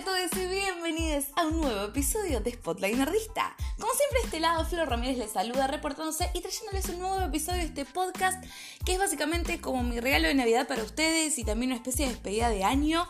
a 0.00 0.04
todos 0.04 0.30
y 0.42 0.46
bienvenidos 0.46 1.24
a 1.36 1.46
un 1.46 1.60
nuevo 1.60 1.84
episodio 1.84 2.40
de 2.40 2.52
Spotlight 2.52 2.96
Nerdista. 2.96 3.54
Como 3.78 3.92
siempre, 3.92 4.20
este 4.24 4.40
lado, 4.40 4.64
Flor 4.64 4.88
Ramírez 4.88 5.18
les 5.18 5.32
saluda 5.32 5.66
reportándose 5.66 6.30
y 6.32 6.40
trayéndoles 6.40 6.88
un 6.88 7.00
nuevo 7.00 7.20
episodio 7.20 7.58
de 7.58 7.66
este 7.66 7.84
podcast 7.84 8.42
que 8.86 8.94
es 8.94 8.98
básicamente 8.98 9.60
como 9.60 9.82
mi 9.82 10.00
regalo 10.00 10.28
de 10.28 10.34
Navidad 10.34 10.66
para 10.66 10.84
ustedes 10.84 11.38
y 11.38 11.44
también 11.44 11.72
una 11.72 11.76
especie 11.76 12.06
de 12.06 12.12
despedida 12.12 12.48
de 12.48 12.64
año. 12.64 13.06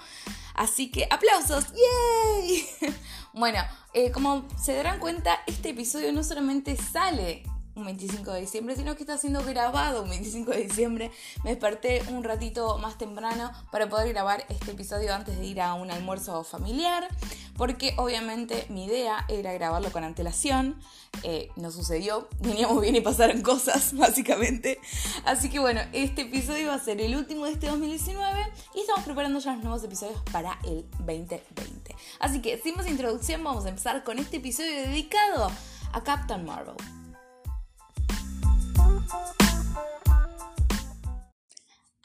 Así 0.55 0.91
que 0.91 1.07
aplausos, 1.09 1.67
¡yay! 1.69 2.67
bueno, 3.35 3.61
eh, 3.95 4.11
como 4.11 4.49
se 4.61 4.75
darán 4.75 4.99
cuenta, 4.99 5.39
este 5.47 5.69
episodio 5.69 6.13
no 6.13 6.25
solamente 6.25 6.77
sale 6.77 7.45
un 7.81 7.87
25 7.87 8.33
de 8.33 8.41
diciembre, 8.41 8.77
sino 8.77 8.95
que 8.95 9.03
está 9.03 9.19
siendo 9.19 9.43
grabado 9.45 10.03
un 10.03 10.11
25 10.11 10.51
de 10.53 10.65
diciembre. 10.65 11.11
Me 11.43 11.51
desperté 11.51 12.03
un 12.11 12.23
ratito 12.23 12.79
más 12.79 12.99
temprano 12.99 13.51
para 13.73 13.89
poder 13.89 14.09
grabar 14.13 14.45
este 14.49 14.73
episodio 14.73 15.15
antes 15.15 15.39
de 15.39 15.47
ir 15.47 15.61
a 15.61 15.75
un 15.75 15.91
almuerzo 15.91 16.45
familiar, 16.45 17.09
porque 17.57 17.95
obviamente 17.97 18.67
mi 18.69 18.85
idea 18.85 19.25
era 19.29 19.53
grabarlo 19.53 19.91
con 19.91 20.05
antelación. 20.05 20.77
Eh, 21.25 21.51
no 21.57 21.71
sucedió, 21.71 22.29
veníamos 22.41 22.81
bien 22.81 22.95
y 22.95 23.01
pasaron 23.01 23.43
cosas, 23.43 23.93
básicamente. 23.97 24.79
Así 25.25 25.51
que 25.51 25.59
bueno, 25.59 25.81
este 25.93 26.23
episodio 26.23 26.69
va 26.69 26.75
a 26.75 26.79
ser 26.79 27.01
el 27.01 27.17
último 27.17 27.47
de 27.47 27.53
este 27.53 27.67
2019 27.67 28.47
y 28.75 28.81
estamos 28.81 29.05
preparando 29.05 29.41
ya 29.41 29.55
los 29.55 29.63
nuevos 29.63 29.83
episodios 29.83 30.23
para 30.31 30.59
el 30.65 30.85
2020. 30.99 31.97
Así 32.21 32.41
que 32.41 32.59
sin 32.59 32.77
más 32.77 32.89
introducción, 32.89 33.43
vamos 33.43 33.65
a 33.65 33.71
empezar 33.71 34.05
con 34.05 34.19
este 34.19 34.37
episodio 34.37 34.73
dedicado 34.73 35.51
a 35.93 36.03
Captain 36.03 36.45
Marvel. 36.45 36.77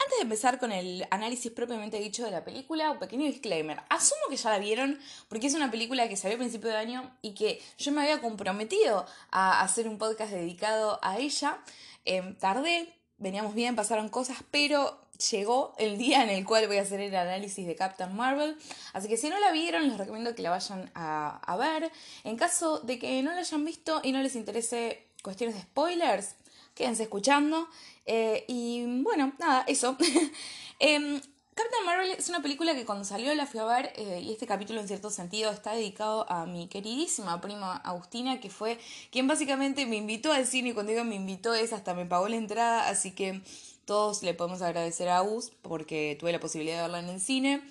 Antes 0.06 0.18
de 0.18 0.22
empezar 0.22 0.58
con 0.58 0.72
el 0.72 1.06
análisis 1.10 1.50
propiamente 1.50 1.98
dicho 1.98 2.24
de 2.24 2.30
la 2.30 2.44
película, 2.44 2.90
un 2.90 2.98
pequeño 2.98 3.24
disclaimer. 3.24 3.80
Asumo 3.88 4.20
que 4.30 4.36
ya 4.36 4.50
la 4.50 4.58
vieron 4.58 4.98
porque 5.28 5.48
es 5.48 5.54
una 5.54 5.70
película 5.70 6.08
que 6.08 6.16
salió 6.16 6.36
a 6.36 6.38
principio 6.38 6.70
de 6.70 6.76
año 6.76 7.10
y 7.22 7.34
que 7.34 7.60
yo 7.78 7.92
me 7.92 8.02
había 8.02 8.20
comprometido 8.20 9.04
a 9.30 9.62
hacer 9.62 9.88
un 9.88 9.98
podcast 9.98 10.32
dedicado 10.32 11.00
a 11.02 11.18
ella. 11.18 11.58
Em, 12.04 12.36
tardé, 12.36 12.94
veníamos 13.18 13.54
bien, 13.54 13.74
pasaron 13.74 14.08
cosas, 14.08 14.38
pero 14.50 15.00
llegó 15.30 15.74
el 15.78 15.98
día 15.98 16.22
en 16.22 16.30
el 16.30 16.44
cual 16.44 16.66
voy 16.68 16.76
a 16.76 16.82
hacer 16.82 17.00
el 17.00 17.14
análisis 17.14 17.66
de 17.66 17.74
Captain 17.74 18.14
Marvel. 18.14 18.56
Así 18.92 19.08
que 19.08 19.16
si 19.16 19.28
no 19.28 19.38
la 19.40 19.50
vieron, 19.52 19.88
les 19.88 19.98
recomiendo 19.98 20.34
que 20.34 20.42
la 20.42 20.50
vayan 20.50 20.90
a, 20.94 21.38
a 21.38 21.56
ver. 21.56 21.90
En 22.24 22.36
caso 22.36 22.80
de 22.80 22.98
que 22.98 23.22
no 23.22 23.32
la 23.32 23.38
hayan 23.38 23.64
visto 23.64 24.00
y 24.04 24.12
no 24.12 24.22
les 24.22 24.36
interese 24.36 25.06
cuestiones 25.22 25.56
de 25.56 25.62
spoilers, 25.62 26.36
quédense 26.76 27.02
escuchando. 27.02 27.68
Eh, 28.04 28.44
y 28.46 29.02
bueno, 29.02 29.32
nada, 29.40 29.64
eso. 29.66 29.96
eh, 30.78 31.20
Captain 31.56 31.86
Marvel 31.86 32.10
es 32.10 32.28
una 32.28 32.42
película 32.42 32.74
que 32.74 32.84
cuando 32.84 33.04
salió 33.04 33.34
la 33.34 33.46
fui 33.46 33.60
a 33.60 33.64
ver 33.64 33.90
eh, 33.96 34.20
y 34.22 34.30
este 34.30 34.46
capítulo 34.46 34.78
en 34.78 34.88
cierto 34.88 35.08
sentido 35.08 35.50
está 35.50 35.72
dedicado 35.72 36.30
a 36.30 36.44
mi 36.44 36.68
queridísima 36.68 37.40
prima 37.40 37.78
Agustina 37.78 38.40
que 38.40 38.50
fue 38.50 38.78
quien 39.10 39.26
básicamente 39.26 39.86
me 39.86 39.96
invitó 39.96 40.32
al 40.32 40.46
cine 40.46 40.68
y 40.68 40.72
cuando 40.74 40.92
digo 40.92 41.04
me 41.04 41.14
invitó 41.14 41.54
es 41.54 41.72
hasta 41.72 41.94
me 41.94 42.04
pagó 42.04 42.28
la 42.28 42.36
entrada 42.36 42.90
así 42.90 43.12
que 43.12 43.40
todos 43.86 44.22
le 44.22 44.34
podemos 44.34 44.60
agradecer 44.60 45.08
a 45.08 45.16
Agus 45.16 45.50
porque 45.62 46.14
tuve 46.20 46.30
la 46.30 46.40
posibilidad 46.40 46.76
de 46.76 46.82
verla 46.82 46.98
en 46.98 47.08
el 47.08 47.22
cine 47.22 47.62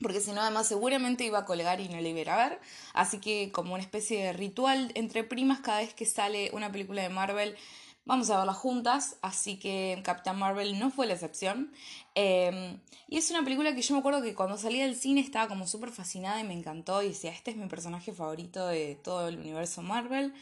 porque 0.00 0.20
si 0.20 0.32
no 0.32 0.40
además 0.40 0.66
seguramente 0.66 1.24
iba 1.24 1.38
a 1.38 1.44
colgar 1.44 1.80
y 1.80 1.88
no 1.88 2.00
la 2.00 2.08
iba 2.08 2.34
a 2.34 2.48
ver. 2.48 2.60
Así 2.92 3.20
que 3.20 3.50
como 3.52 3.74
una 3.74 3.82
especie 3.82 4.22
de 4.22 4.32
ritual 4.32 4.92
entre 4.96 5.24
primas 5.24 5.60
cada 5.60 5.78
vez 5.78 5.94
que 5.94 6.04
sale 6.04 6.50
una 6.52 6.72
película 6.72 7.02
de 7.02 7.08
Marvel 7.08 7.56
Vamos 8.06 8.28
a 8.28 8.36
verla 8.36 8.52
juntas, 8.52 9.16
así 9.22 9.58
que 9.58 9.98
Captain 10.04 10.36
Marvel 10.36 10.78
no 10.78 10.90
fue 10.90 11.06
la 11.06 11.14
excepción. 11.14 11.72
Em, 12.14 12.78
y 13.08 13.16
es 13.16 13.30
una 13.30 13.42
película 13.42 13.74
que 13.74 13.80
yo 13.80 13.94
me 13.94 14.00
acuerdo 14.00 14.20
que 14.20 14.34
cuando 14.34 14.58
salí 14.58 14.78
del 14.78 14.94
cine 14.94 15.22
estaba 15.22 15.48
como 15.48 15.66
súper 15.66 15.90
fascinada 15.90 16.38
y 16.38 16.44
me 16.44 16.52
encantó 16.52 17.02
y 17.02 17.08
decía, 17.08 17.30
este 17.32 17.52
es 17.52 17.56
mi 17.56 17.66
personaje 17.66 18.12
favorito 18.12 18.66
de 18.66 18.96
todo 19.02 19.28
el 19.28 19.38
universo 19.38 19.80
Marvel. 19.80 20.34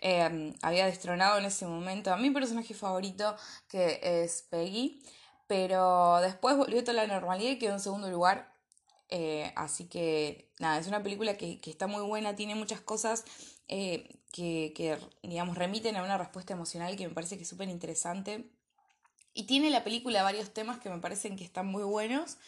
Em, 0.00 0.54
había 0.62 0.86
destronado 0.86 1.38
en 1.38 1.46
ese 1.46 1.66
momento 1.66 2.12
a 2.12 2.16
mi 2.16 2.30
personaje 2.30 2.72
favorito, 2.72 3.34
que 3.68 3.98
es 4.02 4.42
Peggy, 4.48 5.02
pero 5.48 6.20
después 6.20 6.56
volvió 6.56 6.82
toda 6.84 7.04
la 7.04 7.06
normalidad 7.08 7.50
y 7.50 7.58
quedó 7.58 7.72
en 7.74 7.80
segundo 7.80 8.08
lugar. 8.10 8.52
Eh, 9.08 9.52
así 9.56 9.86
que 9.88 10.52
nada, 10.60 10.78
es 10.78 10.86
una 10.86 11.02
película 11.02 11.36
que, 11.36 11.60
que 11.60 11.70
está 11.70 11.86
muy 11.88 12.02
buena, 12.02 12.36
tiene 12.36 12.54
muchas 12.54 12.80
cosas 12.80 13.24
eh, 13.68 14.08
que, 14.32 14.98
digamos, 15.22 15.56
remiten 15.56 15.96
a 15.96 16.02
una 16.02 16.18
respuesta 16.18 16.54
emocional 16.54 16.96
que 16.96 17.08
me 17.08 17.14
parece 17.14 17.36
que 17.36 17.42
es 17.42 17.48
súper 17.48 17.68
interesante. 17.68 18.50
Y 19.34 19.44
tiene 19.44 19.70
la 19.70 19.84
película 19.84 20.22
varios 20.22 20.52
temas 20.52 20.78
que 20.78 20.90
me 20.90 20.98
parecen 20.98 21.36
que 21.36 21.44
están 21.44 21.66
muy 21.66 21.84
buenos. 21.84 22.38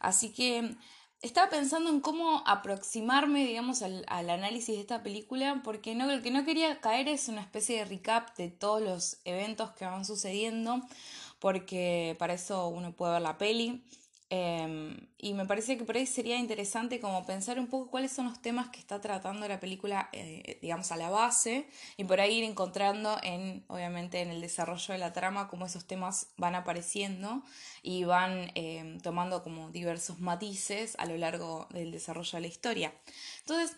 Así 0.00 0.32
que 0.32 0.76
estaba 1.22 1.48
pensando 1.50 1.88
en 1.90 2.00
cómo 2.00 2.42
aproximarme, 2.46 3.46
digamos, 3.46 3.82
al, 3.82 4.04
análisis 4.08 4.74
de 4.74 4.80
esta 4.80 5.02
película, 5.02 5.60
porque 5.62 5.94
no, 5.94 6.06
lo 6.06 6.20
que 6.20 6.32
no 6.32 6.44
quería 6.44 6.80
caer 6.80 7.06
es 7.08 7.28
una 7.28 7.40
especie 7.40 7.78
de 7.78 7.84
recap 7.84 8.36
de 8.36 8.48
todos 8.48 8.82
los 8.82 9.18
eventos 9.24 9.70
que 9.70 9.84
van 9.84 10.04
sucediendo, 10.04 10.80
porque 11.38 12.16
para 12.18 12.34
eso 12.34 12.66
uno 12.68 12.92
puede 12.92 13.12
ver 13.12 13.22
la 13.22 13.38
peli. 13.38 13.84
Em, 14.34 14.96
y 15.18 15.34
me 15.34 15.44
parece 15.44 15.76
que 15.76 15.84
por 15.84 15.94
ahí 15.94 16.06
sería 16.06 16.38
interesante 16.38 17.00
como 17.00 17.26
pensar 17.26 17.58
un 17.58 17.66
poco 17.66 17.90
cuáles 17.90 18.12
son 18.12 18.24
los 18.24 18.40
temas 18.40 18.70
que 18.70 18.80
está 18.80 18.98
tratando 18.98 19.46
la 19.46 19.60
película, 19.60 20.08
eh, 20.12 20.58
digamos, 20.62 20.90
a 20.90 20.96
la 20.96 21.10
base, 21.10 21.68
y 21.98 22.04
por 22.04 22.18
ahí 22.18 22.38
ir 22.38 22.44
encontrando 22.44 23.18
en, 23.22 23.62
obviamente, 23.68 24.22
en 24.22 24.30
el 24.30 24.40
desarrollo 24.40 24.94
de 24.94 24.98
la 24.98 25.12
trama, 25.12 25.48
cómo 25.48 25.66
esos 25.66 25.84
temas 25.84 26.28
van 26.38 26.54
apareciendo 26.54 27.42
y 27.82 28.04
van 28.04 28.50
em, 28.54 29.00
tomando 29.00 29.42
como 29.42 29.70
diversos 29.70 30.18
matices 30.18 30.94
a 30.98 31.04
lo 31.04 31.18
largo 31.18 31.66
del 31.68 31.92
desarrollo 31.92 32.32
de 32.32 32.40
la 32.40 32.46
historia. 32.46 32.94
Entonces, 33.40 33.76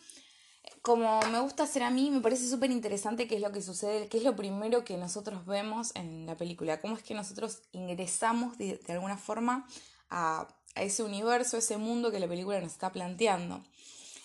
como 0.82 1.20
me 1.32 1.40
gusta 1.40 1.64
hacer 1.64 1.82
a 1.82 1.90
mí, 1.90 2.12
me 2.12 2.20
parece 2.20 2.48
súper 2.48 2.70
interesante 2.70 3.26
qué 3.26 3.34
es 3.34 3.40
lo 3.40 3.50
que 3.50 3.60
sucede, 3.60 4.06
qué 4.06 4.18
es 4.18 4.22
lo 4.22 4.36
primero 4.36 4.84
que 4.84 4.96
nosotros 4.96 5.46
vemos 5.46 5.90
en 5.96 6.26
la 6.26 6.36
película, 6.36 6.80
cómo 6.80 6.96
es 6.96 7.02
que 7.02 7.14
nosotros 7.14 7.62
ingresamos 7.72 8.56
de 8.56 8.78
alguna 8.88 9.16
forma 9.16 9.66
a, 10.10 10.48
ese 10.74 11.04
universo, 11.04 11.56
ese 11.56 11.76
mundo 11.76 12.10
que 12.10 12.18
la 12.18 12.26
película 12.26 12.60
nos 12.60 12.72
está 12.72 12.90
planteando. 12.90 13.64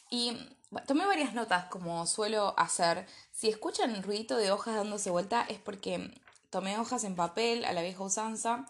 Y 0.10 0.36
tomé 0.88 1.06
varias 1.06 1.34
notas 1.36 1.66
como 1.66 2.06
suelo 2.08 2.56
hacer. 2.58 3.06
Si 3.32 3.50
escuchan 3.50 3.96
el 3.96 4.02
ruidito 4.02 4.36
de 4.36 4.52
hojas 4.52 4.76
dándose 4.76 5.12
vuelta 5.12 5.46
es 5.48 5.60
porque 5.60 6.12
tomé 6.50 6.78
hojas 6.80 7.04
en 7.04 7.16
papel 7.16 7.66
a 7.66 7.74
la 7.74 7.84
vieja 7.84 8.04
usanza 8.04 8.66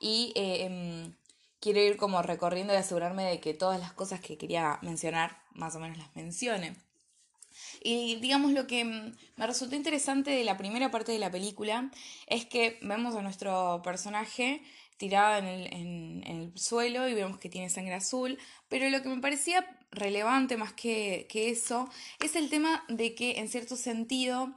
y 0.00 0.32
eh, 0.36 0.64
em, 0.64 1.14
quiero 1.60 1.80
ir 1.80 1.96
como 1.96 2.22
recorriendo 2.22 2.72
y 2.72 2.76
asegurarme 2.76 3.24
de 3.24 3.40
que 3.40 3.54
todas 3.54 3.80
las 3.80 3.92
cosas 3.92 4.20
que 4.20 4.38
quería 4.38 4.78
mencionar 4.82 5.42
más 5.54 5.74
o 5.74 5.80
menos 5.80 5.98
las 5.98 6.14
mencione. 6.14 6.76
Y 7.82 8.16
digamos 8.16 8.52
lo 8.52 8.66
que 8.66 8.84
me 8.84 9.46
resultó 9.46 9.76
interesante 9.76 10.30
de 10.30 10.44
la 10.44 10.56
primera 10.56 10.90
parte 10.90 11.12
de 11.12 11.18
la 11.18 11.30
película 11.30 11.90
es 12.26 12.46
que 12.46 12.78
vemos 12.82 13.14
a 13.14 13.22
nuestro 13.22 13.80
personaje 13.82 14.62
tirada 14.96 15.38
en 15.38 15.46
el, 15.46 15.72
en, 15.72 16.24
el, 16.26 16.58
suelo 16.58 17.08
y 17.08 17.14
vemos 17.14 17.38
que 17.38 17.48
tiene 17.48 17.68
sangre 17.68 17.94
azul, 17.94 18.38
pero 18.68 18.88
lo 18.90 19.02
que 19.02 19.08
me 19.08 19.20
parecía 19.20 19.66
relevante 19.90 20.56
más 20.56 20.72
que, 20.72 21.26
que 21.28 21.50
eso 21.50 21.88
es 22.20 22.36
el 22.36 22.48
tema 22.50 22.84
de 22.88 23.14
que 23.14 23.38
en 23.38 23.48
cierto 23.48 23.76
sentido 23.76 24.54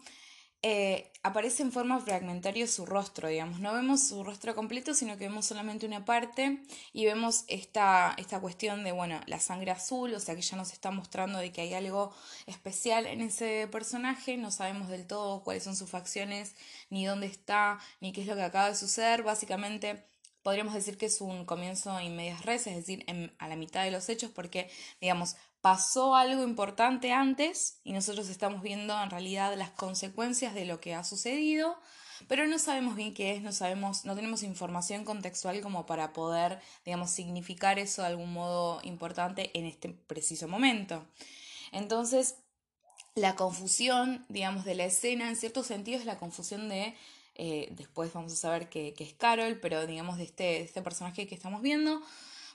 eh, 0.64 1.12
aparece 1.22 1.62
en 1.62 1.72
forma 1.72 2.00
fragmentaria 2.00 2.66
su 2.68 2.86
rostro, 2.86 3.28
digamos, 3.28 3.60
no 3.60 3.74
vemos 3.74 4.08
su 4.08 4.24
rostro 4.24 4.56
completo, 4.56 4.96
sino 4.96 5.16
que 5.18 5.28
vemos 5.28 5.46
solamente 5.46 5.86
una 5.86 6.04
parte 6.04 6.64
y 6.94 7.06
vemos 7.06 7.46
esta, 7.48 8.16
esta 8.18 8.40
cuestión 8.40 8.84
de, 8.84 8.92
bueno, 8.92 9.22
la 9.28 9.40
sangre 9.40 9.72
azul, 9.72 10.14
o 10.16 10.20
sea 10.20 10.36
que 10.36 10.42
ya 10.42 10.58
nos 10.58 10.74
está 10.74 10.90
mostrando 10.90 11.38
de 11.38 11.52
que 11.52 11.62
hay 11.62 11.74
algo 11.76 12.14
especial 12.48 13.06
en 13.06 13.22
ese 13.22 13.68
personaje, 13.72 14.36
no 14.36 14.50
sabemos 14.50 14.88
del 14.90 15.06
todo 15.06 15.44
cuáles 15.44 15.64
son 15.64 15.76
sus 15.76 15.90
facciones, 15.92 16.56
ni 16.90 17.06
dónde 17.06 17.28
está, 17.28 17.80
ni 18.02 18.12
qué 18.12 18.22
es 18.22 18.28
lo 18.28 18.36
que 18.36 18.44
acaba 18.44 18.70
de 18.70 18.76
suceder, 18.76 19.22
básicamente 19.22 20.04
podríamos 20.44 20.74
decir 20.74 20.98
que 20.98 21.08
es 21.08 21.22
un 21.22 21.46
comienzo 21.46 22.00
en 22.00 22.16
medias 22.16 22.46
res, 22.46 22.68
es 22.68 22.76
decir, 22.76 23.06
a 23.38 23.48
la 23.48 23.56
mitad 23.56 23.84
de 23.84 23.92
los 23.92 24.10
hechos, 24.10 24.32
porque, 24.32 24.70
digamos, 25.02 25.36
pasó 25.62 26.16
algo 26.16 26.44
importante 26.44 27.12
antes 27.12 27.80
y 27.84 27.92
nosotros 27.94 28.30
estamos 28.30 28.62
viendo 28.62 29.00
en 29.02 29.10
realidad 29.10 29.56
las 29.58 29.72
consecuencias 29.72 30.54
de 30.54 30.66
lo 30.66 30.80
que 30.80 30.96
ha 30.96 31.04
sucedido, 31.04 31.78
pero 32.28 32.48
no 32.48 32.58
sabemos 32.60 32.96
bien 32.96 33.14
qué 33.14 33.36
es, 33.36 33.42
no 33.42 33.52
sabemos, 33.52 34.06
no 34.06 34.16
tenemos 34.16 34.44
información 34.44 35.06
contextual 35.06 35.62
como 35.62 35.86
para 35.86 36.14
poder, 36.14 36.60
digamos, 36.86 37.12
significar 37.12 37.80
eso 37.80 38.02
de 38.02 38.08
algún 38.08 38.34
modo 38.34 38.80
importante 38.84 39.52
en 39.58 39.66
este 39.66 39.90
preciso 39.90 40.48
momento. 40.48 41.06
Entonces, 41.72 42.36
la 43.16 43.36
confusión, 43.36 44.26
digamos, 44.30 44.64
de 44.64 44.76
la 44.76 44.86
escena, 44.86 45.28
en 45.28 45.36
cierto 45.36 45.64
sentido, 45.64 46.00
es 46.00 46.06
la 46.06 46.18
confusión 46.18 46.70
de 46.70 46.96
eh, 47.38 47.70
después 47.72 48.12
vamos 48.14 48.34
a 48.34 48.36
saber 48.36 48.70
que, 48.70 48.94
es 48.98 49.14
Carol, 49.14 49.60
pero 49.62 49.86
digamos 49.86 50.18
de 50.18 50.24
este, 50.24 50.62
este 50.62 50.82
personaje 50.82 51.28
que 51.28 51.36
estamos 51.36 51.62
viendo, 51.62 52.02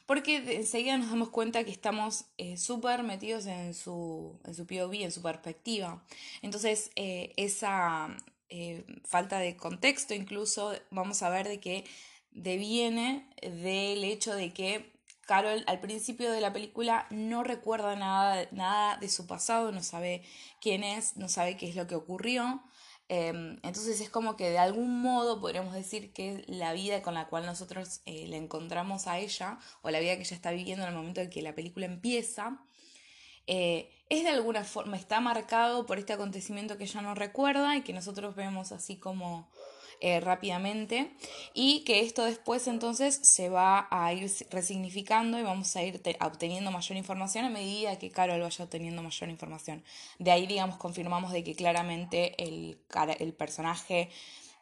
porque 0.06 0.37
enseguida 0.56 0.99
nos 0.99 1.11
damos 1.11 1.31
cuenta 1.31 1.64
que 1.64 1.70
estamos 1.70 2.25
eh, 2.37 2.56
súper 2.56 3.02
metidos 3.05 3.46
en 3.46 3.75
su, 3.75 4.38
en 4.44 4.55
su 4.55 4.67
POV, 4.67 4.94
en 4.94 5.12
su 5.12 5.23
perspectiva. 5.23 6.02
Entonces, 6.43 6.90
eh, 6.96 7.32
esa 7.37 8.17
falta 9.06 9.38
de 9.38 9.56
contexto 9.56 10.12
incluso, 10.12 10.75
vamos 10.90 11.23
a 11.23 11.31
ver 11.31 11.49
de 11.49 11.58
que 11.58 11.84
deviene 12.32 13.26
del 13.40 14.05
hecho 14.05 14.34
de 14.34 14.52
que 14.52 14.93
Carol 15.26 15.64
al 15.67 15.81
principio 15.81 16.31
de 16.31 16.40
la 16.40 16.52
película 16.52 17.06
no 17.11 17.44
recuerda 17.44 17.96
nada, 17.96 18.46
nada 18.50 18.96
de 18.96 19.08
su 19.08 19.26
pasado, 19.26 19.73
no 19.73 19.82
sabe 19.82 20.23
quién 20.61 20.84
es, 20.84 21.17
no 21.17 21.29
sabe 21.29 21.56
qué 21.56 21.69
es 21.69 21.76
lo 21.76 21.87
que 21.87 21.94
ocurrió. 21.94 22.62
Em, 23.09 23.59
entonces 23.63 24.01
es 24.01 24.09
como 24.09 24.37
que 24.37 24.51
de 24.51 24.59
algún 24.59 25.03
modo 25.03 25.41
podríamos 25.41 25.75
decir 25.75 26.13
que 26.13 26.45
la 26.47 26.73
vida 26.73 27.03
con 27.03 27.15
la 27.15 27.29
cual 27.29 27.45
nosotros 27.45 28.01
eh, 28.07 28.27
le 28.27 28.37
encontramos 28.37 29.07
a 29.07 29.19
ella, 29.19 29.59
o 29.83 29.91
la 29.91 30.01
vida 30.01 30.17
que 30.17 30.23
ella 30.23 30.37
está 30.37 30.51
viviendo 30.51 30.85
en 30.85 30.91
el 30.91 30.97
momento 30.97 31.21
en 31.21 31.31
que 31.31 31.43
la 31.43 31.55
película 31.55 31.87
empieza, 31.87 32.65
eh, 33.47 33.91
es 34.09 34.25
de 34.25 34.31
alguna 34.31 34.65
forma, 34.65 34.97
está 34.97 35.21
marcado 35.21 35.87
por 35.87 35.99
este 35.99 36.13
acontecimiento 36.13 36.79
que 36.79 36.85
ella 36.85 37.03
no 37.03 37.15
recuerda 37.15 37.77
y 37.77 37.83
que 37.83 37.93
nosotros 37.93 38.37
vemos 38.37 38.73
así 38.73 38.99
como 38.99 39.51
eh, 40.05 40.19
rápidamente 40.19 41.13
y 41.55 41.85
que 41.85 42.01
esto 42.01 42.25
después 42.25 42.67
entonces 42.67 43.21
se 43.23 43.49
va 43.49 43.87
a 43.89 44.13
ir 44.13 44.29
resignificando 44.51 45.39
y 45.39 45.45
vamos 45.45 45.77
a 45.77 45.83
ir 45.85 46.03
obteniendo 46.21 46.73
mayor 46.73 46.99
información 46.99 47.45
a 47.45 47.51
medida 47.51 47.99
que 48.01 48.11
Carol 48.11 48.41
vaya 48.41 48.65
obteniendo 48.65 49.01
mayor 49.01 49.31
información. 49.31 49.85
De 50.19 50.33
ahí, 50.33 50.49
digamos, 50.49 50.77
confirmamos 50.77 51.31
de 51.33 51.45
que 51.45 51.55
claramente 51.55 52.35
el, 52.43 52.79
el 53.21 53.33
personaje 53.33 54.11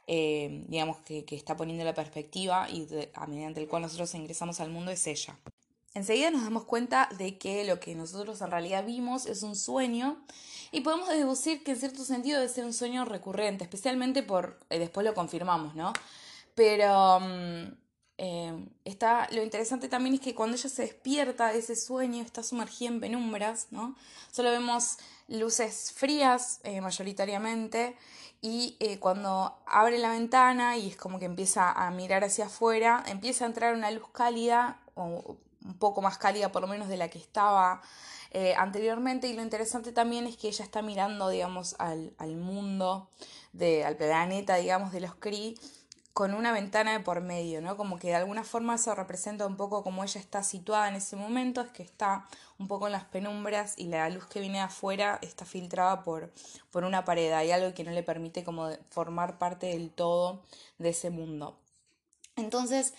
eh, 0.07 0.65
digamos, 0.69 0.99
que, 0.99 1.25
está 1.31 1.57
poniendo 1.57 1.85
la 1.85 1.95
perspectiva 1.95 2.69
y 2.69 2.87
a 3.15 3.27
mediante 3.27 3.61
el 3.63 3.69
cual 3.69 3.83
nosotros 3.83 4.15
ingresamos 4.15 4.61
al 4.61 4.69
mundo 4.69 4.91
es 4.91 5.07
ella. 5.07 5.39
Enseguida 5.93 6.31
nos 6.31 6.45
damos 6.45 6.65
cuenta 6.65 7.09
de 7.19 7.37
que 7.37 7.65
lo 7.65 7.81
que 7.81 7.97
nosotros 7.97 8.41
en 8.41 8.51
realidad 8.51 8.85
vimos 8.85 9.27
es 9.27 9.43
un 9.43 9.57
sueño 9.57 10.25
y 10.71 10.83
podemos 10.83 11.09
deducir 11.09 11.65
que 11.65 11.73
en 11.73 11.79
cierto 11.79 12.05
sentido 12.05 12.39
debe 12.39 12.53
ser 12.53 12.65
un 12.65 12.73
sueño 12.73 13.05
recurrente, 13.05 13.65
especialmente 13.65 14.23
por, 14.23 14.61
eh, 14.71 14.79
después 14.79 15.05
lo 15.05 15.15
confirmamos, 15.15 15.75
¿no? 15.75 15.93
Pero 16.55 17.19
mm, 17.19 17.73
eh, 18.19 18.69
está, 18.85 19.29
lo 19.33 19.43
interesante 19.43 19.89
también 19.89 20.15
es 20.15 20.21
que 20.21 20.33
cuando 20.33 20.57
ella 20.57 20.69
se 20.69 20.83
despierta 20.83 21.49
de 21.49 21.59
ese 21.59 21.75
sueño, 21.75 22.23
está 22.23 22.45
sumergida 22.45 22.91
en 22.91 23.01
penumbras, 23.01 23.67
¿no? 23.73 23.97
Solo 24.31 24.51
vemos 24.53 24.99
luces 25.27 25.93
frías 25.93 26.61
eh, 26.63 26.81
mayoritariamente 26.81 27.97
y 28.43 28.79
cuando 29.01 29.59
abre 29.67 29.99
la 29.99 30.13
ventana 30.13 30.79
y 30.79 30.89
es 30.89 30.97
como 30.97 31.19
que 31.19 31.27
empieza 31.27 31.71
a 31.73 31.91
mirar 31.91 32.25
hacia 32.25 32.47
afuera, 32.47 33.05
empieza 33.07 33.45
a 33.45 33.49
entrar 33.49 33.75
una 33.75 33.91
luz 33.91 34.09
cálida 34.13 34.81
o 34.95 35.37
un 35.65 35.75
poco 35.79 36.03
más 36.03 36.19
cálida 36.19 36.53
por 36.53 36.63
lo 36.63 36.69
menos 36.69 36.89
de 36.89 36.97
la 36.97 37.09
que 37.09 37.19
estaba 37.19 37.83
eh, 38.33 38.55
anteriormente 38.57 39.29
y 39.29 39.35
lo 39.35 39.43
interesante 39.43 39.93
también 39.93 40.27
es 40.27 40.37
que 40.37 40.49
ella 40.49 40.65
está 40.65 40.83
mirando, 40.83 41.29
digamos, 41.29 41.75
al, 41.79 42.13
al 42.19 42.37
mundo, 42.37 43.09
de, 43.53 43.85
al 43.85 43.97
planeta, 43.97 44.57
digamos, 44.57 44.93
de 44.93 45.01
los 45.01 45.15
Kree 45.17 45.57
con 46.13 46.35
una 46.35 46.53
ventana 46.53 46.93
de 46.93 47.01
por 47.01 47.21
medio, 47.21 47.61
¿no? 47.61 47.77
Como 47.77 47.99
que 47.99 48.09
de 48.09 48.17
alguna 48.17 48.45
forma 48.45 48.75
eso 48.75 48.95
representa 48.95 49.47
un 49.47 49.57
poco 49.57 49.83
cómo 49.83 50.03
ella 50.05 50.21
está 50.21 50.43
situada 50.43 50.89
en 50.89 50.97
ese 50.97 51.17
momento, 51.17 51.61
es 51.61 51.71
que 51.71 51.83
está 51.83 52.27
un 52.59 52.69
poco 52.69 52.87
en 52.87 52.93
las 52.93 53.05
penumbras 53.05 53.75
y 53.79 53.87
la 53.87 54.09
luz 54.11 54.27
que 54.27 54.41
viene 54.41 54.59
de 54.59 54.65
afuera 54.65 55.19
está 55.23 55.45
filtrada 55.45 56.03
por, 56.03 56.33
por 56.71 56.85
una 56.85 57.05
pared, 57.05 57.33
hay 57.33 57.53
algo 57.53 57.75
que 57.75 57.85
no 57.85 57.93
le 57.93 58.03
permite 58.03 58.45
como 58.45 58.71
formar 58.91 59.39
parte 59.39 59.67
del 59.69 59.91
todo 59.91 60.43
de 60.79 60.91
ese 60.91 61.11
mundo. 61.11 61.57
Entonces, 62.37 62.95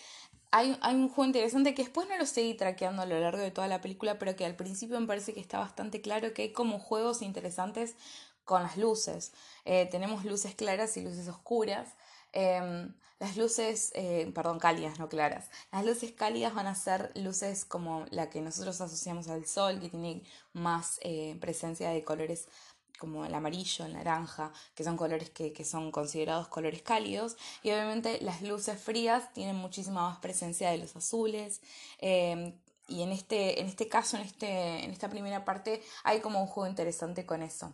hay, 0.51 0.77
un 0.93 1.07
juego 1.07 1.25
interesante 1.25 1.73
que 1.73 1.83
después 1.83 2.07
no 2.09 2.17
lo 2.17 2.25
seguí 2.25 2.53
traqueando 2.53 3.01
a 3.01 3.05
lo 3.05 3.19
largo 3.19 3.41
de 3.41 3.51
toda 3.51 3.67
la 3.67 3.81
película, 3.81 4.19
pero 4.19 4.35
que 4.35 4.45
al 4.45 4.55
principio 4.55 4.99
me 4.99 5.07
parece 5.07 5.33
que 5.33 5.39
está 5.39 5.59
bastante 5.59 6.01
claro 6.01 6.33
que 6.33 6.43
hay 6.43 6.51
como 6.51 6.77
juegos 6.79 7.21
interesantes 7.21 7.95
con 8.43 8.63
las 8.63 8.77
luces. 8.77 9.31
Eh, 9.65 9.87
tenemos 9.89 10.25
luces 10.25 10.53
claras 10.55 10.97
y 10.97 11.01
luces 11.01 11.27
oscuras. 11.29 11.95
Em, 12.33 12.93
las 13.19 13.37
luces, 13.37 13.91
eh, 13.95 14.29
perdón, 14.33 14.59
cálidas, 14.59 14.99
no 14.99 15.07
claras. 15.07 15.49
Las 15.71 15.85
luces 15.85 16.11
cálidas 16.11 16.53
van 16.53 16.67
a 16.67 16.75
ser 16.75 17.11
luces 17.15 17.65
como 17.65 18.05
la 18.09 18.29
que 18.29 18.41
nosotros 18.41 18.81
asociamos 18.81 19.27
al 19.29 19.45
sol, 19.45 19.79
que 19.79 19.89
tiene 19.89 20.23
más 20.53 20.99
eh, 21.03 21.37
presencia 21.39 21.91
de 21.91 22.03
colores 22.03 22.47
como 23.01 23.25
el 23.25 23.33
amarillo, 23.33 23.83
el 23.85 23.93
naranja, 23.93 24.53
que 24.75 24.83
son 24.83 24.95
colores 24.95 25.31
que, 25.31 25.65
son 25.65 25.91
considerados 25.91 26.47
colores 26.49 26.83
cálidos. 26.83 27.35
Y 27.63 27.71
obviamente 27.71 28.19
las 28.21 28.43
luces 28.43 28.79
frías 28.79 29.33
tienen 29.33 29.55
muchísima 29.55 30.07
más 30.07 30.19
presencia 30.19 30.69
de 30.69 30.77
los 30.77 30.95
azules. 30.95 31.61
Em, 31.97 32.53
y 32.87 33.01
en 33.01 33.11
este, 33.11 33.59
en 33.59 33.65
este 33.65 33.87
caso, 33.87 34.17
en, 34.17 34.23
este, 34.23 34.83
en 34.83 34.91
esta 34.91 35.09
primera 35.09 35.43
parte, 35.43 35.81
hay 36.03 36.19
como 36.19 36.41
un 36.41 36.47
juego 36.47 36.69
interesante 36.69 37.25
con 37.25 37.41
eso. 37.41 37.73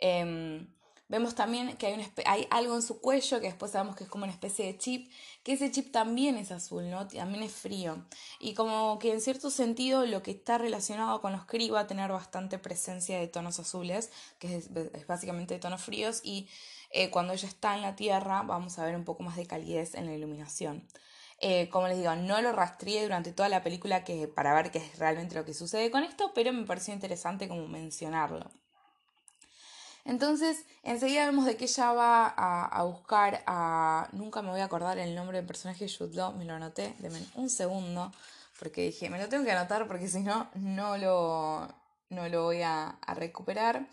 Em, 0.00 0.66
Vemos 1.08 1.34
también 1.34 1.76
que 1.76 1.86
hay, 1.86 1.94
un 1.94 2.12
hay 2.24 2.46
algo 2.50 2.74
en 2.74 2.82
su 2.82 3.00
cuello 3.00 3.38
que 3.38 3.46
después 3.46 3.72
sabemos 3.72 3.94
que 3.94 4.04
es 4.04 4.10
como 4.10 4.24
una 4.24 4.32
especie 4.32 4.64
de 4.64 4.78
chip, 4.78 5.12
que 5.42 5.52
ese 5.52 5.70
chip 5.70 5.92
también 5.92 6.36
es 6.38 6.50
azul, 6.50 6.88
¿no? 6.88 7.06
También 7.06 7.42
es 7.42 7.52
frío. 7.52 8.06
Y 8.40 8.54
como 8.54 8.98
que 8.98 9.12
en 9.12 9.20
cierto 9.20 9.50
sentido 9.50 10.06
lo 10.06 10.22
que 10.22 10.30
está 10.30 10.56
relacionado 10.56 11.20
con 11.20 11.32
los 11.32 11.44
Kree 11.44 11.70
va 11.70 11.80
a 11.80 11.86
tener 11.86 12.10
bastante 12.10 12.58
presencia 12.58 13.18
de 13.18 13.28
tonos 13.28 13.60
azules, 13.60 14.10
que 14.38 14.56
es, 14.56 14.70
básicamente 15.06 15.54
de 15.54 15.60
tonos 15.60 15.82
fríos, 15.82 16.20
y 16.24 16.48
eh, 16.90 17.10
cuando 17.10 17.34
ella 17.34 17.48
está 17.48 17.74
en 17.76 17.82
la 17.82 17.96
Tierra 17.96 18.42
vamos 18.42 18.78
a 18.78 18.86
ver 18.86 18.96
un 18.96 19.04
poco 19.04 19.22
más 19.22 19.36
de 19.36 19.46
calidez 19.46 19.94
en 19.94 20.06
la 20.06 20.14
iluminación. 20.14 20.88
Eh, 21.40 21.68
como 21.68 21.88
les 21.88 21.98
digo, 21.98 22.14
no 22.16 22.40
lo 22.40 22.52
rastreé 22.52 23.02
durante 23.02 23.32
toda 23.32 23.48
la 23.50 23.62
película 23.62 24.04
que, 24.04 24.28
para 24.28 24.54
ver 24.54 24.70
qué 24.70 24.78
es 24.78 24.98
realmente 24.98 25.34
lo 25.34 25.44
que 25.44 25.52
sucede 25.52 25.90
con 25.90 26.02
esto, 26.04 26.32
pero 26.34 26.52
me 26.52 26.64
pareció 26.64 26.94
interesante 26.94 27.48
como 27.48 27.68
mencionarlo. 27.68 28.50
Entonces, 30.04 30.64
enseguida 30.82 31.26
vemos 31.26 31.46
de 31.46 31.56
que 31.56 31.64
ella 31.64 31.92
va 31.92 32.26
a, 32.26 32.82
buscar 32.84 33.42
a. 33.46 34.08
Nunca 34.12 34.42
me 34.42 34.50
voy 34.50 34.60
a 34.60 34.64
acordar 34.64 34.98
el 34.98 35.14
nombre 35.14 35.38
del 35.38 35.46
personaje 35.46 35.86
de 35.86 35.92
Jude 35.92 36.32
me 36.36 36.44
lo 36.44 36.54
anoté, 36.54 36.94
denme 36.98 37.20
un 37.34 37.48
segundo, 37.48 38.12
porque 38.58 38.82
dije, 38.82 39.08
me 39.08 39.18
lo 39.18 39.28
tengo 39.28 39.44
que 39.44 39.52
anotar 39.52 39.88
porque 39.88 40.08
si 40.08 40.20
no, 40.20 40.50
no 40.54 40.98
lo, 40.98 41.68
no 42.10 42.28
lo 42.28 42.44
voy 42.44 42.62
a, 42.62 42.98
recuperar. 43.14 43.88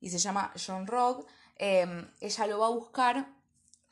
Y 0.00 0.10
se 0.10 0.18
llama 0.18 0.52
John 0.64 0.86
Rock. 0.86 1.26
Em, 1.56 2.06
ella 2.20 2.46
lo 2.46 2.58
va 2.58 2.66
a 2.66 2.70
buscar 2.70 3.26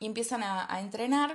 empiezan 0.07 0.43
a, 0.43 0.81
entrenar. 0.81 1.35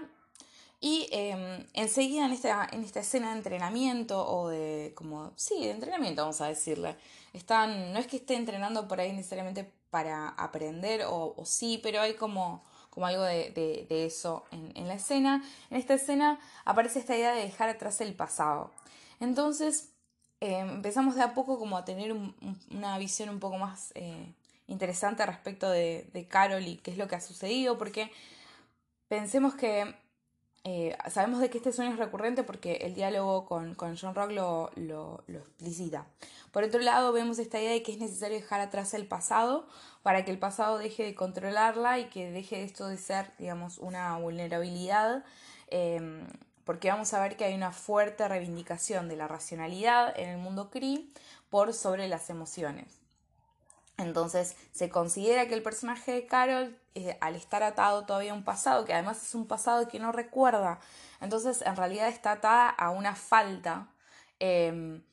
Y 0.80 1.08
em, 1.12 1.66
enseguida 1.74 2.26
en 2.26 2.32
esta, 2.32 2.68
en 2.72 2.84
esta 2.84 3.00
escena 3.00 3.32
de 3.32 3.38
entrenamiento, 3.38 4.28
o 4.28 4.50
de 4.50 4.94
como, 4.96 5.34
sí, 5.36 5.64
de 5.64 5.72
entrenamiento 5.72 6.22
vamos 6.22 6.42
a 6.42 6.48
decirle, 6.48 6.96
están, 7.34 7.94
no 7.94 8.00
es 8.00 8.08
que 8.08 8.18
esté 8.18 8.36
entrenando 8.36 8.88
por 8.88 9.00
ahí 9.00 9.14
necesariamente 9.14 9.72
para 9.90 10.30
aprender, 10.30 11.04
o, 11.08 11.36
sí, 11.46 11.80
pero 11.82 12.02
hay 12.02 12.16
como, 12.16 12.64
como 12.90 13.06
algo 13.06 13.24
de, 13.24 13.88
eso 13.90 14.46
en, 14.52 14.88
la 14.88 14.96
escena. 14.96 15.44
En 15.70 15.78
esta 15.78 15.94
escena 15.94 16.40
aparece 16.66 17.00
esta 17.00 17.16
idea 17.16 17.34
de 17.34 17.44
dejar 17.44 17.70
atrás 17.70 18.02
el 18.02 18.14
pasado. 18.14 18.72
Entonces 19.20 19.90
eh, 20.42 20.60
empezamos 20.60 21.16
de 21.16 21.24
a 21.24 21.34
poco 21.34 21.58
como 21.58 21.78
a 21.78 21.86
tener 21.86 22.16
una 22.72 22.98
visión 22.98 23.30
un 23.30 23.40
poco 23.40 23.58
más 23.58 23.92
eh, 23.96 24.34
interesante 24.68 25.26
respecto 25.26 25.70
de, 25.70 26.10
de 26.14 26.28
Carol 26.28 26.68
y 26.68 26.78
qué 26.78 26.92
es 26.92 26.98
lo 26.98 27.08
que 27.08 27.16
ha 27.16 27.22
sucedido, 27.22 27.78
porque 27.78 28.12
pensemos 29.08 29.56
que 29.56 29.96
eh, 30.70 30.98
sabemos 31.10 31.40
de 31.40 31.50
que 31.50 31.60
este 31.60 31.72
sueño 31.72 31.94
es 31.94 31.98
recurrente 31.98 32.44
porque 32.44 32.74
el 32.82 32.94
diálogo 32.94 33.46
con, 33.46 33.74
John 33.78 34.14
Rock 34.14 34.32
lo, 34.32 34.70
lo, 34.76 35.24
explicita. 35.30 36.06
Por 36.52 36.64
otro 36.66 36.82
lado, 36.82 37.14
vemos 37.14 37.40
esta 37.40 37.58
idea 37.58 37.72
de 37.72 37.84
que 37.84 37.94
es 37.94 38.00
necesario 38.00 38.36
dejar 38.36 38.60
atrás 38.60 38.94
el 38.94 39.08
pasado 39.08 39.66
para 40.04 40.26
que 40.26 40.32
el 40.32 40.40
pasado 40.40 40.78
deje 40.78 41.04
de 41.04 41.16
controlarla 41.16 42.00
y 42.00 42.10
que 42.10 42.32
deje 42.32 42.64
esto 42.66 42.90
de 42.90 42.98
ser, 42.98 43.32
digamos, 43.40 43.78
una 43.78 44.18
vulnerabilidad. 44.18 45.24
Em, 45.70 46.28
porque 46.66 46.90
vamos 46.90 47.14
a 47.14 47.22
ver 47.22 47.38
que 47.38 47.46
hay 47.46 47.56
una 47.56 47.72
fuerte 47.72 48.28
reivindicación 48.28 49.08
de 49.08 49.16
la 49.16 49.30
racionalidad 49.30 50.20
en 50.20 50.28
el 50.28 50.38
mundo 50.38 50.70
Cree 50.70 51.06
por 51.50 51.74
sobre 51.74 52.10
las 52.10 52.30
emociones. 52.30 53.07
Entonces 53.98 54.56
se 54.72 54.90
considera 54.90 55.48
que 55.48 55.56
el 55.56 55.64
personaje 55.64 56.12
de 56.12 56.28
Carol, 56.28 56.78
eh, 56.94 57.18
al 57.20 57.36
estar 57.36 57.64
atado 57.64 58.06
todavía 58.06 58.32
a 58.32 58.36
un 58.36 58.44
pasado, 58.44 58.86
que 58.86 58.94
además 58.94 59.24
es 59.24 59.34
un 59.34 59.48
pasado 59.48 59.88
que 59.88 60.00
no 60.00 60.12
recuerda, 60.12 60.80
entonces 61.20 61.64
en 61.64 61.76
realidad 61.76 62.08
está 62.08 62.34
atada 62.34 62.70
a 62.70 62.92
una 62.92 63.16
falta, 63.16 63.90
em, 64.40 65.04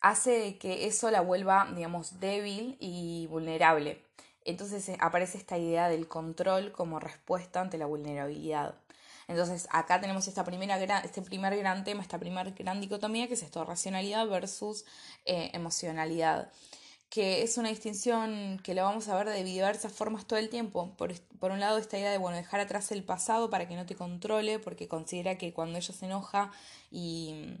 hace 0.00 0.58
que 0.58 0.86
eso 0.86 1.10
la 1.10 1.22
vuelva, 1.22 1.68
digamos, 1.74 2.20
débil 2.20 2.76
y 2.80 3.26
vulnerable. 3.28 4.04
Entonces 4.44 4.88
eh, 4.88 4.96
aparece 5.00 5.38
esta 5.38 5.58
idea 5.58 5.88
del 5.88 6.06
control 6.08 6.72
como 6.72 7.00
respuesta 7.00 7.60
ante 7.60 7.78
la 7.78 7.86
vulnerabilidad. 7.86 8.76
Entonces 9.26 9.66
acá 9.70 10.00
tenemos 10.00 10.28
esta 10.28 10.44
primera 10.44 10.78
este 11.00 11.22
primer 11.22 11.56
gran 11.56 11.82
tema, 11.84 12.02
esta 12.02 12.18
primera 12.18 12.50
gran 12.50 12.80
dicotomía 12.80 13.26
que 13.26 13.34
es 13.34 13.42
esto, 13.42 13.64
racionalidad 13.64 14.28
versus 14.28 14.84
eh, 15.24 15.50
emocionalidad 15.54 16.52
que 17.14 17.44
es 17.44 17.58
una 17.58 17.68
distinción 17.68 18.60
que 18.64 18.74
la 18.74 18.82
vamos 18.82 19.06
a 19.06 19.14
ver 19.14 19.28
de 19.28 19.44
diversas 19.44 19.92
formas 19.92 20.26
todo 20.26 20.40
el 20.40 20.48
tiempo. 20.48 20.96
Por, 20.96 21.14
por, 21.38 21.52
un 21.52 21.60
lado, 21.60 21.78
esta 21.78 21.96
idea 21.96 22.10
de 22.10 22.18
bueno, 22.18 22.36
dejar 22.36 22.58
atrás 22.58 22.90
el 22.90 23.04
pasado 23.04 23.50
para 23.50 23.68
que 23.68 23.76
no 23.76 23.86
te 23.86 23.94
controle, 23.94 24.58
porque 24.58 24.88
considera 24.88 25.38
que 25.38 25.54
cuando 25.54 25.78
ella 25.78 25.94
se 25.94 26.06
enoja 26.06 26.50
y, 26.90 27.56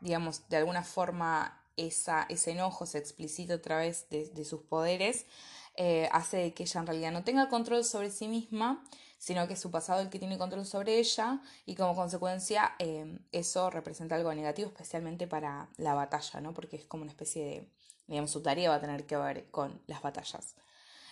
digamos, 0.00 0.48
de 0.48 0.58
alguna 0.58 0.84
forma 0.84 1.60
esa, 1.76 2.26
ese 2.28 2.52
enojo 2.52 2.86
se 2.86 2.98
explicita 2.98 3.54
a 3.54 3.60
través 3.60 4.08
de, 4.08 4.44
sus 4.44 4.60
poderes, 4.60 5.26
eh, 5.74 6.08
hace 6.12 6.54
que 6.54 6.62
ella 6.62 6.80
en 6.80 6.86
realidad 6.86 7.10
no 7.10 7.24
tenga 7.24 7.48
control 7.48 7.84
sobre 7.84 8.08
sí 8.08 8.28
misma, 8.28 8.84
sino 9.18 9.48
que 9.48 9.54
es 9.54 9.60
su 9.60 9.72
pasado 9.72 10.00
el 10.00 10.10
que 10.10 10.20
tiene 10.20 10.38
control 10.38 10.64
sobre 10.64 11.00
ella 11.00 11.40
y 11.66 11.74
como 11.74 11.96
consecuencia 11.96 12.76
eh, 12.78 13.18
eso 13.32 13.68
representa 13.68 14.14
algo 14.14 14.32
negativo, 14.32 14.68
especialmente 14.68 15.26
para 15.26 15.68
la 15.76 15.94
batalla, 15.94 16.40
¿no? 16.40 16.54
Porque 16.54 16.76
es 16.76 16.84
como 16.84 17.02
una 17.02 17.10
especie 17.10 17.44
de, 17.44 17.68
digamos, 18.06 18.30
su 18.30 18.42
tarea 18.42 18.70
va 18.70 18.76
a 18.76 18.80
tener 18.80 19.06
que 19.06 19.16
ver 19.16 19.50
con 19.50 19.82
las 19.86 20.02
batallas. 20.02 20.56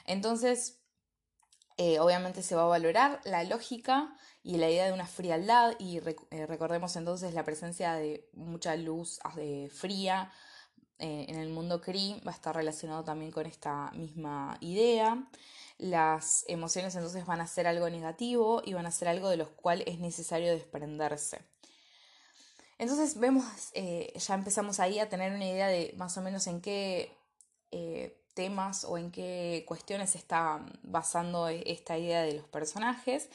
Entonces, 0.06 0.80
eh, 1.76 1.98
obviamente 1.98 2.42
se 2.42 2.54
va 2.54 2.62
a 2.64 2.66
valorar 2.66 3.20
la 3.24 3.42
lógica 3.44 4.14
y 4.42 4.58
la 4.58 4.68
idea 4.68 4.86
de 4.86 4.92
una 4.92 5.06
frialdad 5.06 5.74
y 5.78 5.98
eh, 5.98 6.46
recordemos 6.46 6.94
entonces 6.96 7.32
la 7.32 7.44
presencia 7.44 7.94
de 7.94 8.28
mucha 8.34 8.76
luz 8.76 9.18
de 9.34 9.70
fría 9.72 10.30
eh, 10.98 11.24
en 11.28 11.36
el 11.36 11.48
mundo 11.48 11.80
CRI 11.80 12.20
va 12.26 12.32
a 12.32 12.34
estar 12.34 12.54
relacionado 12.54 13.02
también 13.02 13.30
con 13.30 13.46
esta 13.46 13.90
misma 13.92 14.58
idea. 14.60 15.26
Las 15.78 16.44
emociones 16.48 16.94
entonces 16.94 17.24
van 17.24 17.40
a 17.40 17.46
ser 17.46 17.66
algo 17.66 17.88
negativo 17.88 18.60
y 18.62 18.74
van 18.74 18.84
a 18.84 18.90
ser 18.90 19.08
algo 19.08 19.30
de 19.30 19.38
los 19.38 19.48
cuales 19.48 19.86
es 19.86 19.98
necesario 19.98 20.52
desprenderse. 20.52 21.40
Entonces 22.80 23.18
vemos, 23.18 23.44
ya 23.74 24.34
empezamos 24.34 24.80
ahí 24.80 24.98
a 24.98 25.08
tener 25.08 25.32
una 25.34 25.44
idea 25.44 25.68
de 25.68 25.94
más 25.98 26.16
o 26.16 26.22
menos 26.22 26.46
en 26.46 26.60
qué 26.60 27.14
temas 28.34 28.84
o 28.84 28.96
en 28.96 29.10
qué 29.10 29.64
cuestiones 29.66 30.14
está 30.16 30.64
basando 30.82 31.48
e-, 31.48 31.62
esta 31.66 31.98
idea 31.98 32.22
de 32.22 32.34
los 32.34 32.48
personajes. 32.48 33.28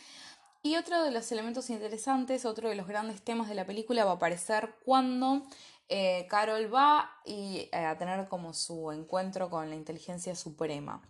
Y 0.63 0.77
otro 0.77 1.03
de 1.03 1.11
los 1.11 1.31
elementos 1.31 1.69
interesantes, 1.69 2.45
otro 2.45 2.69
de 2.69 2.75
los 2.75 2.87
grandes 2.87 3.21
temas 3.21 3.47
de 3.47 3.55
la 3.55 3.65
película 3.65 4.03
va 4.03 4.11
a 4.11 4.15
aparecer 4.15 4.75
cuando 4.83 5.43
eh, 5.89 6.25
Carol 6.27 6.73
va 6.73 7.11
y, 7.23 7.69
eh, 7.71 7.85
a 7.85 7.97
tener 7.97 8.27
como 8.27 8.53
su 8.53 8.91
encuentro 8.91 9.49
con 9.49 9.69
la 9.69 9.75
inteligencia 9.75 10.35
suprema. 10.35 11.07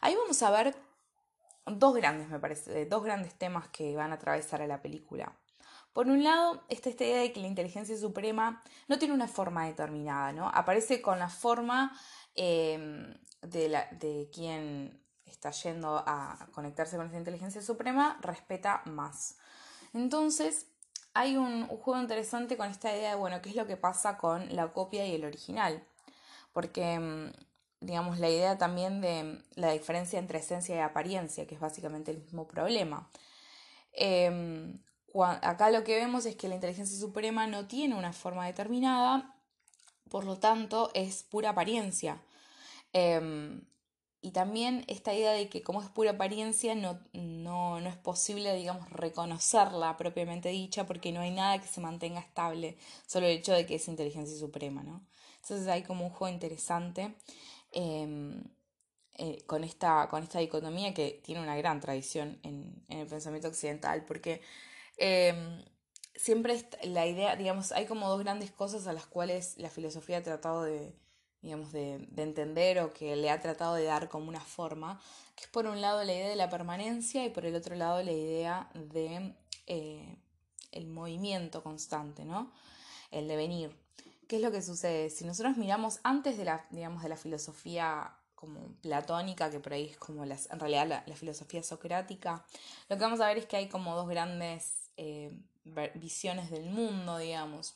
Ahí 0.00 0.16
vamos 0.16 0.42
a 0.42 0.50
ver 0.50 0.74
dos 1.66 1.94
grandes, 1.94 2.28
me 2.28 2.40
parece, 2.40 2.86
dos 2.86 3.04
grandes 3.04 3.34
temas 3.34 3.68
que 3.68 3.94
van 3.94 4.10
a 4.10 4.16
atravesar 4.16 4.60
a 4.60 4.66
la 4.66 4.82
película. 4.82 5.32
Por 5.96 6.08
un 6.08 6.22
lado, 6.22 6.62
está 6.68 6.90
esta 6.90 7.04
idea 7.04 7.22
de 7.22 7.32
que 7.32 7.40
la 7.40 7.46
inteligencia 7.46 7.96
suprema 7.96 8.62
no 8.86 8.98
tiene 8.98 9.14
una 9.14 9.28
forma 9.28 9.64
determinada, 9.64 10.30
¿no? 10.30 10.50
Aparece 10.52 11.00
con 11.00 11.18
la 11.18 11.30
forma 11.30 11.98
em, 12.34 13.14
de, 13.40 13.70
la, 13.70 13.88
de 13.92 14.28
quien 14.30 15.02
está 15.24 15.52
yendo 15.52 16.04
a 16.06 16.48
conectarse 16.52 16.98
con 16.98 17.06
esa 17.06 17.16
inteligencia 17.16 17.62
suprema 17.62 18.18
respeta 18.20 18.82
más. 18.84 19.38
Entonces, 19.94 20.66
hay 21.14 21.38
un, 21.38 21.66
juego 21.66 21.98
interesante 21.98 22.58
con 22.58 22.68
esta 22.68 22.94
idea 22.94 23.12
de, 23.12 23.16
bueno, 23.16 23.40
qué 23.40 23.48
es 23.48 23.56
lo 23.56 23.66
que 23.66 23.78
pasa 23.78 24.18
con 24.18 24.54
la 24.54 24.74
copia 24.74 25.06
y 25.06 25.14
el 25.14 25.24
original. 25.24 25.82
Porque, 26.52 26.98
mm, 26.98 27.32
digamos, 27.80 28.18
la 28.18 28.28
idea 28.28 28.58
también 28.58 29.00
de 29.00 29.42
la 29.54 29.72
diferencia 29.72 30.18
entre 30.18 30.40
esencia 30.40 30.76
y 30.76 30.80
apariencia, 30.80 31.46
que 31.46 31.54
es 31.54 31.60
básicamente 31.62 32.10
el 32.10 32.18
mismo 32.18 32.46
problema. 32.46 33.10
Em, 33.92 34.78
acá 35.24 35.70
lo 35.70 35.84
que 35.84 35.96
vemos 35.96 36.26
es 36.26 36.36
que 36.36 36.48
la 36.48 36.54
inteligencia 36.54 36.98
suprema 36.98 37.46
no 37.46 37.66
tiene 37.66 37.94
una 37.94 38.12
forma 38.12 38.46
determinada, 38.46 39.34
por 40.10 40.24
lo 40.24 40.38
tanto 40.38 40.90
es 40.94 41.22
pura 41.22 41.50
apariencia. 41.50 42.20
Em, 42.92 43.62
y 44.22 44.32
también 44.32 44.84
esta 44.88 45.14
idea 45.14 45.32
de 45.32 45.48
que 45.48 45.62
como 45.62 45.82
es 45.82 45.88
pura 45.88 46.12
apariencia 46.12 46.74
no, 46.74 46.98
no, 47.12 47.80
no, 47.80 47.88
es 47.88 47.96
posible, 47.96 48.54
digamos, 48.54 48.90
reconocerla 48.90 49.96
propiamente 49.96 50.48
dicha 50.48 50.86
porque 50.86 51.12
no 51.12 51.20
hay 51.20 51.30
nada 51.30 51.60
que 51.60 51.68
se 51.68 51.80
mantenga 51.80 52.20
estable, 52.20 52.76
solo 53.06 53.26
el 53.26 53.38
hecho 53.38 53.52
de 53.52 53.66
que 53.66 53.76
es 53.76 53.88
inteligencia 53.88 54.36
suprema, 54.36 54.82
¿no? 54.82 55.06
Entonces 55.42 55.68
hay 55.68 55.82
como 55.82 56.04
un 56.04 56.10
juego 56.10 56.34
interesante 56.34 57.14
em, 57.72 58.42
eh, 59.14 59.42
con, 59.46 59.62
esta, 59.64 60.08
con 60.08 60.22
esta 60.22 60.40
dicotomía 60.40 60.92
que 60.92 61.20
tiene 61.24 61.40
una 61.40 61.56
gran 61.56 61.80
tradición 61.80 62.38
en, 62.42 62.84
en 62.88 62.98
el 63.00 63.06
pensamiento 63.06 63.48
occidental 63.48 64.04
porque 64.04 64.42
em, 64.96 65.64
siempre 66.14 66.68
la 66.84 67.06
idea, 67.06 67.36
digamos, 67.36 67.72
hay 67.72 67.86
como 67.86 68.08
dos 68.08 68.20
grandes 68.20 68.50
cosas 68.50 68.86
a 68.86 68.92
las 68.92 69.06
cuales 69.06 69.56
la 69.58 69.70
filosofía 69.70 70.18
ha 70.18 70.22
tratado 70.22 70.62
de 70.62 70.94
digamos, 71.46 71.70
de, 71.70 72.08
entender 72.16 72.80
o 72.80 72.92
que 72.92 73.14
le 73.14 73.30
ha 73.30 73.40
tratado 73.40 73.76
de 73.76 73.84
dar 73.84 74.08
como 74.08 74.28
una 74.28 74.40
forma, 74.40 75.00
que 75.36 75.44
es 75.44 75.50
por 75.50 75.66
un 75.66 75.80
lado 75.80 76.02
la 76.02 76.12
idea 76.12 76.28
de 76.28 76.34
la 76.34 76.50
permanencia 76.50 77.24
y 77.24 77.30
por 77.30 77.46
el 77.46 77.54
otro 77.54 77.76
lado 77.76 78.02
la 78.02 78.10
idea 78.10 78.68
de 78.74 79.32
eh, 79.68 80.18
el 80.72 80.88
movimiento 80.88 81.62
constante, 81.62 82.24
¿no? 82.24 82.50
El 83.12 83.28
devenir. 83.28 83.76
¿Qué 84.26 84.36
es 84.36 84.42
lo 84.42 84.50
que 84.50 84.60
sucede? 84.60 85.08
Si 85.08 85.24
nosotros 85.24 85.56
miramos 85.56 86.00
antes 86.02 86.36
de 86.36 86.44
la, 86.44 86.66
digamos, 86.70 87.04
de 87.04 87.10
la 87.10 87.16
filosofía 87.16 88.12
como 88.34 88.72
platónica, 88.82 89.48
que 89.48 89.60
por 89.60 89.72
ahí 89.72 89.84
es 89.90 89.98
como 89.98 90.24
las, 90.26 90.50
en 90.50 90.58
realidad 90.58 91.04
la, 91.06 91.16
filosofía 91.16 91.62
socrática, 91.62 92.44
lo 92.88 92.96
que 92.96 93.02
vamos 93.02 93.20
a 93.20 93.28
ver 93.28 93.38
es 93.38 93.46
que 93.46 93.56
hay 93.56 93.68
como 93.68 93.94
dos 93.94 94.08
grandes 94.08 94.85
eh, 94.96 95.32
visiones 95.94 96.50
del 96.50 96.66
mundo, 96.66 97.18
digamos. 97.18 97.74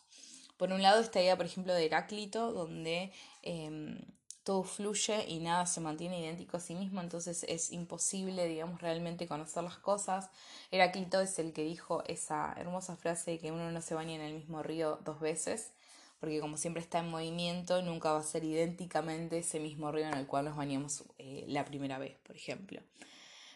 Por 0.56 0.72
un 0.72 0.82
lado, 0.82 1.00
esta 1.00 1.20
idea, 1.20 1.36
por 1.36 1.46
ejemplo, 1.46 1.72
de 1.72 1.86
Heráclito, 1.86 2.52
donde 2.52 3.12
em, 3.42 3.98
todo 4.44 4.62
fluye 4.62 5.26
y 5.28 5.38
nada 5.38 5.66
se 5.66 5.80
mantiene 5.80 6.20
idéntico 6.20 6.56
a 6.56 6.60
sí 6.60 6.74
mismo, 6.74 7.00
entonces 7.00 7.44
es 7.48 7.72
imposible, 7.72 8.46
digamos, 8.46 8.80
realmente 8.80 9.26
conocer 9.26 9.62
las 9.62 9.78
cosas. 9.78 10.30
Heráclito 10.70 11.20
es 11.20 11.38
el 11.38 11.52
que 11.52 11.62
dijo 11.62 12.02
esa 12.06 12.54
hermosa 12.56 12.96
frase 12.96 13.32
de 13.32 13.38
que 13.38 13.52
uno 13.52 13.70
no 13.70 13.80
se 13.80 13.94
baña 13.94 14.14
en 14.14 14.22
el 14.22 14.34
mismo 14.34 14.62
río 14.62 14.98
dos 15.04 15.20
veces, 15.20 15.72
porque 16.20 16.40
como 16.40 16.56
siempre 16.56 16.82
está 16.82 16.98
en 16.98 17.08
movimiento, 17.08 17.80
nunca 17.82 18.12
va 18.12 18.20
a 18.20 18.22
ser 18.22 18.44
idénticamente 18.44 19.38
ese 19.38 19.60
mismo 19.60 19.90
río 19.90 20.06
en 20.06 20.14
el 20.14 20.26
cual 20.26 20.44
nos 20.44 20.56
bañamos 20.56 21.04
eh, 21.18 21.44
la 21.48 21.64
primera 21.64 21.98
vez, 21.98 22.18
por 22.18 22.36
ejemplo. 22.36 22.80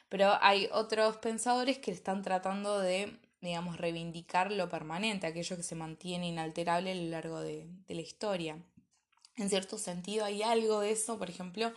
Pero 0.08 0.32
hay 0.40 0.68
otros 0.72 1.16
pensadores 1.18 1.78
que 1.78 1.90
están 1.90 2.22
tratando 2.22 2.78
de 2.78 3.18
digamos, 3.44 3.76
reivindicar 3.76 4.50
lo 4.50 4.68
permanente, 4.68 5.26
aquello 5.26 5.56
que 5.56 5.62
se 5.62 5.74
mantiene 5.74 6.28
inalterable 6.28 6.92
a 6.92 6.94
lo 6.94 7.10
largo 7.10 7.40
de, 7.40 7.66
la 7.88 8.00
historia. 8.00 8.58
En 9.36 9.48
cierto 9.48 9.78
sentido 9.78 10.24
hay 10.24 10.42
algo 10.42 10.80
de 10.80 10.92
eso, 10.92 11.18
por 11.18 11.28
ejemplo, 11.28 11.72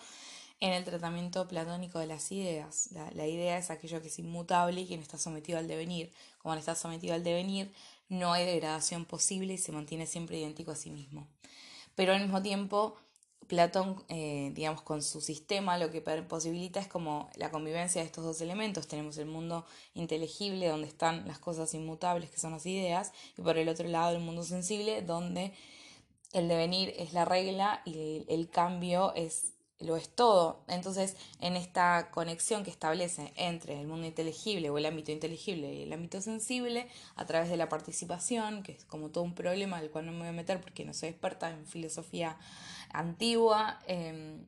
en 0.60 0.74
el 0.74 0.84
tratamiento 0.84 1.48
platónico 1.48 2.00
de 2.00 2.08
las 2.08 2.32
ideas. 2.32 2.90
La, 2.92 3.28
idea 3.28 3.58
es 3.58 3.70
aquello 3.70 4.02
que 4.02 4.08
es 4.08 4.20
inmutable 4.20 4.82
y 4.82 4.88
que 4.88 4.96
no 4.96 5.04
está 5.04 5.18
sometido 5.18 5.60
al 5.60 5.68
devenir. 5.68 6.12
Como 6.40 6.56
no 6.56 6.60
está 6.60 6.76
sometido 6.76 7.14
al 7.14 7.24
devenir, 7.24 7.72
no 8.10 8.34
hay 8.34 8.46
degradación 8.46 9.06
posible 9.06 9.54
y 9.54 9.58
se 9.58 9.72
mantiene 9.72 10.08
siempre 10.08 10.38
idéntico 10.38 10.72
a 10.72 10.76
sí 10.76 10.90
mismo. 10.90 11.28
Pero 11.96 12.14
al 12.14 12.22
mismo 12.22 12.42
tiempo 12.42 12.96
Platón, 13.48 14.04
eh, 14.10 14.52
digamos, 14.54 14.82
con 14.82 15.02
su 15.02 15.22
sistema 15.22 15.78
lo 15.78 15.90
que 15.90 16.02
posibilita 16.02 16.80
es 16.80 16.88
como 16.88 17.30
la 17.36 17.50
convivencia 17.50 18.02
de 18.02 18.08
estos 18.08 18.26
dos 18.26 18.42
elementos. 18.42 18.88
Tenemos 18.88 19.18
el 19.18 19.26
mundo 19.26 19.66
inteligible, 19.94 20.68
donde 20.68 20.88
están 20.88 21.28
las 21.28 21.40
cosas 21.40 21.74
inmutables, 21.74 22.30
que 22.30 22.40
son 22.40 22.52
las 22.52 22.66
ideas, 22.66 23.14
y 23.38 23.42
por 23.42 23.58
el 23.58 23.70
otro 23.70 23.88
lado 23.88 24.16
el 24.16 24.22
mundo 24.22 24.44
sensible, 24.44 25.02
donde 25.02 25.54
el 26.34 26.50
devenir 26.50 26.94
es 26.98 27.14
la 27.14 27.24
regla 27.24 27.82
y 27.86 28.26
el 28.28 28.50
cambio 28.50 29.14
es 29.16 29.54
lo 29.80 29.96
es 29.96 30.10
todo. 30.10 30.64
Entonces, 30.68 31.16
en 31.40 31.56
esta 31.56 32.10
conexión 32.12 32.64
que 32.64 32.72
establece 32.72 33.34
entre 33.36 33.80
el 33.80 33.88
mundo 33.88 34.08
inteligible 34.08 34.70
o 34.70 34.78
el 34.78 34.86
ámbito 34.86 35.12
inteligible 35.12 35.74
y 35.74 35.84
el 35.84 35.94
ámbito 35.94 36.20
sensible, 36.22 36.88
a 37.16 37.26
través 37.26 37.50
de 37.50 37.58
la 37.58 37.70
participación, 37.70 38.64
que 38.64 38.72
es 38.72 38.86
como 38.86 39.10
todo 39.10 39.24
un 39.24 39.36
problema 39.36 39.80
del 39.80 39.92
cual 39.92 40.08
no 40.08 40.12
me 40.12 40.20
voy 40.20 40.28
a 40.30 40.32
meter 40.32 40.60
porque 40.62 40.84
no 40.84 40.94
soy 40.94 41.10
experta 41.10 41.52
en 41.52 41.66
filosofía 41.68 42.38
antigua 42.92 43.80
em, 43.88 44.46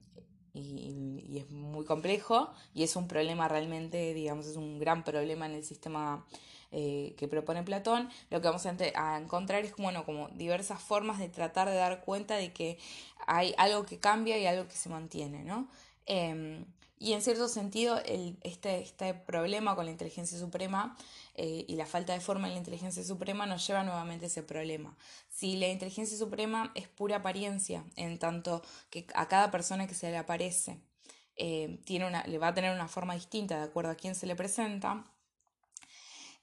y, 0.54 1.24
y, 1.28 1.38
es 1.38 1.50
muy 1.50 1.86
complejo 1.86 2.52
y 2.74 2.84
es 2.84 2.96
un 2.96 3.08
problema 3.08 3.48
realmente, 3.48 4.14
digamos, 4.14 4.48
es 4.48 4.56
un 4.56 4.80
gran 4.80 5.04
problema 5.04 5.46
en 5.46 5.54
el 5.54 5.64
sistema 5.64 6.26
eh, 6.72 7.16
que 7.18 7.28
propone 7.28 7.64
Platón, 7.64 8.10
lo 8.30 8.42
que 8.42 8.48
vamos 8.48 8.64
a, 8.68 9.18
encontrar 9.18 9.66
es 9.66 9.76
bueno, 9.76 10.06
como 10.06 10.30
diversas 10.30 10.80
formas 10.80 11.18
de 11.18 11.28
tratar 11.28 11.68
de 11.68 11.74
dar 11.74 12.02
cuenta 12.02 12.36
de 12.36 12.54
que 12.54 12.78
hay 13.26 13.56
algo 13.58 13.88
que 13.88 13.98
cambia 13.98 14.38
y 14.38 14.46
algo 14.46 14.68
que 14.68 14.76
se 14.76 14.88
mantiene, 14.88 15.44
¿no? 15.44 15.68
Em, 16.06 16.66
y 17.00 17.14
en 17.14 17.24
cierto 17.24 17.48
sentido, 17.48 17.98
el, 18.06 18.38
este, 18.42 18.82
este 18.82 19.16
problema 19.16 19.76
con 19.76 19.86
la 19.86 19.92
inteligencia 19.92 20.38
suprema 20.38 20.96
eh, 21.42 21.64
y 21.70 21.76
la 21.78 21.86
falta 21.86 22.12
de 22.12 22.20
forma 22.20 22.48
en 22.48 22.54
la 22.56 22.60
inteligencia 22.60 23.02
suprema 23.02 23.46
nos 23.46 23.66
lleva 23.66 23.82
nuevamente 23.86 24.26
a 24.26 24.28
ese 24.28 24.44
problema. 24.44 24.98
Si 25.30 25.56
la 25.56 25.70
inteligencia 25.70 26.18
suprema 26.18 26.74
es 26.76 26.90
pura 26.90 27.16
apariencia, 27.16 27.86
en 27.96 28.20
tanto 28.20 28.62
que 28.90 29.08
a 29.16 29.30
cada 29.30 29.50
persona 29.50 29.88
que 29.88 29.94
se 29.94 30.12
le 30.12 30.18
aparece 30.18 30.82
eh, 31.38 31.80
tiene 31.86 32.08
una, 32.08 32.26
le 32.28 32.40
va 32.40 32.50
a 32.50 32.54
tener 32.54 32.74
una 32.76 32.90
forma 32.90 33.14
distinta 33.14 33.56
de 33.58 33.64
acuerdo 33.64 33.90
a 33.92 33.96
quién 33.96 34.16
se 34.16 34.28
le 34.28 34.36
presenta, 34.36 35.06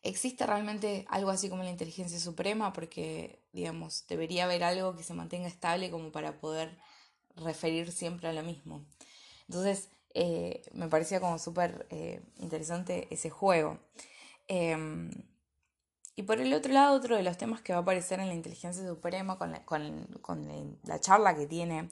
¿Existe 0.03 0.47
realmente 0.47 1.05
algo 1.09 1.31
así 1.31 1.49
como 1.49 1.65
la 1.65 1.71
inteligencia 1.71 2.21
suprema? 2.21 2.73
Porque, 2.73 3.41
digamos, 3.53 4.07
debería 4.07 4.45
haber 4.45 4.63
algo 4.63 4.95
que 4.95 5.03
se 5.03 5.15
mantenga 5.15 5.49
estable 5.49 5.91
como 5.91 6.13
para 6.13 6.39
poder 6.39 6.79
referir 7.35 7.91
siempre 7.91 8.29
a 8.29 8.33
lo 8.33 8.45
mismo. 8.45 8.87
Entonces, 9.49 9.89
eh, 10.15 10.63
me 10.73 10.87
parecía 10.87 11.19
como 11.19 11.41
súper 11.41 11.89
eh, 11.91 12.23
interesante 12.39 13.09
ese 13.11 13.31
juego. 13.31 13.81
Em, 14.49 15.11
y 16.15 16.23
por 16.23 16.41
el 16.41 16.53
otro 16.55 16.73
lado, 16.73 16.97
otro 16.97 17.17
de 17.17 17.23
los 17.23 17.37
temas 17.37 17.61
que 17.61 17.73
va 17.73 17.81
a 17.81 17.83
aparecer 17.83 18.21
en 18.21 18.29
la 18.29 18.35
inteligencia 18.35 18.87
suprema 18.87 19.39
con 19.39 19.53
la, 19.53 19.65
con, 19.65 20.07
con 20.23 20.79
la 20.85 21.01
charla 21.01 21.35
que 21.35 21.47
tiene 21.47 21.91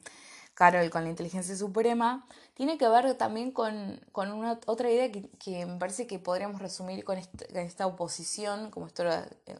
Carol 0.55 0.89
con 0.89 1.03
la 1.03 1.09
inteligencia 1.09 1.55
suprema, 1.55 2.25
tiene 2.53 2.77
que 2.77 2.87
ver 2.87 3.13
también 3.15 3.51
con, 3.51 3.99
una, 4.15 4.59
otra 4.65 4.89
idea 4.89 5.11
que, 5.11 5.65
me 5.65 5.77
parece 5.77 6.07
que 6.07 6.17
podríamos 6.17 6.61
resumir 6.61 7.03
con 7.03 7.17
esta, 7.17 7.85
oposición, 7.85 8.71
como, 8.71 8.87
esto, 8.87 9.03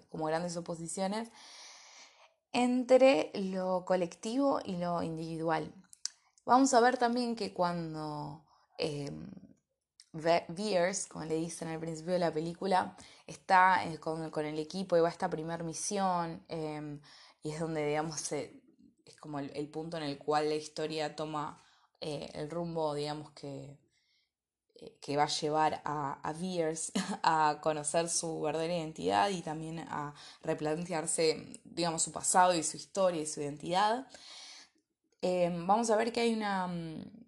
como 0.09 0.25
grandes 0.25 0.55
oposiciones, 0.55 1.29
entre 2.53 3.31
lo 3.33 3.83
colectivo 3.85 4.61
y 4.63 4.77
lo 4.77 5.03
individual. 5.03 5.73
Vamos 6.45 6.73
a 6.73 6.79
ver 6.79 6.97
también 6.97 7.35
que 7.35 7.53
cuando 7.53 8.45
eh, 8.77 9.11
Veers, 10.15 11.07
como 11.07 11.25
le 11.25 11.35
dicen 11.35 11.67
al 11.67 11.79
principio 11.79 12.13
de 12.13 12.19
la 12.19 12.31
película, 12.31 12.95
está 13.27 13.85
eh, 13.85 13.99
con, 13.99 14.45
el 14.45 14.59
equipo 14.59 14.95
y 14.95 15.01
va 15.01 15.09
a 15.09 15.11
esta 15.11 15.29
primera 15.29 15.63
misión 15.63 16.43
em, 16.47 17.01
y 17.43 17.51
es 17.51 17.59
donde, 17.59 17.85
digamos, 17.85 18.31
es 18.31 18.51
como 19.19 19.39
el, 19.39 19.67
punto 19.69 19.97
en 19.97 20.03
el 20.03 20.17
cual 20.17 20.49
la 20.49 20.55
historia 20.55 21.15
toma 21.15 21.61
eh, 21.99 22.29
el 22.33 22.49
rumbo, 22.49 22.93
digamos, 22.93 23.31
que, 23.31 23.77
eh, 24.75 24.97
que 25.01 25.17
va 25.17 25.23
a 25.23 25.27
llevar 25.27 25.81
a, 25.83 26.19
a 26.23 26.33
a 27.51 27.61
conocer 27.61 28.09
su 28.09 28.41
verdadera 28.41 28.77
identidad 28.77 29.29
y 29.29 29.41
también 29.41 29.79
a 29.79 30.13
replantearse, 30.43 31.61
digamos, 31.65 32.03
su 32.03 32.11
pasado 32.11 32.55
y 32.55 32.63
su 32.63 32.77
historia 32.77 33.21
y 33.21 33.25
su 33.25 33.41
identidad. 33.41 34.07
Em, 35.21 35.67
vamos 35.67 35.89
a 35.89 35.97
ver 35.97 36.13
que 36.13 36.21
hay 36.21 36.33
una 36.33 36.67
mm, 36.67 37.25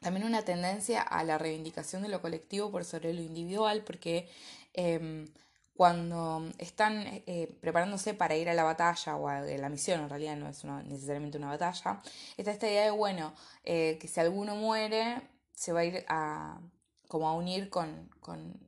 también 0.00 0.26
una 0.26 0.42
tendencia 0.42 1.02
a 1.02 1.24
la 1.24 1.38
reivindicación 1.38 2.02
de 2.02 2.08
lo 2.08 2.20
colectivo 2.20 2.70
por 2.70 2.84
sobre 2.84 3.14
lo 3.14 3.22
individual, 3.22 3.82
porque 3.84 4.28
em, 4.74 5.26
cuando 5.74 6.48
están 6.58 7.04
eh, 7.26 7.54
preparándose 7.60 8.14
para 8.14 8.36
ir 8.36 8.48
a 8.48 8.54
la 8.54 8.64
batalla 8.64 9.16
o 9.16 9.28
a 9.28 9.40
la 9.40 9.68
misión, 9.68 10.00
en 10.00 10.08
realidad 10.08 10.36
no 10.36 10.48
es 10.48 10.64
necesariamente 10.64 11.38
una 11.38 11.48
batalla, 11.48 12.00
está 12.36 12.50
esta 12.50 12.66
idea 12.66 12.84
de, 12.84 12.90
bueno, 12.90 13.34
eh, 13.64 13.98
que 14.00 14.08
si 14.08 14.20
alguno 14.20 14.56
muere, 14.56 15.22
se 15.54 15.72
va 15.72 15.80
a 15.80 15.84
ir 15.84 16.04
a, 16.08 16.60
como 17.08 17.28
a 17.28 17.34
unir 17.34 17.68
con, 17.70 18.10
con 18.20 18.58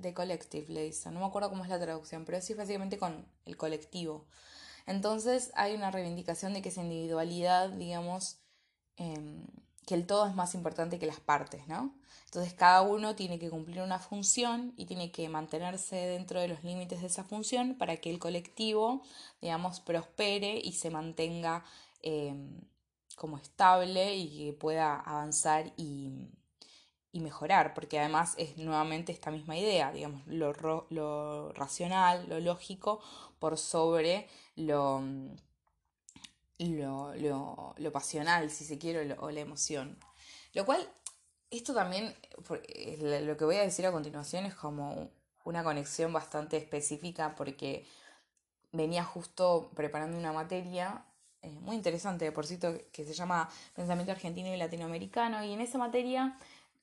The 0.00 0.14
Collective, 0.14 0.72
le 0.72 0.84
dicen. 0.84 1.14
No 1.14 1.20
me 1.20 1.26
acuerdo 1.26 1.50
cómo 1.50 1.64
es 1.64 1.70
la 1.70 1.80
traducción, 1.80 2.24
pero 2.24 2.40
sí 2.40 2.54
básicamente 2.54 2.98
con 2.98 3.26
el 3.44 3.56
colectivo. 3.56 4.26
Entonces 4.86 5.50
hay 5.54 5.74
una 5.74 5.90
reivindicación 5.90 6.54
de 6.54 6.62
que 6.62 6.68
esa 6.68 6.82
individualidad, 6.82 7.70
digamos, 7.70 8.38
eh, 8.98 9.18
que 9.86 9.94
el 9.94 10.06
todo 10.06 10.26
es 10.26 10.34
más 10.34 10.54
importante 10.54 10.98
que 10.98 11.06
las 11.06 11.20
partes, 11.20 11.66
¿no? 11.68 11.94
Entonces 12.26 12.52
cada 12.54 12.82
uno 12.82 13.14
tiene 13.14 13.38
que 13.38 13.48
cumplir 13.48 13.80
una 13.80 14.00
función 14.00 14.74
y 14.76 14.86
tiene 14.86 15.12
que 15.12 15.28
mantenerse 15.28 15.96
dentro 15.96 16.40
de 16.40 16.48
los 16.48 16.64
límites 16.64 17.00
de 17.00 17.06
esa 17.06 17.24
función 17.24 17.76
para 17.78 17.96
que 17.98 18.10
el 18.10 18.18
colectivo, 18.18 19.02
digamos, 19.40 19.80
prospere 19.80 20.60
y 20.62 20.72
se 20.72 20.90
mantenga 20.90 21.64
em, 22.02 22.60
como 23.16 23.38
estable 23.38 24.16
y 24.16 24.36
que 24.36 24.52
pueda 24.52 25.00
avanzar 25.00 25.72
y, 25.76 26.28
mejorar, 27.14 27.72
porque 27.72 27.98
además 27.98 28.34
es 28.36 28.58
nuevamente 28.58 29.10
esta 29.10 29.30
misma 29.30 29.56
idea, 29.56 29.90
digamos, 29.90 30.20
lo, 30.26 30.52
lo 30.90 31.50
racional, 31.54 32.28
lo 32.28 32.40
lógico, 32.40 33.00
por 33.38 33.56
sobre 33.56 34.28
lo 34.54 35.02
lo, 36.58 37.14
lo, 37.14 37.74
lo 37.76 37.92
pasional, 37.92 38.50
si 38.50 38.64
se 38.64 38.78
quiere, 38.78 39.14
o, 39.18 39.30
la 39.30 39.40
emoción. 39.40 39.98
Lo 40.54 40.64
cual, 40.64 40.88
esto 41.50 41.74
también, 41.74 42.14
lo 43.00 43.36
que 43.36 43.44
voy 43.44 43.56
a 43.56 43.62
decir 43.62 43.86
a 43.86 43.92
continuación 43.92 44.46
es 44.46 44.54
como 44.54 45.10
una 45.44 45.62
conexión 45.62 46.12
bastante 46.12 46.56
específica 46.56 47.34
porque 47.36 47.86
venía 48.72 49.04
justo 49.04 49.70
preparando 49.74 50.18
una 50.18 50.32
materia 50.32 51.04
eh, 51.42 51.50
muy 51.60 51.76
interesante, 51.76 52.32
por 52.32 52.46
cierto, 52.46 52.76
que 52.92 53.04
se 53.04 53.14
llama 53.14 53.48
Pensamiento 53.74 54.12
Argentino 54.12 54.52
y 54.52 54.56
Latinoamericano, 54.56 55.44
y 55.44 55.52
en 55.52 55.60
esa 55.60 55.78
materia 55.78 56.36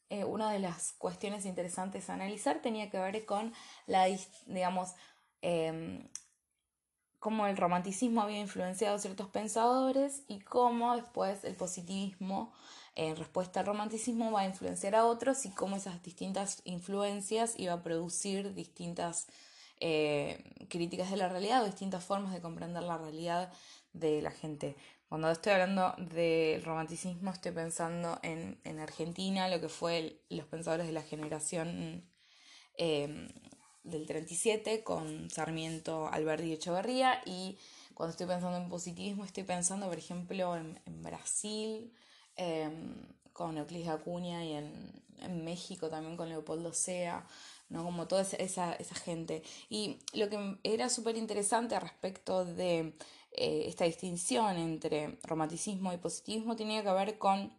eh, 0.10 0.24
una 0.24 0.52
de 0.52 0.60
las 0.60 0.94
cuestiones 0.94 1.46
interesantes 1.46 2.10
a 2.10 2.14
analizar 2.14 2.62
tenía 2.62 2.90
que 2.90 3.00
ver 3.00 3.26
con 3.26 3.52
la, 3.88 4.06
digamos, 4.46 4.94
em, 5.42 6.08
cómo 7.24 7.48
el 7.48 7.56
romanticismo 7.56 8.22
había 8.22 8.42
influenciado 8.42 9.00
ciertos 9.00 9.30
pensadores 9.30 10.24
y 10.28 10.42
cómo 10.42 10.98
después 10.98 11.46
el 11.46 11.56
positivismo 11.56 12.52
en 12.96 13.16
respuesta 13.16 13.62
al 13.62 13.66
romanticismo 13.66 14.30
va 14.34 14.42
a 14.42 14.46
influenciar 14.46 14.94
a 14.94 15.06
otros 15.06 15.46
y 15.46 15.52
cómo 15.52 15.78
esas 15.78 16.04
distintas 16.04 16.62
influencias 16.66 17.54
iba 17.58 17.72
a 17.72 17.82
producir 17.82 18.54
distintas 18.54 19.28
eh, 19.80 20.44
críticas 20.70 21.12
de 21.12 21.16
la 21.16 21.30
realidad 21.30 21.64
o 21.64 21.66
distintas 21.66 22.04
formas 22.04 22.34
de 22.34 22.42
comprender 22.42 22.84
la 22.84 22.98
realidad 22.98 23.54
de 23.94 24.22
la 24.22 24.32
gente. 24.32 24.76
Cuando 25.08 25.32
estoy 25.32 25.54
hablando 25.54 25.96
del 25.98 26.62
romanticismo 26.62 27.32
estoy 27.32 27.54
pensando 27.54 28.20
en, 28.22 28.60
Argentina, 28.82 29.48
lo 29.48 29.62
que 29.62 29.70
fue 29.70 30.20
los 30.28 30.46
pensadores 30.48 30.88
de 30.88 30.92
la 30.92 31.04
generación 31.04 32.04
eh, 32.78 33.30
del 33.84 34.06
37 34.06 34.84
con 34.84 35.30
Sarmiento, 35.30 36.08
Alberti 36.08 36.54
Echeverría 36.54 37.22
y 37.26 37.58
cuando 37.94 38.12
estoy 38.12 38.28
pensando 38.28 38.58
en 38.58 38.70
positivismo 38.70 39.26
estoy 39.26 39.44
pensando 39.44 39.88
por 39.88 39.98
ejemplo 39.98 40.56
en, 40.56 40.80
Brasil 41.04 41.92
em, 42.36 42.96
con 43.34 43.58
Euclides 43.58 43.90
Acuña 43.90 44.44
y 44.46 44.54
en, 44.54 45.04
México 45.46 45.90
también 45.90 46.18
con 46.18 46.28
Leopoldo 46.28 46.74
Sea, 46.74 47.26
¿no? 47.70 47.86
como 47.86 48.08
toda 48.08 48.24
esa, 48.24 48.74
esa 48.74 48.96
gente. 48.96 49.42
Y 49.70 50.00
lo 50.12 50.28
que 50.30 50.58
era 50.64 50.90
súper 50.90 51.16
interesante 51.16 51.80
respecto 51.80 52.44
de 52.44 52.94
eh, 53.32 53.64
esta 53.68 53.86
distinción 53.86 54.58
entre 54.58 55.18
romanticismo 55.24 55.94
y 55.94 55.98
positivismo 55.98 56.58
tenía 56.58 56.84
que 56.84 56.92
ver 56.92 57.18
con 57.18 57.52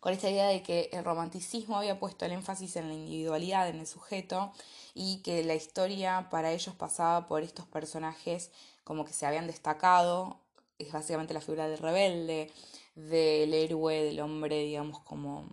con 0.00 0.12
esta 0.12 0.30
idea 0.30 0.48
de 0.48 0.62
que 0.62 0.88
el 0.92 1.04
romanticismo 1.04 1.76
había 1.76 1.98
puesto 1.98 2.24
el 2.24 2.32
énfasis 2.32 2.76
en 2.76 2.88
la 2.88 2.94
individualidad, 2.94 3.68
en 3.68 3.80
el 3.80 3.86
sujeto, 3.86 4.52
y 4.94 5.18
que 5.18 5.44
la 5.44 5.54
historia 5.54 6.28
para 6.30 6.52
ellos 6.52 6.74
pasaba 6.74 7.28
por 7.28 7.42
estos 7.42 7.66
personajes 7.66 8.50
como 8.82 9.04
que 9.04 9.12
se 9.12 9.26
habían 9.26 9.46
destacado, 9.46 10.40
es 10.78 10.90
básicamente 10.92 11.34
la 11.34 11.40
figura 11.40 11.68
del 11.68 11.78
rebelde, 11.78 12.50
del 12.94 13.54
héroe, 13.54 14.02
del 14.02 14.20
hombre, 14.20 14.64
digamos, 14.64 15.00
como 15.00 15.46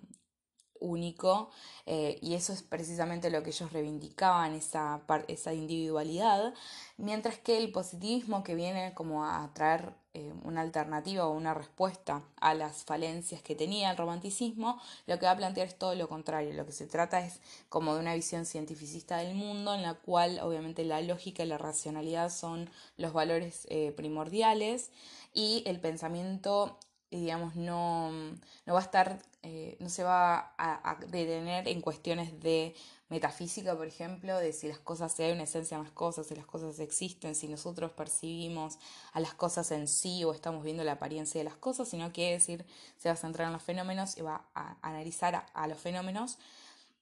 único 0.80 1.50
eh, 1.86 2.20
y 2.22 2.36
eso 2.36 2.54
es 2.54 2.64
precisamente 2.64 3.30
lo 3.30 3.44
que 3.44 3.52
ellos 3.52 3.72
reivindicaban, 3.72 4.54
esa, 4.54 5.02
esa 5.28 5.54
individualidad, 5.54 6.54
mientras 6.98 7.38
que 7.38 7.58
el 7.58 7.72
positivismo 7.72 8.44
que 8.44 8.56
viene 8.56 8.94
como 8.94 9.26
a 9.26 9.50
traer 9.54 9.94
eh, 10.14 10.34
una 10.44 10.62
alternativa 10.62 11.28
o 11.28 11.32
una 11.32 11.54
respuesta 11.54 12.24
a 12.42 12.56
las 12.56 12.84
falencias 12.84 13.42
que 13.42 13.56
tenía 13.56 13.92
el 13.92 13.98
romanticismo, 13.98 14.82
lo 15.06 15.20
que 15.20 15.28
va 15.28 15.34
a 15.34 15.38
plantear 15.38 15.68
es 15.68 15.78
todo 15.78 15.94
lo 15.94 16.10
contrario, 16.10 16.54
lo 16.54 16.66
que 16.66 16.72
se 16.72 16.88
trata 16.88 17.26
es 17.26 17.40
como 17.70 17.94
de 17.94 18.02
una 18.02 18.16
visión 18.16 18.46
cientificista 18.46 19.18
del 19.18 19.36
mundo 19.36 19.76
en 19.76 19.84
la 19.84 19.94
cual 19.94 20.40
obviamente 20.40 20.84
la 20.86 21.02
lógica 21.02 21.44
y 21.44 21.48
la 21.48 21.60
racionalidad 21.60 22.32
son 22.32 22.70
los 22.98 23.14
valores 23.14 23.68
eh, 23.70 23.94
primordiales 23.96 24.90
y 25.34 25.62
el 25.68 25.80
pensamiento 25.80 26.80
digamos, 27.12 27.56
no, 27.56 28.12
no 28.12 28.74
va 28.74 28.80
a 28.80 28.84
estar, 28.84 29.20
eh, 29.44 29.78
no 29.80 29.90
se 29.90 30.04
va 30.04 30.54
a, 30.58 30.98
detener 31.08 31.68
en 31.68 31.82
cuestiones 31.82 32.40
de 32.42 32.76
metafísica, 33.10 33.76
por 33.78 33.88
ejemplo, 33.88 34.38
de 34.38 34.52
si 34.52 34.68
las 34.68 34.80
cosas, 34.80 35.14
si 35.14 35.24
hay 35.24 35.32
una 35.32 35.44
esencia 35.44 35.78
en 35.78 35.84
las 35.84 35.94
cosas, 35.94 36.28
si 36.28 36.36
las 36.36 36.46
cosas 36.46 36.80
existen, 36.80 37.36
si 37.36 37.48
nosotros 37.48 37.92
percibimos 37.92 38.78
a 39.14 39.22
las 39.22 39.34
cosas 39.34 39.72
en 39.72 39.88
sí 39.88 40.26
o 40.26 40.34
estamos 40.34 40.64
viendo 40.64 40.84
la 40.84 40.94
apariencia 40.94 41.40
de 41.40 41.46
las 41.46 41.56
cosas, 41.56 41.88
sino 41.88 42.12
quiere 42.12 42.34
decir, 42.34 42.66
se 42.98 43.08
va 43.08 43.14
a 43.14 43.18
centrar 43.18 43.48
en 43.48 43.54
los 43.54 43.64
fenómenos 43.64 44.18
y 44.18 44.22
va 44.22 44.46
a 44.54 44.76
analizar 44.82 45.48
a, 45.54 45.68
los 45.68 45.78
fenómenos 45.78 46.38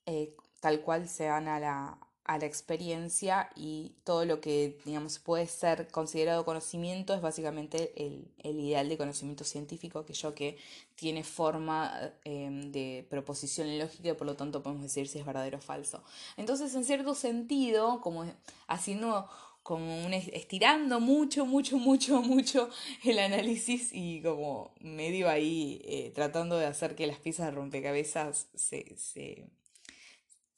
eh, 0.05 0.35
tal 0.59 0.81
cual 0.81 1.09
se 1.09 1.29
van 1.29 1.47
a 1.47 1.59
la, 1.59 1.97
a 2.25 2.39
la 2.39 2.45
experiencia 2.45 3.49
y 3.55 3.93
todo 4.03 4.25
lo 4.25 4.41
que, 4.41 4.79
digamos, 4.83 5.19
puede 5.19 5.47
ser 5.47 5.87
considerado 5.89 6.43
conocimiento 6.43 7.13
es 7.13 7.21
básicamente 7.21 7.93
el, 7.95 8.27
ideal 8.43 8.89
de 8.89 8.97
conocimiento 8.97 9.43
científico, 9.43 9.99
aquello 9.99 10.33
que 10.33 10.57
tiene 10.95 11.23
forma 11.23 11.93
em, 12.23 12.71
de 12.71 13.05
proposición 13.09 13.77
lógica 13.77 14.09
y 14.09 14.13
por 14.13 14.25
lo 14.25 14.35
tanto 14.35 14.63
podemos 14.63 14.83
decir 14.83 15.07
si 15.07 15.19
es 15.19 15.25
verdadero 15.25 15.59
o 15.59 15.61
falso. 15.61 16.03
Entonces, 16.35 16.73
en 16.73 16.83
cierto 16.83 17.13
sentido, 17.13 18.01
como 18.01 18.25
haciendo 18.67 19.29
como 19.61 20.05
un 20.05 20.13
estirando 20.13 20.99
mucho, 20.99 21.45
mucho, 21.45 21.77
mucho, 21.77 22.21
mucho 22.21 22.69
el 23.03 23.17
análisis 23.17 23.89
y 23.93 24.21
como 24.21 24.73
medio 24.79 25.27
ahí 25.27 25.81
eh, 25.85 26.11
tratando 26.13 26.57
de 26.57 26.67
hacer 26.67 26.95
que 26.95 27.07
las 27.07 27.17
piezas 27.17 27.47
de 27.47 27.51
rompecabezas 27.53 28.47
se, 28.53 28.95
se 28.95 29.47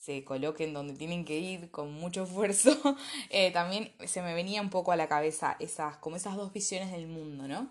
se 0.08 0.24
coloquen 0.24 0.74
donde 0.74 0.94
tienen 0.94 1.26
que 1.26 1.38
ir 1.38 1.70
con 1.70 1.92
mucho 1.92 2.24
esfuerzo, 2.24 2.72
eh, 3.30 3.52
también 3.52 3.92
se 4.06 4.22
me 4.22 4.34
venía 4.34 4.62
un 4.62 4.70
poco 4.70 4.94
a 4.94 4.96
la 4.96 5.10
cabeza 5.10 5.58
esas, 5.60 5.98
como 5.98 6.16
esas 6.16 6.38
dos 6.38 6.54
visiones 6.54 6.94
del 6.94 7.08
mundo, 7.08 7.46
¿no? 7.46 7.70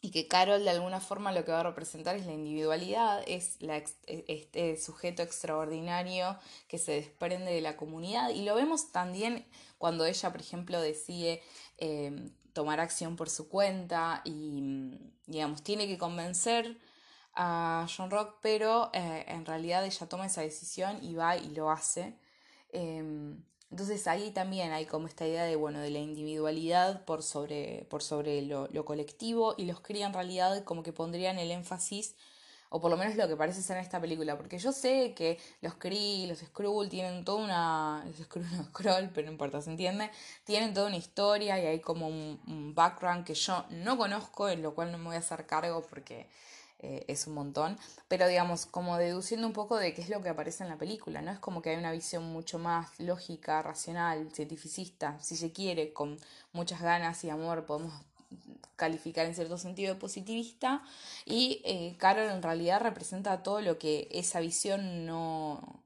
Y 0.00 0.12
que 0.12 0.28
Carol 0.28 0.62
de 0.62 0.70
alguna 0.70 1.00
forma 1.00 1.32
lo 1.32 1.44
que 1.44 1.50
va 1.50 1.60
a 1.60 1.62
representar 1.64 2.14
es 2.14 2.26
la 2.26 2.32
individualidad, 2.32 3.24
es 3.26 3.60
la, 3.60 3.82
este 4.06 4.76
sujeto 4.76 5.24
extraordinario 5.24 6.38
que 6.68 6.78
se 6.78 6.92
desprende 6.92 7.50
de 7.52 7.60
la 7.60 7.76
comunidad. 7.76 8.30
Y 8.30 8.44
lo 8.44 8.54
vemos 8.54 8.92
también 8.92 9.44
cuando 9.78 10.04
ella, 10.04 10.30
por 10.30 10.40
ejemplo, 10.40 10.80
decide 10.80 11.42
eh, 11.78 12.30
tomar 12.52 12.78
acción 12.78 13.16
por 13.16 13.30
su 13.30 13.48
cuenta 13.48 14.22
y, 14.24 14.96
digamos, 15.26 15.64
tiene 15.64 15.88
que 15.88 15.98
convencer 15.98 16.78
a 17.36 17.86
John 17.94 18.10
Rock, 18.10 18.36
pero 18.42 18.90
eh, 18.92 19.24
en 19.28 19.46
realidad 19.46 19.84
ella 19.84 20.08
toma 20.08 20.26
esa 20.26 20.40
decisión 20.40 20.98
y 21.02 21.14
va 21.14 21.36
y 21.36 21.50
lo 21.50 21.70
hace. 21.70 22.14
Em, 22.70 23.42
entonces 23.70 24.06
ahí 24.06 24.30
también 24.30 24.72
hay 24.72 24.86
como 24.86 25.06
esta 25.06 25.26
idea 25.26 25.44
de, 25.44 25.56
bueno, 25.56 25.80
de 25.80 25.90
la 25.90 25.98
individualidad 25.98 27.04
por 27.04 27.22
sobre, 27.22 27.86
por 27.90 28.02
sobre 28.02 28.42
lo, 28.42 28.68
lo 28.68 28.84
colectivo 28.84 29.54
y 29.56 29.66
los 29.66 29.80
Kree 29.80 30.02
en 30.02 30.12
realidad 30.14 30.64
como 30.64 30.82
que 30.82 30.92
pondrían 30.92 31.38
el 31.38 31.50
énfasis 31.50 32.16
o 32.68 32.80
por 32.80 32.90
lo 32.90 32.96
menos 32.96 33.16
lo 33.16 33.28
que 33.28 33.36
parece 33.36 33.62
ser 33.62 33.76
en 33.76 33.84
esta 33.84 34.00
película, 34.00 34.36
porque 34.36 34.58
yo 34.58 34.72
sé 34.72 35.14
que 35.14 35.38
los 35.60 35.74
Kree, 35.74 36.26
los 36.26 36.38
Skrull 36.38 36.88
tienen 36.88 37.24
toda 37.24 37.42
una... 37.42 38.04
Los 38.06 38.16
Skrull, 38.16 38.44
no 38.56 38.64
Skrull, 38.64 39.10
pero 39.14 39.26
no 39.26 39.32
importa, 39.32 39.62
¿se 39.62 39.70
entiende? 39.70 40.10
Tienen 40.44 40.74
toda 40.74 40.88
una 40.88 40.96
historia 40.96 41.58
y 41.60 41.66
hay 41.66 41.80
como 41.80 42.08
un, 42.08 42.72
background 42.74 43.24
que 43.24 43.34
yo 43.34 43.64
no 43.70 43.96
conozco, 43.96 44.48
en 44.48 44.62
lo 44.62 44.74
cual 44.74 44.92
no 44.92 44.98
me 44.98 45.04
voy 45.04 45.16
a 45.16 45.20
hacer 45.20 45.46
cargo 45.46 45.82
porque 45.88 46.28
eh, 46.78 47.04
es 47.08 47.26
un 47.26 47.34
montón, 47.34 47.78
pero 48.08 48.28
digamos, 48.28 48.66
como 48.66 48.98
deduciendo 48.98 49.46
un 49.46 49.52
poco 49.52 49.76
de 49.76 49.94
qué 49.94 50.02
es 50.02 50.10
lo 50.10 50.22
que 50.22 50.28
aparece 50.28 50.62
en 50.62 50.68
la 50.68 50.76
película, 50.76 51.22
¿no? 51.22 51.32
Es 51.32 51.38
como 51.38 51.62
que 51.62 51.70
hay 51.70 51.76
una 51.76 51.92
visión 51.92 52.24
mucho 52.24 52.58
más 52.58 52.98
lógica, 53.00 53.62
racional, 53.62 54.30
cientificista, 54.32 55.18
si 55.20 55.36
se 55.36 55.52
quiere, 55.52 55.92
con 55.92 56.18
muchas 56.52 56.82
ganas 56.82 57.24
y 57.24 57.30
amor, 57.30 57.64
podemos 57.64 57.94
calificar 58.76 59.26
en 59.26 59.34
cierto 59.34 59.56
sentido 59.56 59.94
de 59.94 60.00
positivista 60.00 60.82
y 61.24 61.62
eh, 61.64 61.96
Carol 61.98 62.28
en 62.30 62.42
realidad 62.42 62.80
representa 62.80 63.42
todo 63.42 63.60
lo 63.60 63.78
que 63.78 64.08
esa 64.10 64.40
visión 64.40 65.06
no, 65.06 65.82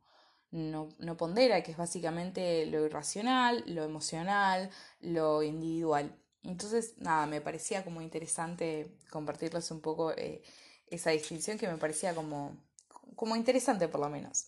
no, 0.50 0.88
no 0.98 1.16
pondera, 1.16 1.62
que 1.62 1.70
es 1.72 1.76
básicamente 1.76 2.66
lo 2.66 2.84
irracional, 2.84 3.62
lo 3.66 3.84
emocional, 3.84 4.70
lo 5.00 5.42
individual. 5.42 6.16
Entonces, 6.42 6.94
nada, 6.98 7.26
me 7.26 7.40
parecía 7.40 7.84
como 7.84 8.00
interesante 8.00 8.96
compartirles 9.10 9.70
un 9.70 9.80
poco 9.80 10.12
eh, 10.12 10.42
esa 10.90 11.10
distinción 11.10 11.58
que 11.58 11.68
me 11.68 11.76
parecía 11.76 12.14
como, 12.14 12.56
como 13.16 13.36
interesante 13.36 13.88
por 13.88 14.00
lo 14.00 14.08
menos. 14.08 14.46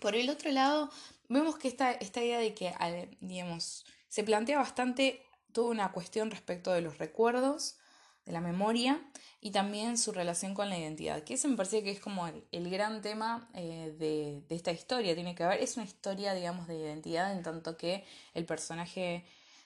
Por 0.00 0.14
el 0.14 0.28
otro 0.30 0.50
lado, 0.50 0.90
vemos 1.28 1.56
que 1.56 1.68
esta, 1.68 1.92
esta 1.92 2.22
idea 2.22 2.38
de 2.38 2.54
que, 2.54 2.74
digamos, 3.20 3.84
se 4.08 4.24
plantea 4.24 4.58
bastante 4.58 5.22
toda 5.52 5.70
una 5.70 5.92
cuestión 5.92 6.30
respecto 6.30 6.72
de 6.72 6.80
los 6.80 6.98
recuerdos, 6.98 7.76
de 8.24 8.32
la 8.32 8.40
memoria 8.40 9.00
y 9.40 9.50
también 9.50 9.96
su 9.96 10.12
relación 10.12 10.54
con 10.54 10.68
la 10.68 10.78
identidad, 10.78 11.24
que 11.24 11.34
ese 11.34 11.48
me 11.48 11.56
parece 11.56 11.82
que 11.82 11.90
es 11.90 12.00
como 12.00 12.26
el, 12.26 12.70
gran 12.70 13.00
tema 13.00 13.48
eh, 13.54 13.94
de, 13.98 14.42
de, 14.48 14.54
esta 14.54 14.72
historia, 14.72 15.14
tiene 15.14 15.34
que 15.34 15.46
ver, 15.46 15.62
es 15.62 15.76
una 15.76 15.86
historia, 15.86 16.34
digamos, 16.34 16.68
de 16.68 16.76
identidad, 16.78 17.32
en 17.32 17.42
tanto 17.42 17.76
que 17.76 18.04
el 18.34 18.44
personaje 18.44 19.24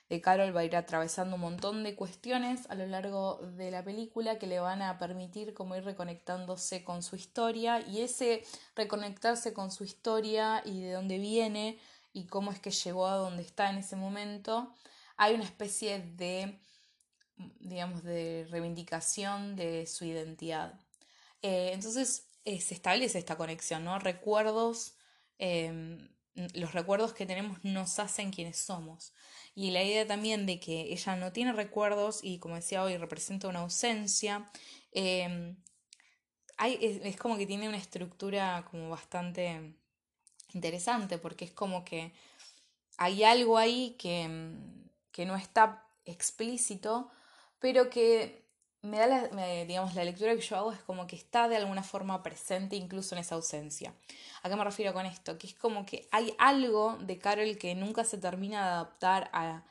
de 0.09 0.21
Carol 0.21 0.55
va 0.55 0.61
a 0.61 0.65
ir 0.65 0.75
atravesando 0.75 1.35
un 1.35 1.41
montón 1.41 1.83
de 1.83 1.95
cuestiones 1.95 2.69
a 2.69 2.75
lo 2.75 2.85
largo 2.85 3.39
de 3.57 3.71
la 3.71 3.83
película 3.83 4.37
que 4.37 4.47
le 4.47 4.59
van 4.59 4.81
a 4.81 4.99
permitir 4.99 5.53
como 5.53 5.75
ir 5.75 5.83
reconectándose 5.83 6.83
con 6.83 7.01
su 7.01 7.15
historia 7.15 7.81
y 7.81 8.01
ese 8.01 8.43
reconectarse 8.75 9.53
con 9.53 9.71
su 9.71 9.83
historia 9.83 10.61
y 10.63 10.81
de 10.81 10.93
dónde 10.93 11.17
viene 11.17 11.79
y 12.13 12.25
cómo 12.25 12.51
es 12.51 12.59
que 12.59 12.71
llegó 12.71 13.07
a 13.07 13.15
donde 13.15 13.43
está 13.43 13.69
en 13.69 13.77
ese 13.77 13.95
momento, 13.95 14.73
hay 15.17 15.33
una 15.33 15.43
especie 15.43 15.99
de, 15.99 16.59
digamos, 17.59 18.03
de 18.03 18.47
reivindicación 18.49 19.55
de 19.55 19.85
su 19.85 20.05
identidad. 20.05 20.79
Eh, 21.41 21.71
entonces 21.73 22.27
eh, 22.45 22.61
se 22.61 22.73
establece 22.73 23.17
esta 23.17 23.37
conexión, 23.37 23.83
¿no? 23.83 23.99
Recuerdos, 23.99 24.95
em, 25.39 26.07
los 26.53 26.73
recuerdos 26.73 27.13
que 27.13 27.25
tenemos 27.25 27.63
nos 27.63 27.99
hacen 27.99 28.31
quienes 28.31 28.57
somos. 28.57 29.13
Y 29.53 29.71
la 29.71 29.83
idea 29.83 30.05
también 30.05 30.45
de 30.45 30.59
que 30.59 30.93
ella 30.93 31.15
no 31.15 31.31
tiene 31.31 31.53
recuerdos 31.53 32.19
y, 32.21 32.39
como 32.39 32.55
decía 32.55 32.83
hoy, 32.83 32.97
representa 32.97 33.47
una 33.47 33.59
ausencia. 33.59 34.49
Em, 34.91 35.55
hay, 36.57 36.77
es, 37.03 37.17
como 37.17 37.37
que 37.37 37.47
tiene 37.47 37.69
una 37.69 37.77
estructura 37.77 38.67
como 38.69 38.89
bastante 38.89 39.75
interesante 40.53 41.17
porque 41.17 41.45
es 41.45 41.51
como 41.51 41.83
que 41.85 42.13
hay 42.97 43.23
algo 43.23 43.57
ahí 43.57 43.95
que, 43.97 44.23
em, 44.23 44.89
que 45.11 45.25
no 45.25 45.35
está 45.35 45.87
explícito, 46.05 47.09
pero 47.59 47.89
que 47.89 48.44
me 48.85 48.99
da 48.99 49.07
la, 49.07 49.27
digamos, 49.65 49.95
la 49.95 50.03
lectura 50.03 50.35
que 50.35 50.41
yo 50.41 50.55
hago 50.55 50.71
es 50.71 50.79
como 50.79 51.07
que 51.07 51.15
está 51.15 51.47
de 51.47 51.57
alguna 51.57 51.83
forma 51.83 52.21
presente 52.23 52.75
incluso 52.75 53.15
en 53.15 53.21
esa 53.21 53.35
ausencia. 53.35 53.93
¿A 54.43 54.49
qué 54.49 54.55
me 54.55 54.63
refiero 54.63 54.93
con 54.93 55.05
esto? 55.05 55.37
Que 55.37 55.47
es 55.47 55.53
como 55.55 55.85
que 55.85 56.07
hay 56.11 56.33
algo 56.37 56.97
de 57.01 57.17
Carol 57.17 57.57
que 57.57 57.75
nunca 57.75 58.03
se 58.03 58.17
termina 58.17 58.63
de 58.63 58.69
adaptar 58.71 59.29
a, 59.33 59.63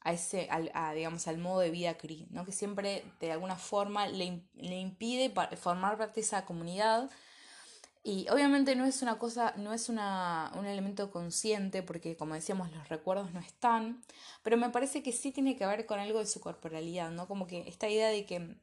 a 0.00 0.12
ese, 0.12 0.48
al, 0.50 0.72
digamos, 0.94 1.28
al 1.28 1.38
modo 1.38 1.60
de 1.60 1.70
vida 1.70 1.96
Cree, 1.96 2.26
¿no? 2.30 2.44
Que 2.44 2.52
siempre 2.52 3.04
de 3.20 3.32
alguna 3.32 3.56
forma 3.56 4.06
le, 4.08 4.42
le 4.54 4.78
impide 4.78 5.32
formar 5.56 5.98
parte 5.98 6.16
de 6.16 6.20
esa 6.22 6.44
comunidad 6.44 7.10
y 8.04 8.28
obviamente 8.30 8.74
no 8.74 8.84
es 8.84 9.00
una 9.02 9.18
cosa, 9.18 9.54
no 9.56 9.72
es 9.72 9.88
una, 9.88 10.50
un 10.56 10.66
elemento 10.66 11.10
consciente, 11.10 11.82
porque 11.84 12.16
como 12.16 12.34
decíamos, 12.34 12.72
los 12.72 12.88
recuerdos 12.88 13.32
no 13.32 13.38
están, 13.38 14.02
pero 14.42 14.56
me 14.56 14.70
parece 14.70 15.02
que 15.04 15.12
sí 15.12 15.30
tiene 15.30 15.56
que 15.56 15.66
ver 15.66 15.86
con 15.86 16.00
algo 16.00 16.18
de 16.18 16.26
su 16.26 16.40
corporalidad, 16.40 17.12
¿no? 17.12 17.28
Como 17.28 17.46
que 17.46 17.68
esta 17.68 17.88
idea 17.88 18.08
de 18.08 18.26
que 18.26 18.56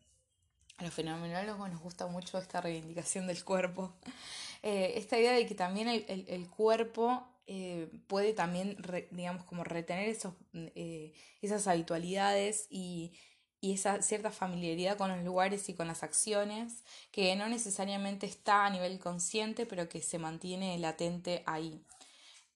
a 0.78 0.84
los 0.84 0.94
fenomenólogos 0.94 1.70
nos 1.70 1.82
gusta 1.82 2.08
mucho 2.08 2.38
esta 2.38 2.60
reivindicación 2.60 3.28
del 3.28 3.42
cuerpo, 3.46 3.94
eh, 4.64 4.94
esta 4.96 5.18
idea 5.18 5.32
de 5.32 5.46
que 5.46 5.56
también 5.56 5.88
el, 5.88 6.26
el, 6.28 6.50
cuerpo 6.50 7.26
eh, 7.48 7.90
puede 8.08 8.34
también, 8.34 8.76
digamos, 9.12 9.46
como 9.46 9.64
retener 9.64 10.10
esos, 10.10 10.34
eh, 10.54 11.14
esas 11.42 11.66
habitualidades 11.68 12.68
y 12.70 13.14
y 13.62 13.74
esa 13.74 14.02
cierta 14.02 14.32
familiaridad 14.32 14.98
con 14.98 15.10
los 15.10 15.24
lugares 15.24 15.68
y 15.70 15.74
con 15.74 15.88
las 15.88 16.04
acciones 16.04 16.84
que 17.12 17.36
no 17.36 17.50
necesariamente 17.50 18.26
está 18.26 18.66
a 18.66 18.70
nivel 18.70 19.00
consciente 19.00 19.66
pero 19.66 19.90
que 19.90 20.02
se 20.02 20.20
mantiene 20.20 20.78
latente 20.80 21.44
ahí. 21.46 21.84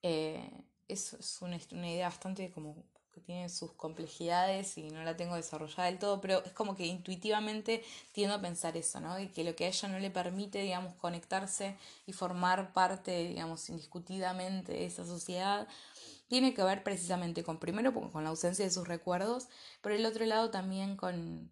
Eh, 0.02 0.50
es, 0.88 1.14
es 1.14 1.42
una, 1.42 1.58
una, 1.72 1.90
idea 1.90 2.08
bastante 2.10 2.52
como 2.52 2.76
que 3.14 3.22
tiene 3.22 3.48
sus 3.48 3.72
complejidades 3.74 4.78
y 4.78 4.90
no 4.90 5.04
la 5.04 5.16
tengo 5.16 5.36
desarrollada 5.36 5.86
del 5.86 6.00
todo, 6.00 6.20
pero 6.20 6.44
es 6.44 6.52
como 6.52 6.76
que 6.76 6.86
intuitivamente 6.86 7.84
tiendo 8.12 8.36
a 8.36 8.42
pensar 8.42 8.76
eso, 8.76 9.00
¿no? 9.00 9.20
Y 9.20 9.28
que 9.28 9.44
lo 9.44 9.56
que 9.56 9.66
a 9.66 9.68
ella 9.68 9.88
no 9.88 10.00
le 10.00 10.10
permite, 10.10 10.60
digamos, 10.60 10.96
conectarse 10.96 11.78
y 12.08 12.14
formar 12.14 12.74
parte, 12.74 13.28
digamos, 13.28 13.70
indiscutidamente 13.70 14.74
de 14.74 14.86
esa 14.86 15.06
sociedad, 15.06 15.68
tiene 16.34 16.56
que 16.56 16.64
ver 16.64 16.82
precisamente 16.82 17.44
con, 17.44 17.60
primero, 17.60 17.94
con 17.94 18.24
la 18.24 18.32
ausencia 18.32 18.66
de 18.66 18.72
sus 18.72 18.88
recuerdos, 18.88 19.50
pero 19.84 19.94
el 19.94 20.04
otro 20.04 20.26
lado 20.26 20.50
también 20.50 20.98
con, 20.98 21.52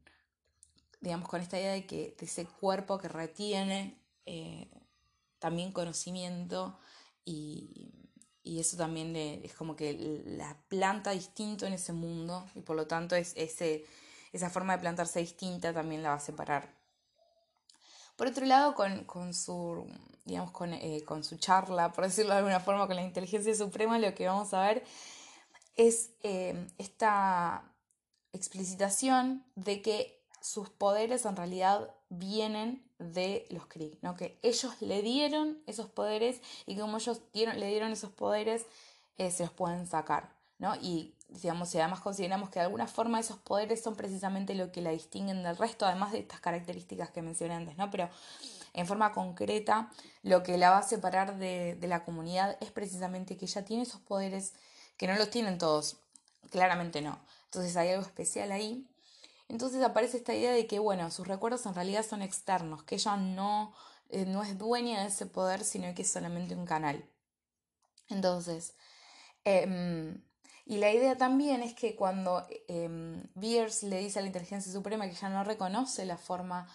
digamos, 1.01 1.29
con 1.29 1.39
esta 1.39 1.59
idea 1.59 1.73
de 1.73 1.85
que 1.85 2.15
ese 2.19 2.47
cuerpo 2.47 2.97
que 2.97 3.07
retiene 3.07 4.01
eh, 4.25 4.71
también 5.37 5.71
conocimiento 5.71 6.79
y, 7.23 7.93
y 8.41 8.59
eso 8.59 8.75
también 8.75 9.15
es 9.15 9.53
como 9.53 9.75
que 9.75 10.23
la 10.25 10.57
planta 10.67 11.11
distinto 11.11 11.67
en 11.67 11.73
ese 11.73 11.93
mundo 11.93 12.49
y 12.55 12.61
por 12.61 12.75
lo 12.75 12.87
tanto 12.87 13.15
es 13.15 13.33
ese, 13.35 13.85
esa 14.33 14.49
forma 14.49 14.73
de 14.73 14.81
plantarse 14.81 15.19
distinta 15.19 15.71
también 15.75 16.01
la 16.01 16.09
va 16.09 16.15
a 16.15 16.19
separar. 16.19 16.80
Por 18.21 18.27
otro 18.27 18.45
lado, 18.45 18.75
con, 18.75 19.33
su 19.33 19.83
digamos, 20.25 20.51
con, 20.51 20.73
eh, 20.73 21.03
con 21.05 21.23
su 21.23 21.37
charla, 21.37 21.91
por 21.91 22.03
decirlo 22.03 22.33
de 22.33 22.37
alguna 22.37 22.59
forma, 22.59 22.85
con 22.85 22.95
la 22.95 23.01
inteligencia 23.01 23.55
suprema, 23.55 23.97
lo 23.97 24.13
que 24.13 24.27
vamos 24.27 24.53
a 24.53 24.61
ver 24.61 24.83
es 25.75 26.11
eh, 26.21 26.67
esta 26.77 27.63
explicitación 28.31 29.43
de 29.55 29.81
que 29.81 30.23
sus 30.39 30.69
poderes 30.69 31.25
en 31.25 31.35
realidad 31.35 31.95
vienen 32.09 32.87
de 32.99 33.47
los 33.49 33.65
Kree, 33.65 33.97
¿no? 34.03 34.15
que 34.15 34.37
ellos 34.43 34.79
le 34.83 35.01
dieron 35.01 35.57
esos 35.65 35.89
poderes 35.89 36.43
y 36.67 36.77
como 36.77 36.97
ellos 36.97 37.23
le 37.33 37.67
dieron 37.69 37.91
esos 37.91 38.11
poderes, 38.11 38.67
eh, 39.17 39.31
se 39.31 39.45
los 39.45 39.51
pueden 39.51 39.87
sacar. 39.87 40.31
¿no? 40.59 40.75
Y 40.75 41.15
digamos, 41.31 41.73
y 41.73 41.79
además 41.79 42.01
consideramos 42.01 42.49
que 42.49 42.59
de 42.59 42.65
alguna 42.65 42.87
forma 42.87 43.19
esos 43.19 43.37
poderes 43.37 43.81
son 43.81 43.95
precisamente 43.95 44.53
lo 44.53 44.71
que 44.71 44.81
la 44.81 44.91
distinguen 44.91 45.43
del 45.43 45.57
resto, 45.57 45.85
además 45.85 46.11
de 46.11 46.19
estas 46.19 46.41
características 46.41 47.09
que 47.09 47.21
mencioné 47.21 47.55
antes, 47.55 47.77
¿no? 47.77 47.89
Pero 47.89 48.09
en 48.73 48.85
forma 48.85 49.13
concreta, 49.13 49.89
lo 50.23 50.43
que 50.43 50.57
la 50.57 50.69
va 50.71 50.79
a 50.79 50.83
separar 50.83 51.37
de, 51.37 51.75
de 51.75 51.87
la 51.87 52.03
comunidad 52.03 52.57
es 52.59 52.71
precisamente 52.71 53.37
que 53.37 53.45
ella 53.45 53.65
tiene 53.65 53.83
esos 53.83 54.01
poderes 54.01 54.53
que 54.97 55.07
no 55.07 55.15
los 55.15 55.29
tienen 55.29 55.57
todos, 55.57 55.97
claramente 56.49 57.01
no. 57.01 57.19
Entonces 57.45 57.75
hay 57.77 57.89
algo 57.89 58.03
especial 58.03 58.51
ahí. 58.51 58.87
Entonces 59.47 59.83
aparece 59.83 60.17
esta 60.17 60.33
idea 60.33 60.51
de 60.51 60.67
que, 60.67 60.79
bueno, 60.79 61.11
sus 61.11 61.27
recuerdos 61.27 61.65
en 61.65 61.75
realidad 61.75 62.05
son 62.05 62.21
externos, 62.21 62.83
que 62.83 62.95
ella 62.95 63.17
no, 63.17 63.73
eh, 64.09 64.25
no 64.25 64.43
es 64.43 64.57
dueña 64.57 65.01
de 65.01 65.07
ese 65.07 65.25
poder, 65.25 65.63
sino 65.63 65.93
que 65.93 66.03
es 66.03 66.11
solamente 66.11 66.55
un 66.55 66.65
canal. 66.65 67.05
Entonces, 68.09 68.75
eh, 69.43 70.21
y 70.65 70.77
la 70.77 70.91
idea 70.91 71.17
también 71.17 71.63
es 71.63 71.73
que 71.73 71.95
cuando 71.95 72.45
eh, 72.67 72.89
Beers 73.35 73.83
le 73.83 73.99
dice 73.99 74.19
a 74.19 74.21
la 74.21 74.27
inteligencia 74.27 74.71
suprema 74.71 75.07
que 75.09 75.15
ya 75.15 75.29
no 75.29 75.43
reconoce 75.43 76.05
la 76.05 76.17
forma 76.17 76.67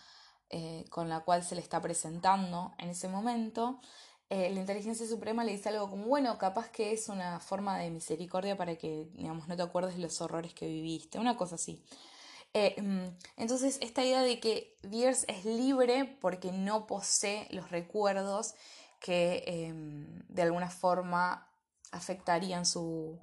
eh, 0.51 0.85
con 0.91 1.09
la 1.09 1.21
cual 1.21 1.43
se 1.43 1.55
le 1.55 1.61
está 1.61 1.81
presentando 1.81 2.75
en 2.79 2.91
ese 2.91 3.09
momento, 3.09 3.81
eh, 4.29 4.51
la 4.51 4.61
inteligencia 4.61 5.07
suprema 5.07 5.45
le 5.45 5.53
dice 5.53 5.69
algo 5.69 5.89
como, 5.89 6.07
bueno, 6.07 6.37
capaz 6.39 6.69
que 6.71 6.93
es 6.93 7.09
una 7.09 7.39
forma 7.39 7.79
de 7.79 7.91
misericordia 7.91 8.57
para 8.57 8.77
que, 8.77 9.09
digamos, 9.15 9.47
no 9.47 9.57
te 9.57 9.63
acuerdes 9.63 9.95
de 9.97 10.03
los 10.03 10.21
horrores 10.21 10.53
que 10.53 10.67
viviste, 10.67 11.19
una 11.19 11.37
cosa 11.37 11.55
así. 11.55 11.85
Eh, 12.53 12.81
mm, 12.81 13.17
entonces, 13.37 13.79
esta 13.83 14.05
idea 14.05 14.23
de 14.23 14.41
que 14.41 14.77
Viers 14.83 15.25
es 15.29 15.45
libre 15.45 16.17
porque 16.21 16.53
no 16.53 16.87
posee 16.87 17.47
los 17.51 17.71
recuerdos 17.71 18.55
que 19.01 19.45
em, 19.47 20.23
de 20.29 20.43
alguna 20.43 20.71
forma 20.71 21.49
afectarían 21.93 22.67
su, 22.67 23.19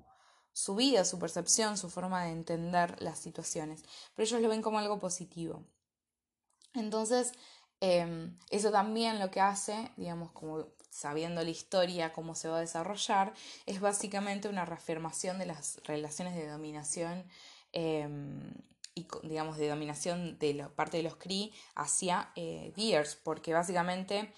su 0.53 0.75
vida, 0.75 1.03
su 1.03 1.19
percepción, 1.19 1.77
su 1.77 1.89
forma 1.89 2.23
de 2.23 2.31
entender 2.31 3.01
las 3.01 3.19
situaciones. 3.19 3.83
Pero 4.15 4.27
ellos 4.27 4.41
lo 4.41 4.49
ven 4.49 4.61
como 4.61 4.79
algo 4.79 4.99
positivo. 4.99 5.65
Entonces, 6.73 7.33
em, 7.81 8.37
eso 8.49 8.71
también 8.71 9.19
lo 9.19 9.29
que 9.31 9.41
hace, 9.41 9.91
digamos, 9.97 10.31
como 10.31 10.67
sabiendo 10.89 11.43
la 11.43 11.49
historia, 11.49 12.13
cómo 12.13 12.35
se 12.35 12.47
va 12.47 12.57
a 12.57 12.61
desarrollar, 12.61 13.33
es 13.65 13.81
básicamente 13.81 14.47
una 14.47 14.63
reafirmación 14.65 15.39
de 15.39 15.47
las 15.47 15.81
relaciones 15.85 16.35
de 16.35 16.47
dominación 16.47 17.25
em, 17.71 18.53
y, 18.93 19.07
digamos, 19.23 19.57
de 19.57 19.67
dominación 19.69 20.37
de 20.37 20.53
la 20.53 20.69
parte 20.69 20.97
de 20.97 21.03
los 21.03 21.15
Kree 21.15 21.51
hacia 21.73 22.31
eh, 22.35 22.71
porque 23.23 23.53
básicamente 23.53 24.31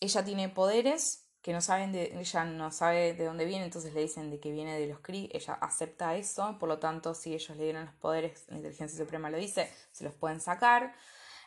ella 0.00 0.24
tiene 0.24 0.50
poderes 0.50 1.21
que 1.42 1.52
no 1.52 1.60
saben 1.60 1.90
de, 1.90 2.18
ella 2.18 2.44
no 2.44 2.70
sabe 2.70 3.14
de 3.14 3.24
dónde 3.24 3.44
viene, 3.44 3.64
entonces 3.64 3.92
le 3.92 4.02
dicen 4.02 4.30
de 4.30 4.38
que 4.38 4.52
viene 4.52 4.78
de 4.78 4.86
los 4.86 5.00
Kree, 5.00 5.28
ella 5.32 5.54
acepta 5.54 6.14
eso, 6.16 6.56
por 6.60 6.68
lo 6.68 6.78
tanto, 6.78 7.14
si 7.14 7.34
ellos 7.34 7.56
le 7.56 7.64
dieron 7.64 7.84
los 7.84 7.94
poderes, 7.94 8.44
la 8.48 8.56
inteligencia 8.58 8.96
suprema 8.96 9.28
lo 9.28 9.38
dice, 9.38 9.68
se 9.90 10.04
los 10.04 10.14
pueden 10.14 10.40
sacar. 10.40 10.94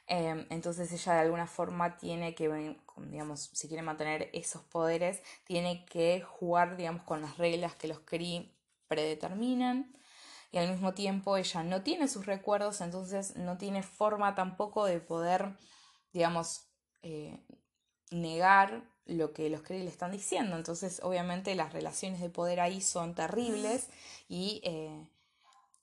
Em, 0.07 0.45
entonces 0.49 0.91
ella 0.91 1.13
de 1.13 1.19
alguna 1.21 1.47
forma 1.47 1.97
tiene 1.97 2.35
que, 2.35 2.75
digamos, 2.97 3.49
si 3.53 3.67
quiere 3.69 3.81
mantener 3.83 4.29
esos 4.33 4.61
poderes, 4.63 5.23
tiene 5.45 5.85
que 5.85 6.21
jugar, 6.21 6.75
digamos, 6.75 7.03
con 7.03 7.21
las 7.21 7.37
reglas 7.37 7.75
que 7.75 7.87
los 7.87 7.99
Kree 8.01 8.51
predeterminan. 8.87 9.95
Y 10.51 10.57
al 10.57 10.69
mismo 10.69 10.93
tiempo 10.93 11.37
ella 11.37 11.63
no 11.63 11.83
tiene 11.83 12.07
sus 12.07 12.25
recuerdos, 12.25 12.81
entonces 12.81 13.35
no 13.37 13.57
tiene 13.57 13.81
forma 13.81 14.35
tampoco 14.35 14.85
de 14.85 14.99
poder, 14.99 15.57
digamos, 16.13 16.67
eh, 17.01 17.43
negar 18.11 18.83
lo 19.05 19.33
que 19.33 19.49
los 19.49 19.61
Kree 19.61 19.83
le 19.83 19.89
están 19.89 20.11
diciendo. 20.11 20.55
Entonces, 20.55 20.99
obviamente, 21.03 21.55
las 21.55 21.73
relaciones 21.73 22.19
de 22.21 22.29
poder 22.29 22.59
ahí 22.59 22.81
son 22.81 23.13
terribles 23.15 23.87
y, 24.27 24.61
eh, 24.63 25.07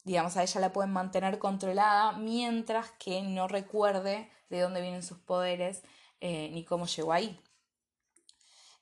digamos, 0.05 0.37
a 0.37 0.43
ella 0.43 0.61
la 0.61 0.73
pueden 0.73 0.93
mantener 0.93 1.39
controlada 1.39 2.13
mientras 2.13 2.91
que 2.93 3.23
no 3.23 3.49
recuerde 3.49 4.29
de 4.51 4.61
dónde 4.61 4.81
vienen 4.81 5.03
sus 5.03 5.19
poderes 5.19 5.83
eh, 6.21 6.51
ni 6.53 6.65
cómo 6.65 6.87
llegó 6.87 7.13
ahí. 7.13 7.39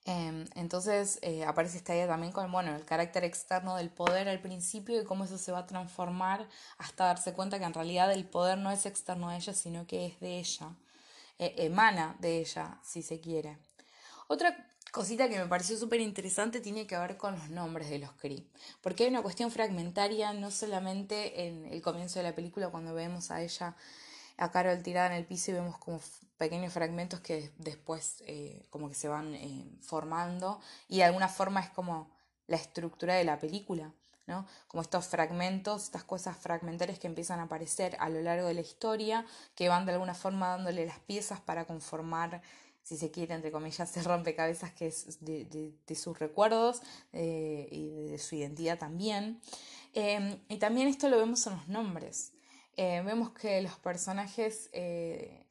Em, 0.06 0.46
entonces 0.54 1.18
eh, 1.22 1.44
aparece 1.44 1.76
esta 1.76 1.94
idea 1.94 2.06
también 2.08 2.32
con 2.32 2.50
bueno, 2.50 2.74
el 2.74 2.86
carácter 2.86 3.22
externo 3.22 3.76
del 3.76 3.90
poder 3.90 4.28
al 4.30 4.40
principio 4.40 5.00
y 5.00 5.04
cómo 5.04 5.24
eso 5.24 5.36
se 5.36 5.52
va 5.52 5.58
a 5.58 5.66
transformar 5.66 6.48
hasta 6.78 7.04
darse 7.04 7.34
cuenta 7.34 7.58
que 7.58 7.66
en 7.66 7.74
realidad 7.74 8.10
el 8.10 8.26
poder 8.26 8.56
no 8.58 8.70
es 8.70 8.86
externo 8.86 9.28
a 9.28 9.36
ella, 9.36 9.52
sino 9.52 9.86
que 9.86 10.06
es 10.06 10.18
de 10.20 10.38
ella, 10.38 10.74
emana 11.38 12.16
de 12.18 12.38
ella, 12.40 12.80
si 12.82 13.02
se 13.02 13.20
quiere. 13.20 13.58
Otra 14.32 14.56
cosita 14.92 15.28
que 15.28 15.40
me 15.40 15.46
pareció 15.46 15.76
súper 15.76 16.00
interesante 16.00 16.60
tiene 16.60 16.86
que 16.86 16.96
ver 16.96 17.16
con 17.16 17.34
los 17.34 17.50
nombres 17.50 17.90
de 17.90 17.98
los 17.98 18.12
Kree, 18.12 18.46
porque 18.80 19.02
hay 19.02 19.10
una 19.10 19.22
cuestión 19.22 19.50
fragmentaria 19.50 20.32
no 20.32 20.52
solamente 20.52 21.48
en 21.48 21.66
el 21.66 21.82
comienzo 21.82 22.20
de 22.20 22.26
la 22.26 22.34
película 22.36 22.68
cuando 22.68 22.94
vemos 22.94 23.32
a 23.32 23.42
ella, 23.42 23.74
a 24.36 24.52
Carol 24.52 24.84
tirada 24.84 25.08
en 25.08 25.14
el 25.14 25.26
piso 25.26 25.50
y 25.50 25.54
vemos 25.54 25.78
como 25.78 26.00
pequeños 26.38 26.72
fragmentos 26.72 27.18
que 27.18 27.50
después 27.58 28.22
eh, 28.24 28.68
como 28.70 28.88
que 28.88 28.94
se 28.94 29.08
van 29.08 29.34
eh, 29.34 29.68
formando 29.80 30.60
y 30.86 30.98
de 30.98 31.04
alguna 31.06 31.26
forma 31.26 31.58
es 31.58 31.70
como 31.70 32.08
la 32.46 32.54
estructura 32.54 33.16
de 33.16 33.24
la 33.24 33.40
película. 33.40 33.92
¿no? 34.26 34.46
Como 34.68 34.82
estos 34.82 35.08
fragmentos, 35.08 35.82
estas 35.82 36.04
cosas 36.04 36.36
fragmentarias 36.36 37.00
que 37.00 37.08
empiezan 37.08 37.40
a 37.40 37.44
aparecer 37.44 37.96
a 37.98 38.08
lo 38.08 38.20
largo 38.20 38.46
de 38.46 38.54
la 38.54 38.60
historia, 38.60 39.26
que 39.56 39.68
van 39.68 39.86
de 39.86 39.92
alguna 39.92 40.14
forma 40.14 40.50
dándole 40.50 40.86
las 40.86 41.00
piezas 41.00 41.40
para 41.40 41.64
conformar 41.64 42.40
si 42.90 42.96
se 42.96 43.12
quiere, 43.12 43.34
entre 43.34 43.52
comillas, 43.52 43.88
ese 43.96 44.02
rompecabezas 44.02 44.72
que 44.72 44.88
es 44.88 45.24
de, 45.24 45.94
sus 45.94 46.18
recuerdos 46.18 46.82
eh, 47.12 47.68
y 47.70 48.08
de, 48.10 48.18
su 48.18 48.34
identidad 48.34 48.78
también. 48.80 49.40
Em, 49.92 50.40
y 50.48 50.56
también 50.56 50.88
esto 50.88 51.08
lo 51.08 51.16
vemos 51.16 51.46
en 51.46 51.52
los 51.52 51.68
nombres. 51.68 52.32
Eh, 52.76 53.00
vemos 53.04 53.30
que 53.30 53.62
los 53.62 53.78
personajes 53.78 54.70
eh, 54.72 55.46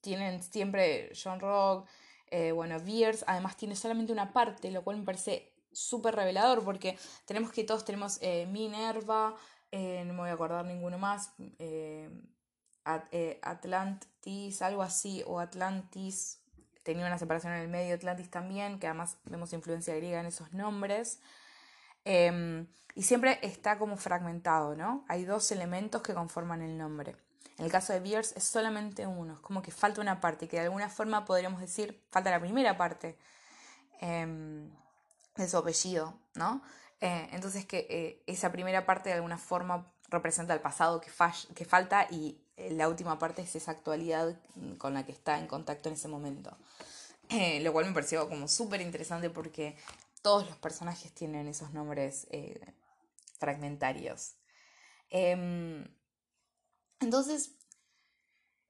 tienen 0.00 0.42
siempre 0.42 1.12
John 1.14 1.38
Rock, 1.38 1.88
bueno, 2.54 2.78
Beers, 2.80 3.24
además 3.26 3.56
tiene 3.56 3.74
solamente 3.74 4.12
una 4.12 4.32
parte, 4.34 4.70
lo 4.70 4.82
cual 4.84 4.98
me 4.98 5.04
parece 5.04 5.54
súper 5.72 6.14
revelador 6.14 6.62
porque 6.62 6.98
tenemos 7.24 7.52
que 7.52 7.64
todos 7.64 7.86
tenemos 7.86 8.20
Minerva, 8.48 9.34
no 9.72 10.12
me 10.12 10.14
voy 10.14 10.28
a 10.28 10.34
acordar 10.34 10.66
ninguno 10.66 10.98
más, 10.98 11.32
Atlantis, 13.42 14.60
algo 14.60 14.82
así, 14.82 15.22
o 15.26 15.40
Atlantis, 15.40 16.37
tenía 16.88 17.04
una 17.04 17.18
separación 17.18 17.52
en 17.52 17.60
el 17.60 17.68
medio 17.68 17.94
Atlantis 17.94 18.30
también, 18.30 18.78
que 18.78 18.86
además 18.86 19.18
vemos 19.26 19.52
influencia 19.52 19.94
griega 19.94 20.20
en 20.20 20.24
esos 20.24 20.54
nombres. 20.54 21.20
Em, 22.06 22.66
y 22.94 23.02
siempre 23.02 23.38
está 23.42 23.78
como 23.78 23.98
fragmentado, 23.98 24.74
¿no? 24.74 25.04
Hay 25.06 25.26
dos 25.26 25.52
elementos 25.52 26.00
que 26.00 26.14
conforman 26.14 26.62
el 26.62 26.78
nombre. 26.78 27.14
En 27.58 27.66
el 27.66 27.70
caso 27.70 27.92
de 27.92 28.00
Beers 28.00 28.32
es 28.38 28.44
solamente 28.44 29.06
uno, 29.06 29.34
es 29.34 29.40
como 29.40 29.60
que 29.60 29.70
falta 29.70 30.00
una 30.00 30.18
parte, 30.18 30.48
que 30.48 30.56
de 30.56 30.62
alguna 30.62 30.88
forma 30.88 31.26
podríamos 31.26 31.60
decir, 31.60 32.02
falta 32.10 32.30
la 32.30 32.40
primera 32.40 32.78
parte 32.78 33.18
em, 34.00 34.70
de 35.36 35.46
su 35.46 35.58
apellido, 35.58 36.18
¿no? 36.36 36.62
Eh, 37.02 37.28
entonces 37.32 37.66
que 37.66 37.86
eh, 37.90 38.22
esa 38.26 38.50
primera 38.50 38.86
parte 38.86 39.10
de 39.10 39.16
alguna 39.16 39.36
forma 39.36 39.92
representa 40.08 40.54
el 40.54 40.60
pasado 40.60 41.02
que, 41.02 41.10
que 41.54 41.64
falta 41.66 42.06
y 42.10 42.40
eh, 42.40 42.47
la 42.70 42.88
última 42.88 43.18
parte 43.18 43.42
es 43.42 43.54
esa 43.56 43.70
actualidad 43.70 44.40
con 44.78 44.94
la 44.94 45.04
que 45.04 45.12
está 45.12 45.38
en 45.38 45.46
contacto 45.46 45.88
en 45.88 45.94
ese 45.94 46.08
momento. 46.08 46.56
Eh, 47.30 47.60
lo 47.60 47.72
cual 47.72 47.86
me 47.86 47.92
pareció 47.92 48.28
como 48.28 48.48
súper 48.48 48.80
interesante 48.80 49.28
porque 49.28 49.76
todos 50.22 50.46
los 50.46 50.56
personajes 50.56 51.12
tienen 51.12 51.46
esos 51.46 51.72
nombres 51.72 52.26
eh, 52.30 52.58
fragmentarios. 53.38 54.36
Em, 55.10 55.86
entonces, 57.00 57.52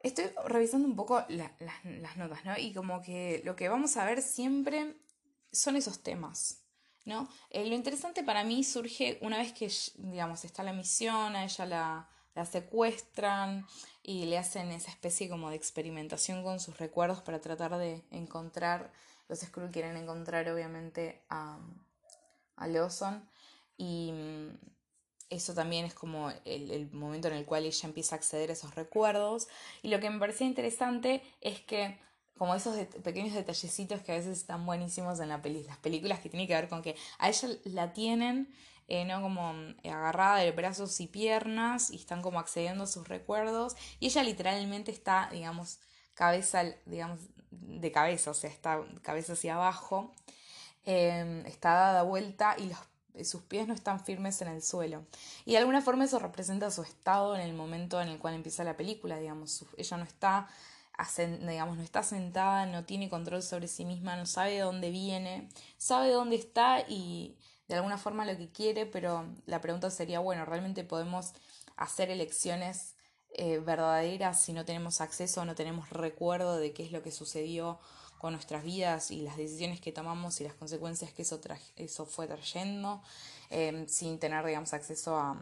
estoy 0.01 0.27
revisando 0.45 0.89
un 0.89 0.97
poco 0.97 1.25
las 1.29 2.17
notas, 2.17 2.45
¿no? 2.45 2.59
Y 2.59 2.73
como 2.73 3.01
que 3.01 3.43
lo 3.45 3.57
que 3.57 3.69
vamos 3.69 3.97
a 3.97 4.05
ver 4.05 4.23
siempre 4.23 4.97
son 5.53 5.77
esos 5.77 6.03
temas, 6.03 6.65
¿no? 7.05 7.29
lo 7.51 7.75
interesante 7.75 8.23
para 8.23 8.45
mí 8.45 8.63
surge 8.65 9.19
una 9.23 9.39
vez 9.39 9.53
que, 9.53 9.73
digamos, 9.97 10.45
está 10.45 10.63
la 10.63 10.75
misión, 10.75 11.35
a 11.37 11.45
ella 11.45 11.65
la 11.65 12.09
la 12.39 12.47
secuestran 12.47 13.67
y 14.05 14.27
le 14.27 14.39
hacen 14.39 14.71
esa 14.71 14.93
especie 14.93 15.29
como 15.29 15.51
de 15.51 15.57
experimentación 15.57 16.45
con 16.45 16.61
sus 16.61 16.79
recuerdos 16.79 17.21
para 17.21 17.41
tratar 17.41 17.77
de 17.79 18.05
encontrar, 18.13 18.93
los 19.29 19.41
Skrull 19.41 19.73
quieren 19.73 19.97
encontrar 19.97 20.49
obviamente 20.49 21.21
a, 21.29 21.59
a 22.55 22.69
Lawson. 22.69 23.29
Y 23.77 24.13
mm, 24.13 24.57
eso 25.31 25.53
también 25.53 25.85
es 25.85 25.95
como 25.95 26.31
el, 26.45 26.71
el, 26.71 26.89
momento 26.93 27.27
en 27.27 27.35
el 27.35 27.45
cual 27.45 27.67
ella 27.67 27.89
empieza 27.89 28.15
a 28.15 28.19
acceder 28.19 28.51
a 28.51 28.53
esos 28.53 28.77
recuerdos. 28.77 29.49
Y 29.83 29.89
lo 29.89 29.99
que 29.99 30.09
me 30.09 30.21
parecía 30.21 30.47
interesante 30.47 31.25
es 31.41 31.61
que 31.61 31.99
como 32.39 32.55
esos 32.55 32.77
pequeños 33.03 33.35
detallecitos 33.35 34.01
que 34.03 34.13
a 34.13 34.15
veces 34.17 34.39
están 34.39 34.65
buenísimos 34.65 35.21
en 35.21 35.29
la 35.29 35.39
las 35.45 35.79
películas 35.79 36.21
que 36.21 36.29
tienen 36.29 36.47
que 36.47 36.55
ver 36.55 36.69
con 36.69 36.83
que 36.83 36.97
a 37.19 37.29
ella 37.29 37.49
la 37.65 37.93
tienen 37.93 38.49
eh, 38.91 39.05
¿no? 39.05 39.21
Como 39.21 39.53
eh, 39.83 39.91
agarrada 39.91 40.39
de 40.39 40.51
brazos 40.51 40.99
y 41.01 41.07
piernas 41.07 41.91
y 41.91 41.97
están 41.97 42.23
como 42.23 42.41
accediendo 42.41 42.85
a 42.85 42.87
sus 42.87 43.07
recuerdos 43.07 43.77
y 44.01 44.07
ella 44.07 44.23
literalmente 44.23 44.91
está, 44.91 45.29
digamos, 45.31 45.81
cabeza, 46.15 46.65
digamos, 46.87 47.21
de 47.51 47.93
cabeza, 47.93 48.31
o 48.31 48.35
sea, 48.35 48.49
está 48.49 48.81
cabeza 49.03 49.35
hacia 49.35 49.57
abajo, 49.57 50.15
em, 50.85 51.45
está 51.45 51.75
dada 51.75 52.03
vuelta 52.03 52.57
y 52.59 53.25
sus 53.25 53.43
pies 53.43 53.69
no 53.69 53.75
están 53.75 54.01
firmes 54.03 54.41
en 54.41 54.49
el 54.49 54.63
suelo. 54.63 55.05
Y 55.45 55.53
de 55.53 55.59
alguna 55.59 55.83
forma 55.83 56.05
eso 56.05 56.19
representa 56.19 56.71
su 56.71 56.83
estado 56.83 57.35
en 57.37 57.43
el 57.43 57.53
momento 57.53 58.01
en 58.01 58.09
el 58.09 58.19
cual 58.19 58.35
empieza 58.35 58.65
la 58.65 58.77
película, 58.79 59.19
digamos, 59.19 59.67
ella 59.77 59.97
no 59.99 60.05
está 60.05 60.49
digamos, 61.41 61.77
no 61.77 61.83
está 61.83 62.03
sentada, 62.03 62.67
no 62.67 62.85
tiene 62.85 63.09
control 63.09 63.43
sobre 63.43 63.69
sí 63.69 63.85
misma, 63.85 64.17
no 64.17 64.27
sabe 64.27 64.53
de 64.53 64.61
dónde 64.61 64.91
viene, 64.91 65.49
sabe 65.77 66.11
dónde 66.11 66.37
está 66.37 66.81
y 66.89 67.37
de 67.69 67.77
alguna 67.77 67.99
forma 67.99 68.25
lo 68.25 68.37
que 68.37 68.51
quiere, 68.51 68.87
pero 68.87 69.27
la 69.47 69.61
pregunta 69.61 69.91
sería, 69.91 70.21
bueno, 70.21 70.45
¿realmente 70.45 70.85
podemos 70.85 71.33
hacer 71.77 72.11
elecciones 72.11 72.97
eh, 73.31 73.59
verdaderas 73.59 74.41
si 74.41 74.53
no 74.53 74.65
tenemos 74.65 75.01
acceso, 75.01 75.45
no 75.45 75.55
tenemos 75.55 75.91
recuerdo 75.91 76.57
de 76.57 76.73
qué 76.73 76.85
es 76.85 76.93
lo 76.93 77.03
que 77.03 77.13
sucedió 77.13 77.79
con 78.19 78.33
nuestras 78.33 78.65
vidas 78.65 79.11
y 79.11 79.21
las 79.23 79.37
decisiones 79.37 79.81
que 79.81 79.93
tomamos 79.93 80.41
y 80.41 80.45
las 80.45 80.55
consecuencias 80.55 81.13
que 81.13 81.23
eso, 81.23 81.41
eso 81.77 82.07
fue 82.07 82.27
trayendo, 82.27 83.03
em, 83.51 83.87
sin 83.87 84.19
tener, 84.19 84.45
digamos, 84.45 84.73
acceso 84.73 85.17
a, 85.17 85.41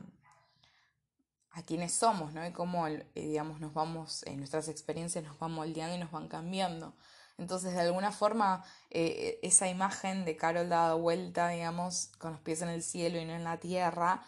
a 1.57 1.63
quienes 1.63 1.93
somos, 1.93 2.35
¿no? 2.35 2.47
Y 2.47 2.53
cómo, 2.53 2.87
eh, 2.87 3.07
digamos, 3.15 3.61
nos 3.61 3.73
vamos, 3.73 4.23
en 4.25 4.37
nuestras 4.37 4.69
experiencias 4.69 5.25
nos 5.25 5.39
van 5.39 5.53
moldeando 5.53 5.97
y 5.97 5.99
nos 5.99 6.11
van 6.11 6.29
cambiando. 6.29 6.95
Entonces, 7.39 7.73
de 7.73 7.81
alguna 7.81 8.13
forma, 8.13 8.63
eh, 8.91 9.41
esa 9.43 9.67
imagen 9.67 10.27
de 10.27 10.37
Carol 10.37 10.69
dada 10.69 10.95
vuelta, 10.95 11.49
digamos, 11.49 12.11
con 12.19 12.33
los 12.33 12.41
pies 12.43 12.61
en 12.61 12.69
el 12.69 12.83
cielo 12.83 13.19
y 13.19 13.25
no 13.25 13.33
en 13.33 13.45
la 13.45 13.59
tierra, 13.59 14.23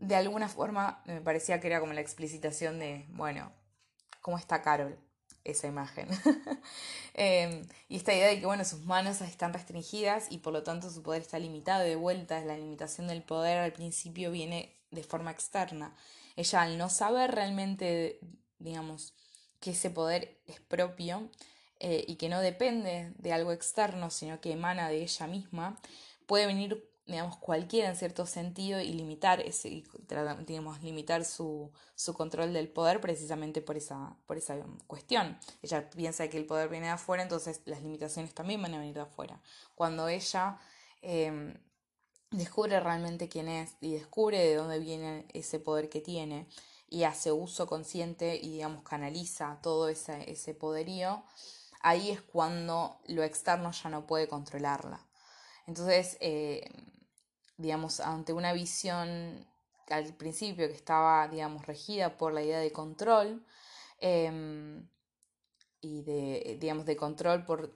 de 0.00 0.16
alguna 0.16 0.48
forma 0.48 1.02
me 1.06 1.20
parecía 1.20 1.60
que 1.60 1.68
era 1.68 1.78
como 1.78 1.92
la 1.92 2.00
explicitación 2.00 2.80
de, 2.80 3.06
bueno, 3.10 3.52
¿cómo 4.20 4.36
está 4.36 4.60
Carol? 4.60 4.98
Esa 5.44 5.68
imagen. 5.68 6.08
Em, 7.14 7.66
y 7.88 7.96
esta 7.96 8.14
idea 8.14 8.28
de 8.28 8.40
que, 8.40 8.46
bueno, 8.46 8.64
sus 8.64 8.84
manos 8.84 9.20
están 9.20 9.52
restringidas 9.52 10.26
y 10.30 10.38
por 10.38 10.52
lo 10.52 10.62
tanto 10.62 10.90
su 10.90 11.02
poder 11.02 11.22
está 11.22 11.38
limitado. 11.38 11.82
De 11.82 11.96
vuelta, 11.96 12.40
la 12.40 12.56
limitación 12.56 13.08
del 13.08 13.22
poder 13.22 13.58
al 13.58 13.72
principio 13.72 14.30
viene 14.30 14.76
de 14.90 15.02
forma 15.02 15.30
externa. 15.30 15.94
Ella, 16.36 16.62
al 16.62 16.78
no 16.78 16.90
saber 16.90 17.32
realmente, 17.32 18.20
digamos, 18.58 19.14
que 19.60 19.72
ese 19.72 19.90
poder 19.90 20.40
es 20.46 20.60
propio 20.60 21.30
eh, 21.78 22.04
y 22.06 22.16
que 22.16 22.28
no 22.28 22.40
depende 22.40 23.12
de 23.16 23.32
algo 23.32 23.52
externo, 23.52 24.10
sino 24.10 24.40
que 24.40 24.52
emana 24.52 24.88
de 24.88 25.02
ella 25.02 25.26
misma, 25.26 25.80
puede 26.26 26.46
venir 26.46 26.90
digamos, 27.10 27.36
cualquiera 27.38 27.88
en 27.88 27.96
cierto 27.96 28.24
sentido 28.24 28.80
y 28.80 28.92
limitar 28.92 29.40
ese, 29.40 29.82
digamos, 30.46 30.82
limitar 30.82 31.24
su, 31.24 31.72
su 31.94 32.14
control 32.14 32.52
del 32.52 32.68
poder 32.68 33.00
precisamente 33.00 33.60
por 33.60 33.76
esa, 33.76 34.16
por 34.26 34.36
esa 34.36 34.56
cuestión. 34.86 35.38
Ella 35.62 35.90
piensa 35.90 36.28
que 36.28 36.38
el 36.38 36.46
poder 36.46 36.68
viene 36.68 36.86
de 36.86 36.92
afuera, 36.92 37.22
entonces 37.22 37.62
las 37.64 37.82
limitaciones 37.82 38.32
también 38.32 38.62
van 38.62 38.74
a 38.74 38.78
venir 38.78 38.94
de 38.94 39.00
afuera. 39.00 39.40
Cuando 39.74 40.08
ella 40.08 40.58
em, 41.02 41.54
descubre 42.30 42.78
realmente 42.80 43.28
quién 43.28 43.48
es 43.48 43.74
y 43.80 43.94
descubre 43.94 44.38
de 44.38 44.54
dónde 44.54 44.78
viene 44.78 45.26
ese 45.32 45.58
poder 45.58 45.88
que 45.88 46.00
tiene 46.00 46.46
y 46.88 47.04
hace 47.04 47.32
uso 47.32 47.66
consciente 47.66 48.36
y 48.36 48.50
digamos 48.52 48.82
canaliza 48.82 49.58
todo 49.62 49.88
ese, 49.88 50.30
ese 50.30 50.54
poderío, 50.54 51.24
ahí 51.80 52.10
es 52.10 52.20
cuando 52.20 53.00
lo 53.06 53.22
externo 53.22 53.70
ya 53.70 53.90
no 53.90 54.06
puede 54.06 54.28
controlarla. 54.28 55.06
Entonces, 55.66 56.16
eh, 56.20 56.68
digamos, 57.56 58.00
ante 58.00 58.32
una 58.32 58.52
visión 58.52 59.46
al 59.88 60.14
principio 60.14 60.66
que 60.68 60.74
estaba, 60.74 61.28
digamos, 61.28 61.66
regida 61.66 62.16
por 62.16 62.32
la 62.32 62.42
idea 62.42 62.58
de 62.58 62.72
control 62.72 63.44
em, 63.98 64.88
y 65.80 66.02
de, 66.02 66.58
digamos, 66.60 66.84
de 66.86 66.96
control 66.96 67.44
por, 67.44 67.72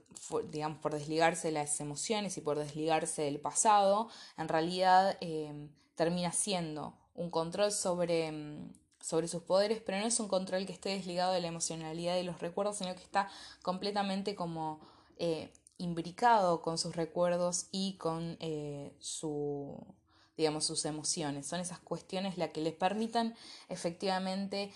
digamos, 0.51 0.79
por 0.79 0.93
desligarse 0.93 1.49
de 1.49 1.53
las 1.55 1.81
emociones 1.81 2.37
y 2.37 2.40
por 2.40 2.59
desligarse 2.59 3.23
del 3.23 3.40
pasado, 3.40 4.09
en 4.37 4.49
realidad 4.49 5.17
em, 5.21 5.71
termina 5.95 6.33
siendo 6.33 6.99
un 7.14 7.31
control 7.31 7.73
sobre, 7.73 8.27
em, 8.27 8.73
sobre 9.01 9.29
sus 9.29 9.43
poderes, 9.43 9.81
pero 9.81 9.99
no 9.99 10.07
es 10.07 10.21
un 10.21 10.29
control 10.29 10.67
que 10.67 10.73
esté 10.73 10.90
desligado 10.90 11.33
de 11.33 11.40
la 11.40 11.49
emocionalidad 11.49 12.17
y 12.17 12.23
los 12.25 12.40
recuerdos, 12.40 12.77
sino 12.79 12.95
que 12.95 13.03
está 13.03 13.29
completamente 13.62 14.35
como 14.35 14.81
eh, 15.19 15.53
imbricado 15.79 16.62
con 16.62 16.79
sus 16.79 16.97
recuerdos 16.97 17.69
y 17.73 17.97
con 17.97 18.37
eh, 18.40 18.95
su 19.01 19.95
digamos 20.37 20.64
sus 20.64 20.85
emociones. 20.85 21.47
Son 21.47 21.61
esas 21.61 21.79
cuestiones 21.79 22.38
las 22.38 22.51
que 22.51 22.61
les 22.61 22.75
permitan 22.75 23.37
efectivamente 23.69 24.73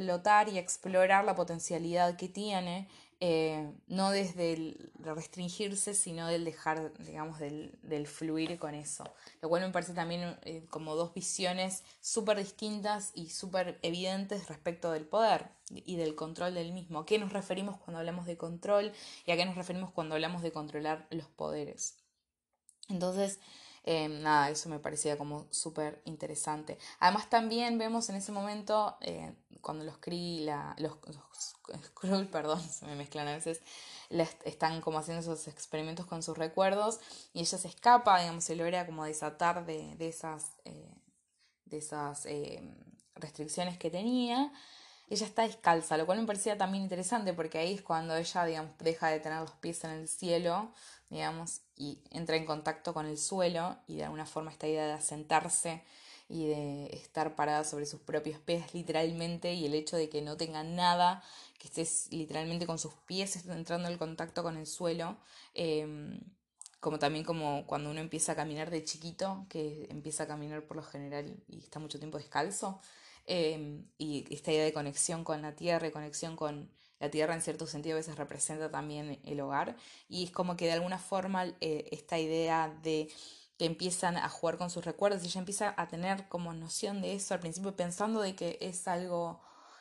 explotar 0.00 0.48
y 0.48 0.58
explorar 0.58 1.24
la 1.24 1.34
potencialidad 1.34 2.16
que 2.16 2.28
tiene 2.28 2.88
eh, 3.22 3.70
no 3.86 4.10
desde 4.10 4.54
el 4.54 4.92
restringirse, 4.98 5.92
sino 5.92 6.26
del 6.26 6.42
dejar, 6.42 6.94
digamos, 7.04 7.38
del, 7.38 8.06
fluir 8.06 8.58
con 8.58 8.74
eso. 8.74 9.04
Lo 9.42 9.50
cual 9.50 9.60
me 9.60 9.70
parece 9.70 9.92
también 9.92 10.38
eh, 10.42 10.64
como 10.70 10.94
dos 10.94 11.12
visiones 11.12 11.84
súper 12.00 12.38
distintas 12.38 13.12
y 13.14 13.28
súper 13.28 13.78
evidentes 13.82 14.48
respecto 14.48 14.90
del 14.90 15.04
poder 15.04 15.50
y 15.68 15.96
del 15.96 16.14
control 16.14 16.54
del 16.54 16.72
mismo. 16.72 17.00
¿A 17.00 17.06
qué 17.06 17.18
nos 17.18 17.34
referimos 17.34 17.76
cuando 17.76 17.98
hablamos 17.98 18.24
de 18.24 18.38
control 18.38 18.90
y 19.26 19.32
a 19.32 19.36
qué 19.36 19.44
nos 19.44 19.54
referimos 19.54 19.90
cuando 19.90 20.14
hablamos 20.14 20.40
de 20.40 20.52
controlar 20.52 21.06
los 21.10 21.28
poderes? 21.28 21.98
Entonces, 22.88 23.38
eh, 23.84 24.08
nada, 24.08 24.50
eso 24.50 24.68
me 24.68 24.78
parecía 24.78 25.16
como 25.16 25.46
súper 25.50 26.02
interesante. 26.04 26.78
Además 26.98 27.30
también 27.30 27.78
vemos 27.78 28.08
en 28.10 28.16
ese 28.16 28.32
momento, 28.32 28.96
cuando 29.60 29.84
los 29.84 29.98
Kree, 29.98 30.40
la, 30.40 30.74
los, 30.78 30.92
Skrull, 31.84 32.26
perdón, 32.30 32.60
se 32.60 32.86
me 32.86 32.96
mezclan 32.96 33.28
a 33.28 33.34
veces, 33.34 33.60
están 34.44 34.80
como 34.80 34.98
haciendo 34.98 35.20
esos 35.20 35.46
experimentos 35.48 36.06
con 36.06 36.22
sus 36.22 36.36
recuerdos 36.36 36.98
y 37.32 37.40
ella 37.40 37.58
se 37.58 37.68
escapa, 37.68 38.18
digamos, 38.20 38.44
se 38.44 38.56
logra 38.56 38.86
como 38.86 39.04
desatar 39.04 39.64
de, 39.66 39.94
de 39.96 40.08
esas, 40.08 40.52
eh, 40.64 40.94
de 41.64 41.78
esas 41.78 42.26
eh, 42.26 42.60
restricciones 43.14 43.78
que 43.78 43.90
tenía. 43.90 44.52
Ella 45.08 45.26
está 45.26 45.42
descalza, 45.42 45.96
lo 45.96 46.06
cual 46.06 46.20
me 46.20 46.26
parecía 46.26 46.56
también 46.56 46.84
interesante 46.84 47.32
porque 47.32 47.58
ahí 47.58 47.74
es 47.74 47.82
cuando 47.82 48.16
ella, 48.16 48.44
digamos, 48.44 48.78
deja 48.78 49.08
de 49.08 49.20
tener 49.20 49.40
los 49.40 49.52
pies 49.52 49.82
en 49.84 49.90
el 49.90 50.08
cielo, 50.08 50.72
digamos, 51.10 51.62
y 51.76 51.98
entra 52.10 52.36
en 52.36 52.46
contacto 52.46 52.94
con 52.94 53.06
el 53.06 53.18
suelo 53.18 53.76
y 53.88 53.96
de 53.96 54.04
alguna 54.04 54.26
forma 54.26 54.52
esta 54.52 54.68
idea 54.68 54.86
de 54.86 54.92
asentarse 54.92 55.82
y 56.28 56.46
de 56.46 56.86
estar 56.94 57.34
parada 57.34 57.64
sobre 57.64 57.86
sus 57.86 58.00
propios 58.00 58.38
pies 58.38 58.72
literalmente 58.72 59.52
y 59.52 59.66
el 59.66 59.74
hecho 59.74 59.96
de 59.96 60.08
que 60.08 60.22
no 60.22 60.36
tenga 60.36 60.62
nada, 60.62 61.22
que 61.58 61.66
estés 61.66 62.06
literalmente 62.12 62.66
con 62.66 62.78
sus 62.78 62.94
pies 63.06 63.44
entrando 63.46 63.88
en 63.88 63.98
contacto 63.98 64.44
con 64.44 64.56
el 64.56 64.66
suelo, 64.68 65.18
em, 65.54 66.20
como 66.78 66.98
también 67.00 67.24
como 67.24 67.66
cuando 67.66 67.90
uno 67.90 68.00
empieza 68.00 68.32
a 68.32 68.36
caminar 68.36 68.70
de 68.70 68.84
chiquito, 68.84 69.46
que 69.48 69.88
empieza 69.90 70.22
a 70.24 70.26
caminar 70.28 70.64
por 70.66 70.76
lo 70.76 70.82
general 70.84 71.36
y 71.48 71.58
está 71.58 71.80
mucho 71.80 71.98
tiempo 71.98 72.18
descalzo, 72.18 72.80
em, 73.26 73.84
y 73.98 74.32
esta 74.34 74.52
idea 74.52 74.64
de 74.64 74.72
conexión 74.72 75.24
con 75.24 75.42
la 75.42 75.56
tierra 75.56 75.88
y 75.88 75.90
conexión 75.90 76.36
con 76.36 76.70
la 77.00 77.10
tierra 77.10 77.34
en 77.34 77.42
cierto 77.42 77.66
sentido 77.66 77.96
a 77.96 78.00
veces 78.00 78.16
representa 78.16 78.70
también 78.70 79.20
el 79.24 79.40
hogar, 79.40 79.76
y 80.08 80.24
es 80.24 80.30
como 80.30 80.56
que 80.56 80.66
de 80.66 80.72
alguna 80.72 80.98
forma 80.98 81.46
eh, 81.60 81.88
esta 81.90 82.18
idea 82.18 82.72
de 82.82 83.08
que 83.58 83.66
empiezan 83.66 84.16
a 84.16 84.28
jugar 84.28 84.56
con 84.56 84.70
sus 84.70 84.84
recuerdos 84.84 85.22
ella 85.22 85.38
empieza 85.38 85.74
a 85.76 85.88
tener 85.88 86.28
como 86.28 86.54
noción 86.54 87.02
de 87.02 87.14
eso 87.14 87.34
al 87.34 87.40
principio 87.40 87.76
pensando 87.76 88.22
de 88.22 88.34
que 88.34 88.56
es 88.62 88.88
algo 88.88 89.40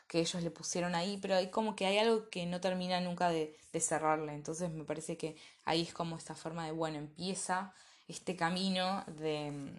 que 0.10 0.20
ellos 0.20 0.42
le 0.42 0.52
pusieron 0.52 0.96
ahí, 0.96 1.18
pero 1.22 1.36
hay 1.36 1.50
como 1.52 1.76
que 1.76 1.86
hay 1.86 2.00
algo 2.00 2.30
que 2.30 2.46
no 2.48 2.60
termina 2.60 3.00
nunca 3.00 3.30
de, 3.30 3.56
de 3.72 3.80
cerrarle. 3.80 4.34
Entonces 4.34 4.72
me 4.72 4.84
parece 4.84 5.18
que 5.18 5.38
ahí 5.66 5.84
es 5.84 5.94
como 5.94 6.18
esta 6.18 6.34
forma 6.34 6.66
de, 6.66 6.72
bueno, 6.72 6.98
empieza 6.98 7.74
este 8.08 8.36
camino 8.36 9.04
de, 9.06 9.72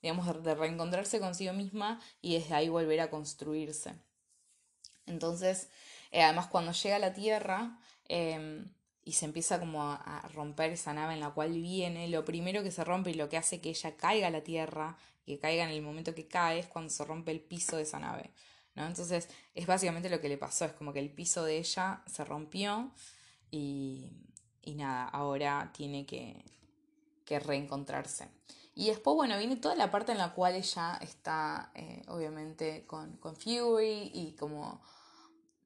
digamos, 0.00 0.42
de 0.42 0.54
reencontrarse 0.54 1.20
consigo 1.20 1.52
misma 1.52 2.00
y 2.22 2.34
desde 2.38 2.54
ahí 2.54 2.70
volver 2.70 3.00
a 3.00 3.10
construirse. 3.10 3.94
Entonces, 5.06 5.68
eh, 6.14 6.22
además 6.22 6.46
cuando 6.46 6.70
llega 6.70 6.94
a 6.94 7.00
la 7.00 7.12
Tierra, 7.12 7.76
eh, 8.08 8.64
y 9.04 9.12
se 9.12 9.24
empieza 9.26 9.58
como 9.58 9.82
a, 9.82 10.30
romper 10.32 10.70
esa 10.70 10.94
nave 10.94 11.14
en 11.14 11.20
la 11.20 11.30
cual 11.30 11.52
viene, 11.52 12.08
lo 12.08 12.24
primero 12.24 12.62
que 12.62 12.70
se 12.70 12.84
rompe 12.84 13.10
y 13.10 13.14
lo 13.14 13.28
que 13.28 13.36
hace 13.36 13.60
que 13.60 13.70
ella 13.70 13.96
caiga 13.96 14.28
a 14.28 14.30
la 14.30 14.42
tierra, 14.42 14.96
que 15.26 15.40
caiga 15.40 15.64
en 15.64 15.70
el 15.70 15.82
momento 15.82 16.14
que 16.14 16.28
cae, 16.28 16.60
es 16.60 16.68
cuando 16.68 16.90
se 16.90 17.04
rompe 17.04 17.32
el 17.32 17.40
piso 17.40 17.76
de 17.76 17.82
esa 17.82 17.98
nave. 17.98 18.30
¿no? 18.76 18.86
Entonces 18.86 19.28
es 19.54 19.66
básicamente 19.66 20.08
lo 20.08 20.20
que 20.20 20.28
le 20.28 20.38
pasó, 20.38 20.64
es 20.64 20.72
como 20.72 20.92
que 20.92 21.00
el 21.00 21.10
piso 21.10 21.44
de 21.44 21.58
ella 21.58 22.02
se 22.06 22.24
rompió 22.24 22.92
y, 23.50 24.12
y 24.62 24.74
nada, 24.76 25.08
ahora 25.08 25.72
tiene 25.74 26.06
que, 26.06 26.44
que 27.24 27.40
reencontrarse. 27.40 28.28
Y 28.76 28.86
después, 28.86 29.16
bueno, 29.16 29.36
viene 29.36 29.56
toda 29.56 29.74
la 29.74 29.90
parte 29.90 30.12
en 30.12 30.18
la 30.18 30.32
cual 30.32 30.54
ella 30.54 30.98
está, 31.02 31.72
eh, 31.74 32.02
obviamente, 32.08 32.86
con, 32.86 33.16
con 33.18 33.36
Fury 33.36 34.10
y 34.14 34.36
como 34.38 34.80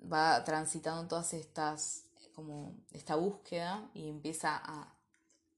va 0.00 0.44
transitando 0.44 1.06
todas 1.08 1.34
estas 1.34 2.04
como 2.34 2.76
esta 2.92 3.16
búsqueda 3.16 3.90
y 3.94 4.08
empieza 4.08 4.56
a 4.56 4.94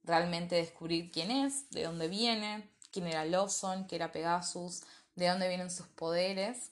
realmente 0.02 0.56
descubrir 0.56 1.10
quién 1.10 1.30
es, 1.30 1.68
de 1.68 1.84
dónde 1.84 2.08
viene, 2.08 2.70
quién 2.90 3.06
era 3.06 3.24
Lawson, 3.26 3.86
qué 3.86 3.96
era 3.96 4.12
Pegasus, 4.12 4.82
de 5.14 5.28
dónde 5.28 5.48
vienen 5.48 5.70
sus 5.70 5.86
poderes. 5.88 6.70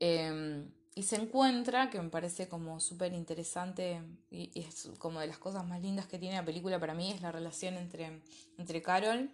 Em, 0.00 0.70
y 0.94 1.02
se 1.02 1.16
encuentra, 1.16 1.90
que 1.90 2.00
me 2.00 2.08
parece 2.08 2.48
como 2.48 2.80
súper 2.80 3.12
interesante 3.12 4.00
y, 4.30 4.50
es 4.58 4.88
como 4.98 5.20
de 5.20 5.26
las 5.26 5.36
cosas 5.36 5.66
más 5.66 5.82
lindas 5.82 6.06
que 6.06 6.18
tiene 6.18 6.36
la 6.36 6.44
película 6.44 6.80
para 6.80 6.94
mí, 6.94 7.12
es 7.12 7.20
la 7.20 7.30
relación 7.30 7.76
entre, 7.76 8.22
entre 8.56 8.80
Carol 8.80 9.30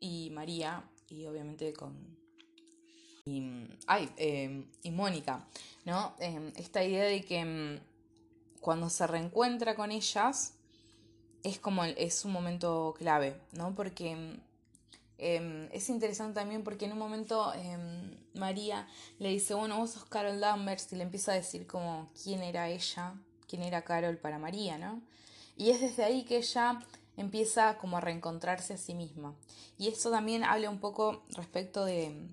y 0.00 0.30
María 0.30 0.84
y 1.08 1.26
obviamente 1.26 1.72
con... 1.72 2.18
Ay, 3.86 4.10
em, 4.16 4.70
y 4.82 4.90
Mónica, 4.90 5.46
¿no? 5.88 6.12
Em, 6.18 6.52
esta 6.56 6.84
idea 6.84 7.04
de 7.04 7.24
que 7.24 7.80
cuando 8.60 8.90
se 8.90 9.06
reencuentra 9.06 9.74
con 9.74 9.90
ellas, 9.90 10.52
es 11.42 11.58
como 11.58 11.82
es 11.82 12.26
un 12.26 12.32
momento 12.32 12.94
clave, 12.98 13.40
¿no? 13.52 13.74
Porque 13.74 14.38
em, 15.16 15.68
es 15.72 15.88
interesante 15.88 16.34
también 16.34 16.62
porque 16.62 16.84
en 16.84 16.92
un 16.92 16.98
momento 16.98 17.54
em, 17.54 18.18
María 18.34 18.86
le 19.18 19.30
dice, 19.30 19.54
bueno, 19.54 19.78
vos 19.78 19.92
sos 19.92 20.04
Carol 20.04 20.40
Danvers 20.40 20.92
y 20.92 20.96
le 20.96 21.04
empieza 21.04 21.32
a 21.32 21.36
decir 21.36 21.66
como 21.66 22.10
quién 22.22 22.42
era 22.42 22.68
ella, 22.68 23.14
quién 23.48 23.62
era 23.62 23.82
Carol 23.82 24.18
para 24.18 24.38
María, 24.38 24.76
¿no? 24.76 25.00
Y 25.56 25.70
es 25.70 25.80
desde 25.80 26.04
ahí 26.04 26.24
que 26.24 26.36
ella 26.36 26.80
empieza 27.16 27.78
como 27.78 27.96
a 27.96 28.02
reencontrarse 28.02 28.74
a 28.74 28.76
sí 28.76 28.92
misma. 28.94 29.34
Y 29.78 29.88
eso 29.88 30.10
también 30.10 30.44
habla 30.44 30.68
un 30.68 30.80
poco 30.80 31.22
respecto 31.30 31.86
de, 31.86 32.28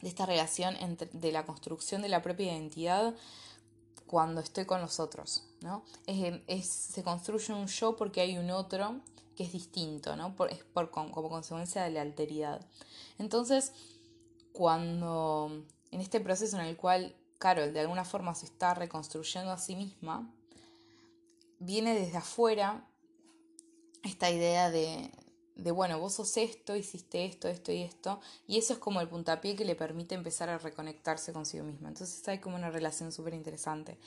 de 0.00 0.08
esta 0.08 0.26
relación 0.26 0.76
entre, 0.76 1.08
de 1.12 1.32
la 1.32 1.44
construcción 1.44 2.02
de 2.02 2.08
la 2.08 2.22
propia 2.22 2.52
identidad 2.52 3.14
cuando 4.06 4.40
estoy 4.40 4.64
con 4.66 4.80
los 4.80 5.00
otros, 5.00 5.44
¿no? 5.62 5.82
Es, 6.06 6.66
se 6.66 7.02
construye 7.02 7.52
un 7.52 7.66
yo 7.66 7.96
porque 7.96 8.20
hay 8.20 8.38
un 8.38 8.50
otro 8.50 9.00
que 9.34 9.44
es 9.44 9.52
distinto, 9.52 10.16
¿no? 10.16 10.34
Por, 10.36 10.52
es 10.52 10.62
por, 10.64 10.90
como 10.90 11.28
consecuencia 11.28 11.82
de 11.82 11.90
la 11.90 12.02
alteridad. 12.02 12.64
Entonces, 13.18 13.72
cuando 14.52 15.64
en 15.90 16.00
este 16.00 16.20
proceso 16.20 16.58
en 16.58 16.66
el 16.66 16.76
cual 16.76 17.14
Carol 17.38 17.72
de 17.72 17.80
alguna 17.80 18.04
forma 18.04 18.34
se 18.34 18.46
está 18.46 18.74
reconstruyendo 18.74 19.50
a 19.50 19.58
sí 19.58 19.76
misma, 19.76 20.32
viene 21.58 21.94
desde 21.94 22.18
afuera 22.18 22.86
esta 24.02 24.30
idea 24.30 24.70
de, 24.70 25.10
de, 25.56 25.70
bueno, 25.70 25.98
vos 25.98 26.14
sos 26.14 26.36
esto, 26.36 26.76
hiciste 26.76 27.24
esto, 27.24 27.48
esto 27.48 27.72
y 27.72 27.82
esto, 27.82 28.20
y 28.46 28.58
eso 28.58 28.74
es 28.74 28.78
como 28.78 29.00
el 29.00 29.08
puntapié 29.08 29.56
que 29.56 29.64
le 29.64 29.74
permite 29.74 30.14
empezar 30.14 30.48
a 30.50 30.58
reconectarse 30.58 31.32
consigo 31.32 31.64
misma. 31.64 31.88
Entonces 31.88 32.26
hay 32.28 32.38
como 32.38 32.56
una 32.56 32.70
relación 32.70 33.10
súper 33.10 33.34
interesante. 33.34 33.98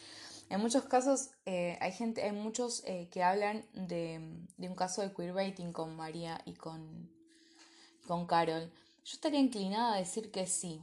En 0.50 0.62
muchos 0.62 0.84
casos 0.84 1.30
eh, 1.46 1.78
hay 1.82 1.92
gente, 1.92 2.24
hay 2.24 2.32
muchos 2.32 2.84
eh, 2.86 3.08
que 3.12 3.24
hablan 3.24 3.64
de, 3.74 4.22
de, 4.58 4.68
un 4.68 4.76
caso 4.76 5.02
de 5.02 5.12
queerbaiting 5.12 5.74
con 5.74 5.96
María 5.96 6.42
y 6.46 6.54
con, 6.54 7.10
con 8.08 8.26
Carol. 8.26 8.72
Yo 9.06 9.14
estaría 9.14 9.40
inclinada 9.40 9.96
a 9.96 9.98
decir 9.98 10.32
que 10.32 10.48
sí, 10.48 10.82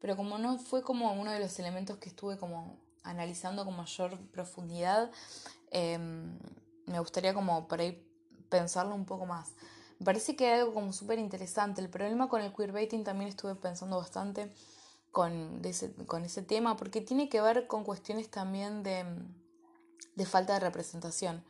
pero 0.00 0.16
como 0.16 0.38
no 0.38 0.58
fue 0.58 0.82
como 0.82 1.12
uno 1.12 1.30
de 1.30 1.40
los 1.40 1.58
elementos 1.58 1.98
que 1.98 2.08
estuve 2.08 2.38
como 2.38 2.78
analizando 3.04 3.64
con 3.64 3.76
mayor 3.76 4.18
profundidad, 4.32 5.10
em, 5.70 6.38
me 6.86 6.98
gustaría 7.00 7.34
como 7.34 7.68
pensarlo 8.48 8.94
un 8.94 9.04
poco 9.04 9.26
más. 9.26 9.52
Me 9.98 10.04
parece 10.04 10.36
que 10.36 10.46
hay 10.46 10.60
algo 10.60 10.74
como 10.74 10.92
súper 10.92 11.18
interesante. 11.18 11.80
El 11.80 11.88
problema 11.88 12.28
con 12.28 12.42
el 12.42 12.52
queerbaiting 12.52 13.04
también 13.04 13.28
estuve 13.28 13.54
pensando 13.54 13.96
bastante 13.96 14.52
con, 15.10 15.64
ese, 15.64 15.92
con 16.06 16.24
ese 16.24 16.42
tema, 16.42 16.76
porque 16.76 17.00
tiene 17.00 17.28
que 17.28 17.40
ver 17.40 17.66
con 17.66 17.84
cuestiones 17.84 18.30
también 18.30 18.82
de, 18.82 19.04
de 20.14 20.26
falta 20.26 20.54
de 20.54 20.60
representación. 20.60 21.42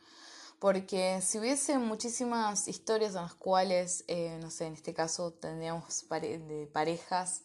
Porque 0.59 1.21
si 1.21 1.37
hubiese 1.37 1.77
muchísimas 1.77 2.67
historias 2.67 3.15
en 3.15 3.21
las 3.21 3.35
cuales, 3.35 4.03
eh, 4.07 4.39
no 4.41 4.49
sé, 4.49 4.65
en 4.65 4.73
este 4.73 4.93
caso 4.93 5.31
tendríamos 5.31 6.07
de 6.09 6.69
parejas 6.71 7.41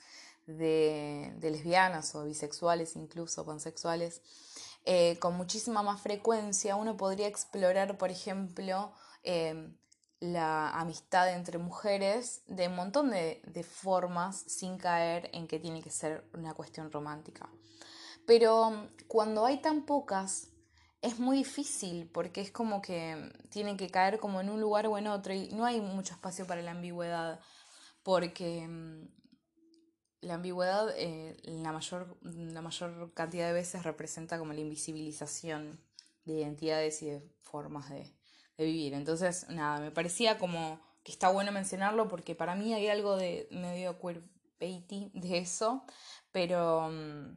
de, 0.47 1.35
de, 1.37 1.51
lesbianas 1.51 2.15
o 2.15 2.25
bisexuales, 2.25 2.97
incluso 2.97 3.45
pansexuales, 3.45 4.23
eh, 4.85 5.19
con 5.21 5.37
muchísima 5.37 5.83
más 5.83 6.01
frecuencia, 6.01 6.77
uno 6.77 6.97
podría 6.97 7.29
explorar, 7.29 7.99
por 7.99 8.11
ejemplo, 8.11 8.93
eh, 9.25 9.73
la 10.23 10.71
amistad 10.71 11.35
entre 11.35 11.59
mujeres 11.59 12.43
de 12.47 12.69
un 12.69 12.77
montón 12.77 13.11
de, 13.11 13.43
de, 13.45 13.65
formas 13.65 14.37
sin 14.37 14.79
caer 14.79 15.29
en 15.33 15.49
que 15.49 15.59
tiene 15.59 15.83
que 15.83 15.91
ser 15.91 16.25
una 16.33 16.55
cuestión 16.55 16.93
romántica. 16.93 17.51
Pero 18.25 18.71
mm, 18.71 18.89
cuando 19.09 19.45
hay 19.45 19.61
tan 19.61 19.85
pocas, 19.85 20.53
es 21.01 21.19
muy 21.19 21.39
difícil 21.39 22.09
porque 22.09 22.41
es 22.41 22.53
como 22.53 22.81
que 22.81 23.33
tienen 23.51 23.77
que 23.77 23.91
caer 23.91 24.21
como 24.21 24.41
en 24.41 24.49
un 24.49 24.61
lugar 24.61 24.87
o 24.87 24.97
en 24.97 25.09
otro 25.09 25.35
y 25.35 25.49
no 25.49 25.65
hay 25.65 25.81
mucho 25.81 26.15
espacio 26.15 26.47
para 26.47 26.63
la 26.63 26.71
ambigüedad 26.71 27.41
porque 28.05 28.69
mm, 28.69 29.09
la 30.21 30.35
ambigüedad 30.35 30.95
eh, 30.97 31.37
la, 31.43 31.73
mayor, 31.73 32.17
la 32.23 32.63
mayor 32.63 33.13
cantidad 33.13 33.49
de 33.49 33.55
veces 33.55 33.83
representa 33.83 34.39
como 34.39 34.53
la 34.53 34.61
invisibilización 34.61 35.81
de 36.25 36.35
identidades 36.35 37.03
y 37.03 37.07
de 37.07 37.29
formas 37.41 37.91
de, 37.91 38.15
de 38.57 38.65
vivir. 38.65 38.95
Entonces, 38.95 39.47
nada, 39.49 39.81
me 39.81 39.91
parecía 39.91 40.39
como 40.39 40.81
que 41.03 41.13
está 41.13 41.31
bueno 41.31 41.53
mencionarlo 41.53 42.09
porque 42.09 42.35
para 42.35 42.55
mí 42.55 42.75
hay 42.75 42.89
algo 42.89 43.17
de 43.17 43.49
medio 43.51 43.99
queerbaiting 44.01 45.11
de 45.15 45.39
eso, 45.39 45.85
pero 46.31 46.89
mm, 46.91 47.37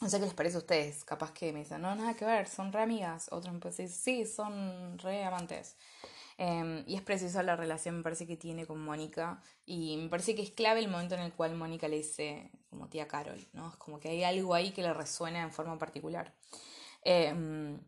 no 0.00 0.08
sé 0.08 0.18
qué 0.18 0.26
les 0.26 0.34
parece 0.34 0.56
a 0.56 0.60
ustedes. 0.60 1.04
Capaz 1.04 1.32
que 1.32 1.52
me 1.52 1.60
dicen, 1.60 1.82
no, 1.82 1.94
nada 1.94 2.14
que 2.14 2.24
ver, 2.24 2.48
son 2.48 2.72
re 2.72 2.82
amigas. 2.82 3.28
Otros 3.32 3.54
me 3.54 3.60
dicen, 3.60 3.88
sí, 3.88 4.26
son 4.26 4.98
re 4.98 5.24
amantes. 5.24 5.76
Em, 6.36 6.84
y 6.88 6.96
es 6.96 7.02
preciosa 7.02 7.42
la 7.44 7.54
relación, 7.56 7.98
me 7.98 8.02
parece 8.02 8.26
que 8.26 8.36
tiene 8.36 8.66
con 8.66 8.80
Mónica. 8.80 9.42
Y 9.66 9.96
me 9.96 10.08
parece 10.08 10.34
que 10.34 10.42
es 10.42 10.50
clave 10.50 10.80
el 10.80 10.88
momento 10.88 11.14
en 11.14 11.22
el 11.22 11.32
cual 11.32 11.54
Mónica 11.54 11.88
le 11.88 11.96
dice, 11.96 12.50
como 12.70 12.88
tía 12.88 13.08
Carol, 13.08 13.40
¿no? 13.52 13.68
Es 13.70 13.76
como 13.76 13.98
que 14.00 14.08
hay 14.10 14.24
algo 14.24 14.54
ahí 14.54 14.72
que 14.72 14.82
le 14.82 14.92
resuena 14.92 15.42
en 15.42 15.52
forma 15.52 15.78
particular. 15.78 16.34
Eh, 17.02 17.78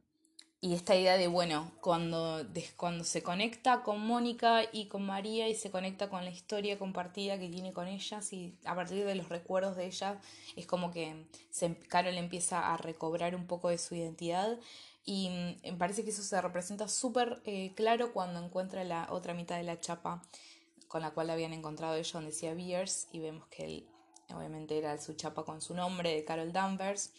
y 0.67 0.75
esta 0.75 0.97
idea 0.97 1.17
de, 1.17 1.29
bueno, 1.29 1.71
cuando, 1.81 2.45
cuando 2.77 3.05
se 3.05 3.23
conecta 3.23 3.85
con 3.85 4.05
Mónica 4.05 4.63
y 4.73 4.87
con 4.87 5.07
María 5.07 5.49
y 5.49 5.55
se 5.55 5.71
conecta 5.71 6.11
con 6.11 6.25
la 6.25 6.31
historia 6.33 6.77
compartida 6.77 7.39
que 7.39 7.49
tiene 7.49 7.73
con 7.73 7.87
ellas 7.87 8.33
y 8.33 8.59
a 8.65 8.75
partir 8.75 9.05
de 9.05 9.15
los 9.15 9.29
recuerdos 9.29 9.77
de 9.77 9.87
ellas 9.87 10.19
es 10.57 10.67
como 10.67 10.91
que 10.91 11.25
se, 11.51 11.77
Carol 11.77 12.19
empieza 12.19 12.75
a 12.75 12.77
recobrar 12.79 13.37
un 13.37 13.47
poco 13.47 13.69
de 13.69 13.79
su 13.79 13.95
identidad 13.95 14.59
y 15.05 15.29
mm, 15.29 15.71
me 15.71 15.79
parece 15.79 16.03
que 16.03 16.11
eso 16.11 16.25
se 16.25 16.41
representa 16.43 16.89
súper 16.89 17.41
eh, 17.45 17.73
claro 17.77 18.13
cuando 18.13 18.45
encuentra 18.45 18.83
la 18.83 19.07
otra 19.13 19.35
mitad 19.35 19.59
de 19.59 19.63
la 19.63 19.79
chapa 19.79 20.21
con 20.89 21.01
la 21.01 21.13
cual 21.13 21.31
habían 21.31 21.53
encontrado 21.53 21.95
ella 21.95 22.11
donde 22.13 22.33
decía 22.33 22.55
Beers 22.55 23.07
y 23.13 23.21
vemos 23.21 23.47
que 23.51 23.67
él 23.67 23.89
obviamente 24.35 24.77
era 24.77 25.01
su 25.01 25.15
chapa 25.15 25.45
con 25.45 25.61
su 25.61 25.75
nombre 25.75 26.13
de 26.13 26.25
Carol 26.25 26.53
Danvers. 26.53 27.13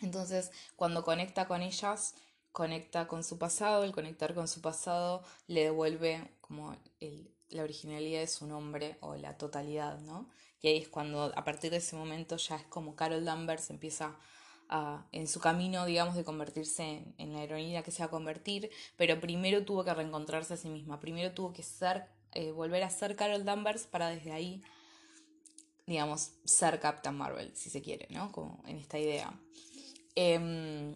Entonces 0.00 0.52
cuando 0.76 1.02
conecta 1.02 1.48
con 1.48 1.62
ellas 1.62 2.14
conecta 2.52 3.08
con 3.08 3.24
su 3.24 3.38
pasado, 3.38 3.84
el 3.84 3.92
conectar 3.92 4.34
con 4.34 4.46
su 4.46 4.60
pasado 4.60 5.22
le 5.46 5.64
devuelve 5.64 6.30
como 6.40 6.76
el, 7.00 7.30
la 7.48 7.62
originalidad 7.62 8.20
de 8.20 8.26
su 8.26 8.46
nombre 8.46 8.96
o 9.00 9.14
la 9.16 9.36
totalidad, 9.36 9.98
¿no? 10.00 10.28
Y 10.60 10.68
ahí 10.68 10.78
es 10.78 10.88
cuando 10.88 11.32
a 11.34 11.44
partir 11.44 11.70
de 11.70 11.78
ese 11.78 11.96
momento 11.96 12.36
ya 12.36 12.56
es 12.56 12.64
como 12.64 12.94
Carol 12.94 13.24
Danvers 13.24 13.70
empieza 13.70 14.16
a, 14.68 15.06
en 15.12 15.26
su 15.26 15.40
camino, 15.40 15.84
digamos, 15.86 16.14
de 16.14 16.24
convertirse 16.24 17.04
en, 17.18 17.32
la 17.32 17.42
heroína 17.42 17.82
que 17.82 17.90
se 17.90 18.02
va 18.02 18.06
a 18.06 18.10
convertir, 18.10 18.70
pero 18.96 19.20
primero 19.20 19.64
tuvo 19.64 19.84
que 19.84 19.92
reencontrarse 19.92 20.54
a 20.54 20.56
sí 20.56 20.68
misma, 20.68 21.00
primero 21.00 21.32
tuvo 21.32 21.52
que 21.52 21.62
ser, 21.62 22.06
eh, 22.32 22.52
volver 22.52 22.82
a 22.84 22.90
ser 22.90 23.16
Carol 23.16 23.44
Danvers 23.44 23.86
para 23.86 24.08
desde 24.08 24.32
ahí, 24.32 24.62
digamos, 25.86 26.32
ser 26.44 26.80
Captain 26.80 27.16
Marvel, 27.16 27.54
si 27.56 27.70
se 27.70 27.82
quiere, 27.82 28.06
¿no? 28.10 28.30
Como 28.30 28.62
en 28.66 28.76
esta 28.76 28.98
idea. 28.98 29.32
Eh, 30.14 30.94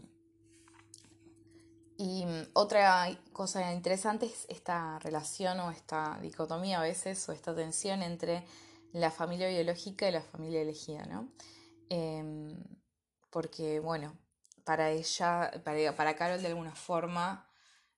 y 1.99 2.27
mm, 2.27 2.51
otra 2.53 3.09
cosa 3.33 3.73
interesante 3.73 4.27
es 4.27 4.47
esta 4.49 4.99
relación 4.99 5.61
o 5.61 5.71
esta 5.71 6.19
dicotomía 6.21 6.79
a 6.79 6.83
veces 6.83 7.29
o 7.29 7.33
esta 7.33 7.55
tensión 7.55 8.03
entre 8.03 8.45
la 8.93 9.11
familia 9.11 9.49
biológica 9.49 10.09
y 10.09 10.13
la 10.13 10.23
familia 10.23 10.61
elegida, 10.63 11.07
¿no? 11.07 11.29
Em, 11.89 12.63
porque, 13.31 13.81
bueno, 13.81 14.17
para 14.65 14.91
ella, 14.91 15.51
para, 15.65 15.95
para 15.97 16.17
Carol 16.17 16.41
de 16.41 16.49
alguna 16.49 16.75
forma, 16.75 17.49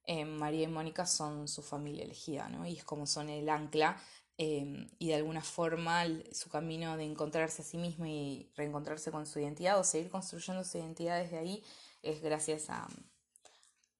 em, 0.04 0.28
María 0.28 0.64
y 0.64 0.68
Mónica 0.68 1.06
son 1.06 1.48
su 1.48 1.62
familia 1.62 2.04
elegida, 2.04 2.48
¿no? 2.48 2.66
Y 2.66 2.76
es 2.76 2.84
como 2.84 3.06
son 3.06 3.28
el 3.30 3.48
ancla 3.48 4.00
em, 4.38 4.88
y 4.98 5.08
de 5.08 5.16
alguna 5.16 5.42
forma 5.42 6.04
su 6.32 6.48
camino 6.50 6.96
de 6.96 7.04
encontrarse 7.04 7.62
a 7.62 7.64
sí 7.64 7.78
misma 7.78 8.08
y 8.08 8.50
reencontrarse 8.56 9.10
con 9.10 9.26
su 9.26 9.40
identidad 9.40 9.78
o 9.78 9.84
seguir 9.84 10.10
construyendo 10.10 10.64
su 10.64 10.78
identidad 10.78 11.20
desde 11.22 11.38
ahí 11.38 11.64
es 12.02 12.22
gracias 12.22 12.70
a, 12.70 12.88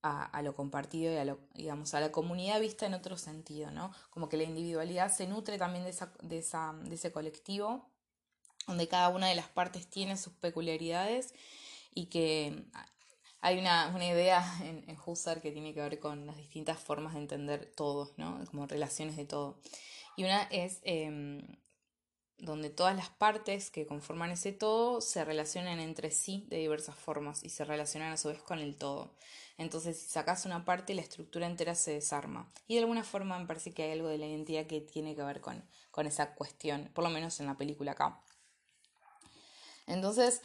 a, 0.01 0.41
lo 0.41 0.55
compartido 0.55 1.13
y 1.13 1.17
a, 1.17 1.25
lo, 1.25 1.39
digamos, 1.53 1.93
a 1.93 1.99
la 1.99 2.11
comunidad 2.11 2.59
vista 2.59 2.85
en 2.85 2.93
otro 2.93 3.17
sentido, 3.17 3.71
¿no? 3.71 3.91
Como 4.09 4.29
que 4.29 4.37
la 4.37 4.43
individualidad 4.43 5.11
se 5.11 5.27
nutre 5.27 5.57
también 5.57 5.83
de, 5.83 5.89
esa, 5.89 6.13
de, 6.21 6.37
esa, 6.37 6.73
de 6.83 6.95
ese 6.95 7.11
colectivo, 7.11 7.89
donde 8.67 8.87
cada 8.87 9.09
una 9.09 9.27
de 9.27 9.35
las 9.35 9.47
partes 9.49 9.89
tiene 9.89 10.15
sus 10.15 10.33
peculiaridades 10.33 11.33
y 11.93 12.05
que 12.05 12.65
hay 13.41 13.57
una, 13.57 13.91
una 13.93 14.05
idea 14.05 14.43
en, 14.63 14.85
en, 14.87 14.97
Husserl 15.05 15.41
que 15.41 15.51
tiene 15.51 15.73
que 15.73 15.81
ver 15.81 15.99
con 15.99 16.25
las 16.25 16.37
distintas 16.37 16.79
formas 16.79 17.13
de 17.13 17.19
entender 17.19 17.71
todo, 17.75 18.11
¿no? 18.17 18.43
Como 18.49 18.67
relaciones 18.67 19.17
de 19.17 19.25
todo. 19.25 19.59
Y 20.15 20.23
una 20.23 20.43
es 20.43 20.79
eh, 20.83 21.41
donde 22.39 22.69
todas 22.69 22.95
las 22.95 23.09
partes 23.09 23.69
que 23.69 23.85
conforman 23.85 24.31
ese 24.31 24.51
todo 24.51 25.01
se 25.01 25.23
relacionan 25.25 25.79
entre 25.79 26.11
sí 26.11 26.45
de 26.49 26.57
diversas 26.57 26.95
formas 26.95 27.43
y 27.43 27.49
se 27.49 27.65
relacionan 27.65 28.13
a 28.13 28.17
su 28.17 28.29
vez 28.29 28.41
con 28.41 28.59
el 28.59 28.75
todo. 28.75 29.11
Entonces, 29.57 29.99
si 29.99 30.07
sacas 30.09 30.45
una 30.45 30.63
parte, 30.63 30.93
la 30.93 31.01
estructura 31.01 31.45
entera 31.45 31.75
se 31.75 31.91
desarma. 31.91 32.47
Y 32.67 32.75
de 32.75 32.81
alguna 32.81 33.03
forma 33.03 33.37
me 33.37 33.45
parece 33.45 33.73
que 33.73 33.83
hay 33.83 33.91
algo 33.91 34.07
de 34.07 34.17
la 34.17 34.25
identidad 34.25 34.65
que 34.67 34.79
tiene 34.79 35.15
que 35.15 35.23
ver 35.23 35.41
con, 35.41 35.61
con 35.91 36.07
esa 36.07 36.33
cuestión, 36.33 36.89
por 36.93 37.03
lo 37.03 37.09
menos 37.09 37.39
en 37.41 37.45
la 37.45 37.57
película 37.57 37.91
acá. 37.91 38.21
Entonces, 39.85 40.41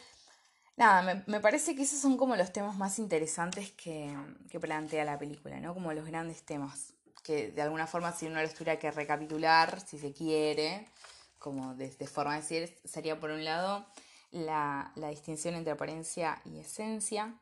nada, 0.76 1.02
me, 1.02 1.22
me, 1.26 1.40
parece 1.40 1.76
que 1.76 1.82
esos 1.82 2.00
son 2.00 2.16
como 2.16 2.34
los 2.34 2.52
temas 2.52 2.76
más 2.76 2.98
interesantes 2.98 3.70
que, 3.72 4.12
que 4.50 4.58
plantea 4.58 5.04
la 5.04 5.18
película, 5.18 5.60
¿no? 5.60 5.74
Como 5.74 5.92
los 5.92 6.06
grandes 6.06 6.42
temas, 6.42 6.94
que 7.22 7.52
de 7.52 7.62
alguna 7.62 7.86
forma 7.86 8.12
si 8.12 8.26
uno 8.26 8.42
los 8.42 8.54
tuviera 8.54 8.80
que 8.80 8.90
recapitular, 8.90 9.80
si 9.80 9.98
se 9.98 10.12
quiere, 10.12 10.88
como 11.44 11.74
de, 11.74 11.90
forma 12.06 12.36
de 12.36 12.40
decir, 12.40 12.74
sería 12.86 13.20
por 13.20 13.30
un 13.30 13.44
lado 13.44 13.84
la, 14.30 14.92
la 14.94 15.10
distinción 15.10 15.54
entre 15.54 15.74
apariencia 15.74 16.40
y 16.46 16.58
esencia, 16.58 17.34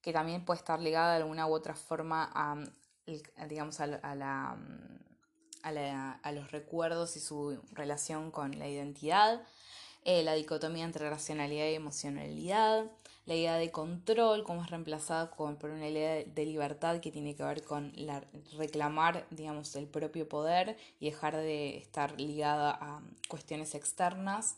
que 0.00 0.12
también 0.12 0.44
puede 0.44 0.58
estar 0.60 0.78
ligada 0.78 1.16
de 1.16 1.22
alguna 1.22 1.48
u 1.48 1.52
otra 1.54 1.74
forma 1.74 2.30
a, 2.32 2.56
digamos, 3.48 3.80
a, 3.80 3.88
la, 3.88 4.56
a, 6.22 6.32
los 6.32 6.52
recuerdos 6.52 7.16
y 7.16 7.20
su 7.20 7.60
relación 7.72 8.30
con 8.30 8.56
la 8.60 8.68
identidad, 8.68 9.42
eh, 10.04 10.22
la 10.22 10.34
dicotomía 10.34 10.84
entre 10.84 11.10
racionalidad 11.10 11.66
y 11.66 11.74
emocionalidad, 11.74 12.84
la 13.28 13.34
idea 13.34 13.56
de 13.58 13.70
control, 13.70 14.42
cómo 14.42 14.64
es 14.64 14.70
reemplazada 14.70 15.30
con, 15.30 15.56
por 15.56 15.68
una 15.68 15.86
idea 15.86 16.24
de 16.24 16.46
libertad 16.46 16.98
que 16.98 17.12
tiene 17.12 17.36
que 17.36 17.42
ver 17.42 17.62
con 17.62 17.92
la, 17.94 18.24
reclamar, 18.56 19.26
digamos, 19.30 19.76
el 19.76 19.86
propio 19.86 20.26
poder 20.26 20.78
y 20.98 21.10
dejar 21.10 21.36
de 21.36 21.76
estar 21.76 22.18
ligada 22.18 22.70
a 22.70 23.02
cuestiones 23.28 23.74
externas. 23.74 24.56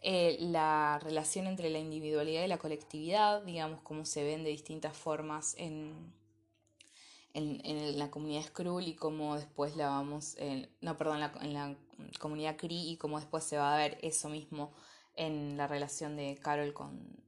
eh, 0.00 0.38
la 0.40 0.98
relación 1.02 1.46
entre 1.46 1.68
la 1.68 1.78
individualidad 1.78 2.42
y 2.44 2.48
la 2.48 2.56
colectividad, 2.56 3.42
digamos, 3.42 3.80
cómo 3.82 4.06
se 4.06 4.24
ven 4.24 4.44
de 4.44 4.50
distintas 4.50 4.96
formas 4.96 5.54
en, 5.58 6.14
en, 7.34 7.98
la 7.98 8.10
comunidad 8.10 8.44
Skrull 8.44 8.88
y 8.88 8.94
cómo 8.94 9.36
después 9.36 9.76
la 9.76 9.88
vamos, 9.88 10.36
no, 10.80 10.96
perdón, 10.96 11.22
en 11.42 11.52
la 11.52 11.76
comunidad 12.18 12.56
Kree 12.56 12.92
y 12.92 12.96
cómo 12.96 13.18
después 13.20 13.44
se 13.44 13.58
va 13.58 13.74
a 13.74 13.78
ver 13.78 13.98
eso 14.00 14.30
mismo 14.30 14.72
en 15.16 15.58
la 15.58 15.66
relación 15.66 16.16
de 16.16 16.38
Carol 16.42 16.72
con, 16.72 17.25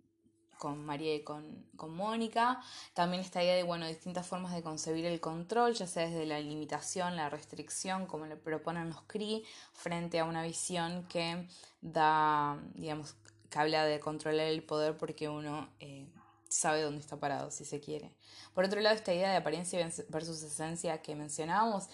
con 0.59 0.84
María 0.84 1.14
y 1.14 1.22
con, 1.22 1.64
con 1.76 1.94
Mónica. 1.94 2.61
También 2.92 3.22
esta 3.22 3.42
idea 3.42 3.54
de, 3.54 3.62
bueno, 3.62 3.86
distintas 3.86 4.26
formas 4.26 4.54
de 4.54 4.62
concebir 4.62 5.06
el 5.06 5.20
control, 5.20 5.74
ya 5.74 5.86
sea 5.86 6.06
desde 6.06 6.26
la 6.26 6.40
limitación, 6.40 7.16
la 7.16 7.30
restricción, 7.30 8.06
como 8.06 8.26
le 8.26 8.36
proponen 8.36 8.90
los 8.90 9.02
Kree, 9.02 9.44
frente 9.72 10.18
a 10.18 10.24
una 10.24 10.42
visión 10.42 11.06
que 11.09 11.48
da, 11.80 12.59
digamos, 12.74 13.14
que 13.48 13.59
habla 13.59 13.84
de 13.84 14.00
controlar 14.00 14.46
el 14.46 14.62
poder 14.62 14.98
porque 14.98 15.28
uno 15.28 15.70
eh, 15.80 16.06
sabe 16.48 16.82
dónde 16.82 17.00
está 17.00 17.18
parado, 17.18 17.50
si 17.50 17.64
se 17.64 17.80
quiere. 17.80 18.12
Por 18.52 18.64
otro 18.64 18.80
lado, 18.80 18.94
esta 18.94 19.14
idea 19.14 19.30
de 19.30 19.36
apariencia 19.36 19.88
versus 20.09 20.42
esencia 20.42 21.00
que 21.00 21.14
mencionábamos, 21.14 21.88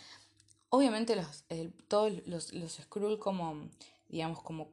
obviamente 0.70 1.14
los, 1.14 1.44
todos 1.88 2.26
los, 2.26 2.52
los 2.52 2.72
Skrull 2.72 3.18
como, 3.18 3.68
digamos, 4.08 4.42
como 4.42 4.68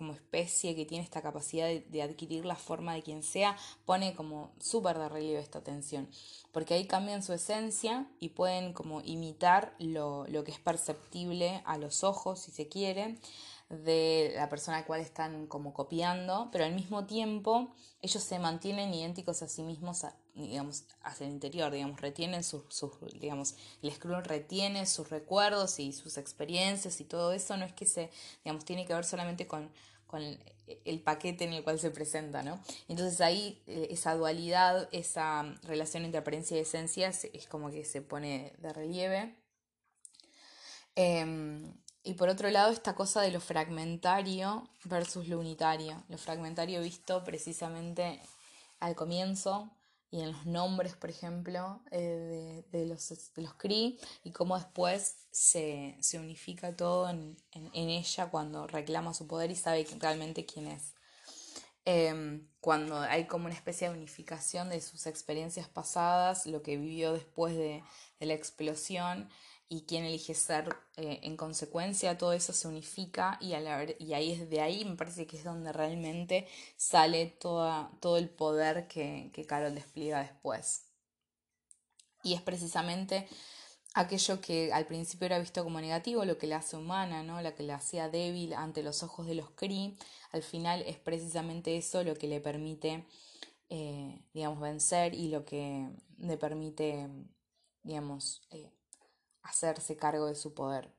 como 0.00 0.14
especie 0.14 0.74
que 0.74 0.86
tiene 0.86 1.04
esta 1.04 1.20
capacidad 1.20 1.68
de, 1.68 2.02
adquirir 2.02 2.46
la 2.46 2.56
forma 2.56 2.94
de 2.94 3.02
quien 3.02 3.22
sea, 3.22 3.54
pone 3.84 4.14
como 4.14 4.50
súper 4.58 4.96
de 4.96 5.10
relieve 5.10 5.40
esta 5.40 5.62
tensión, 5.62 6.08
porque 6.52 6.72
ahí 6.72 6.86
cambian 6.86 7.22
su 7.22 7.34
esencia 7.34 8.06
y 8.18 8.30
pueden 8.30 8.72
como 8.72 9.02
imitar 9.02 9.74
lo, 9.78 10.26
lo 10.28 10.42
que 10.42 10.52
es 10.52 10.58
perceptible 10.58 11.60
a 11.66 11.76
los 11.76 12.02
ojos, 12.02 12.40
si 12.40 12.50
se 12.50 12.66
quiere, 12.66 13.18
de 13.68 14.32
la 14.36 14.48
persona 14.48 14.78
a 14.78 14.80
la 14.80 14.86
cual 14.86 15.02
están 15.02 15.46
como 15.46 15.74
copiando, 15.74 16.48
pero 16.50 16.64
al 16.64 16.74
mismo 16.74 17.04
tiempo 17.04 17.74
ellos 18.00 18.22
se 18.22 18.38
mantienen 18.38 18.94
idénticos 18.94 19.42
a 19.42 19.48
sí 19.48 19.62
mismos, 19.62 20.06
digamos, 20.34 20.84
hacia 21.02 21.26
el 21.26 21.32
interior, 21.32 21.72
digamos, 21.72 22.00
retienen 22.00 22.44
sus, 22.44 22.62
sus, 22.68 22.92
digamos, 23.20 23.54
el 23.82 23.92
Skrull 23.92 24.24
retiene 24.24 24.86
sus 24.86 25.10
recuerdos 25.10 25.78
y 25.78 25.92
sus 25.92 26.18
experiencias 26.18 27.00
y 27.00 27.04
todo 27.04 27.32
eso, 27.32 27.56
no 27.56 27.64
es 27.64 27.72
que 27.72 27.86
se, 27.86 28.10
digamos, 28.44 28.64
tiene 28.64 28.86
que 28.86 28.94
ver 28.94 29.04
solamente 29.04 29.46
con, 29.46 29.70
con 30.06 30.22
el 30.84 31.00
paquete 31.00 31.44
en 31.44 31.52
el 31.52 31.64
cual 31.64 31.78
se 31.78 31.90
presenta, 31.90 32.42
¿no? 32.42 32.60
Entonces 32.88 33.20
ahí 33.20 33.62
eh, 33.66 33.88
esa 33.90 34.14
dualidad, 34.14 34.88
esa 34.92 35.42
relación 35.62 36.04
entre 36.04 36.20
apariencia 36.20 36.56
y 36.56 36.60
esencia 36.60 37.08
es 37.08 37.46
como 37.48 37.70
que 37.70 37.84
se 37.84 38.02
pone 38.02 38.52
de 38.58 38.72
relieve. 38.72 39.36
Em, 40.96 41.74
y 42.02 42.14
por 42.14 42.28
otro 42.28 42.50
lado, 42.50 42.72
esta 42.72 42.94
cosa 42.94 43.20
de 43.20 43.30
lo 43.30 43.40
fragmentario 43.40 44.68
versus 44.84 45.28
lo 45.28 45.38
unitario. 45.38 46.02
Lo 46.08 46.18
fragmentario 46.18 46.82
visto 46.82 47.22
precisamente 47.24 48.20
al 48.80 48.94
comienzo 48.94 49.70
y 50.10 50.20
en 50.20 50.32
los 50.32 50.44
nombres, 50.44 50.94
por 50.94 51.08
ejemplo, 51.08 51.80
eh, 51.92 52.64
de, 52.72 52.86
los, 52.86 53.08
de 53.08 53.42
los 53.42 53.54
Cree 53.54 53.96
y 54.24 54.32
cómo 54.32 54.56
después 54.58 55.16
se, 55.30 55.96
unifica 56.14 56.74
todo 56.74 57.08
en, 57.08 57.36
ella 57.72 58.28
cuando 58.30 58.66
reclama 58.66 59.14
su 59.14 59.28
poder 59.28 59.50
y 59.52 59.56
sabe 59.56 59.86
realmente 60.00 60.46
quién 60.46 60.66
es. 60.66 60.94
Em, 61.84 62.46
cuando 62.60 62.98
hay 62.98 63.26
como 63.26 63.46
una 63.46 63.54
especie 63.54 63.88
de 63.88 63.94
unificación 63.94 64.68
de 64.68 64.80
sus 64.80 65.06
experiencias 65.06 65.68
pasadas, 65.68 66.44
lo 66.46 66.62
que 66.62 66.76
vivió 66.76 67.12
después 67.12 67.54
de, 67.54 67.82
de 68.18 68.26
la 68.26 68.34
explosión 68.34 69.30
y 69.72 69.82
quién 69.82 70.04
elige 70.04 70.34
ser 70.34 70.76
eh, 70.96 71.20
en 71.22 71.36
consecuencia, 71.36 72.18
todo 72.18 72.32
eso 72.32 72.52
se 72.52 72.66
unifica 72.66 73.38
y, 73.40 73.52
y 74.00 74.14
ahí 74.14 74.32
es 74.32 74.50
de 74.50 74.60
ahí 74.60 74.84
me 74.84 74.96
parece 74.96 75.28
que 75.28 75.36
es 75.36 75.44
donde 75.44 75.72
realmente 75.72 76.48
sale 76.76 77.26
toda, 77.26 77.92
todo 78.00 78.16
el 78.16 78.28
poder 78.28 78.88
que, 78.88 79.30
que 79.32 79.46
Carol 79.46 79.72
despliega 79.74 80.20
después. 80.22 80.86
Y 82.24 82.34
es 82.34 82.42
precisamente 82.42 83.28
aquello 83.94 84.40
que 84.40 84.72
al 84.72 84.86
principio 84.86 85.26
era 85.26 85.38
visto 85.38 85.62
como 85.62 85.80
negativo, 85.80 86.24
lo 86.24 86.36
que 86.36 86.48
la 86.48 86.56
hace 86.56 86.76
humana, 86.76 87.22
¿no? 87.22 87.40
la 87.40 87.54
que 87.54 87.62
la 87.62 87.76
hacía 87.76 88.08
débil 88.08 88.54
ante 88.54 88.82
los 88.82 89.04
ojos 89.04 89.28
de 89.28 89.36
los 89.36 89.50
Kree, 89.50 89.94
al 90.32 90.42
final 90.42 90.82
es 90.82 90.98
precisamente 90.98 91.76
eso 91.76 92.02
lo 92.02 92.16
que 92.16 92.26
le 92.26 92.40
permite, 92.40 93.06
eh, 93.68 94.20
digamos, 94.34 94.58
vencer 94.58 95.14
y 95.14 95.28
lo 95.28 95.44
que 95.44 95.88
le 96.18 96.36
permite, 96.36 97.08
digamos, 97.84 98.42
eh, 98.50 98.72
hacerse 99.42 99.96
cargo 99.96 100.26
de 100.26 100.34
su 100.34 100.54
poder. 100.54 100.92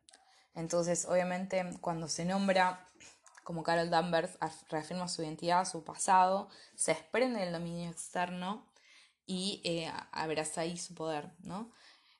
Entonces, 0.53 1.05
obviamente, 1.05 1.63
cuando 1.81 2.07
se 2.07 2.25
nombra 2.25 2.87
como 3.43 3.63
Carol 3.63 3.89
Danvers, 3.89 4.37
reafirma 4.69 5.07
su 5.07 5.23
identidad, 5.23 5.65
su 5.65 5.83
pasado, 5.83 6.49
se 6.75 6.93
desprende 6.93 7.39
del 7.39 7.53
dominio 7.53 7.89
externo 7.89 8.65
y 9.25 9.61
eh, 9.63 9.91
abraza 10.11 10.61
ahí 10.61 10.77
su 10.77 10.93
poder, 10.93 11.31
¿no? 11.39 11.71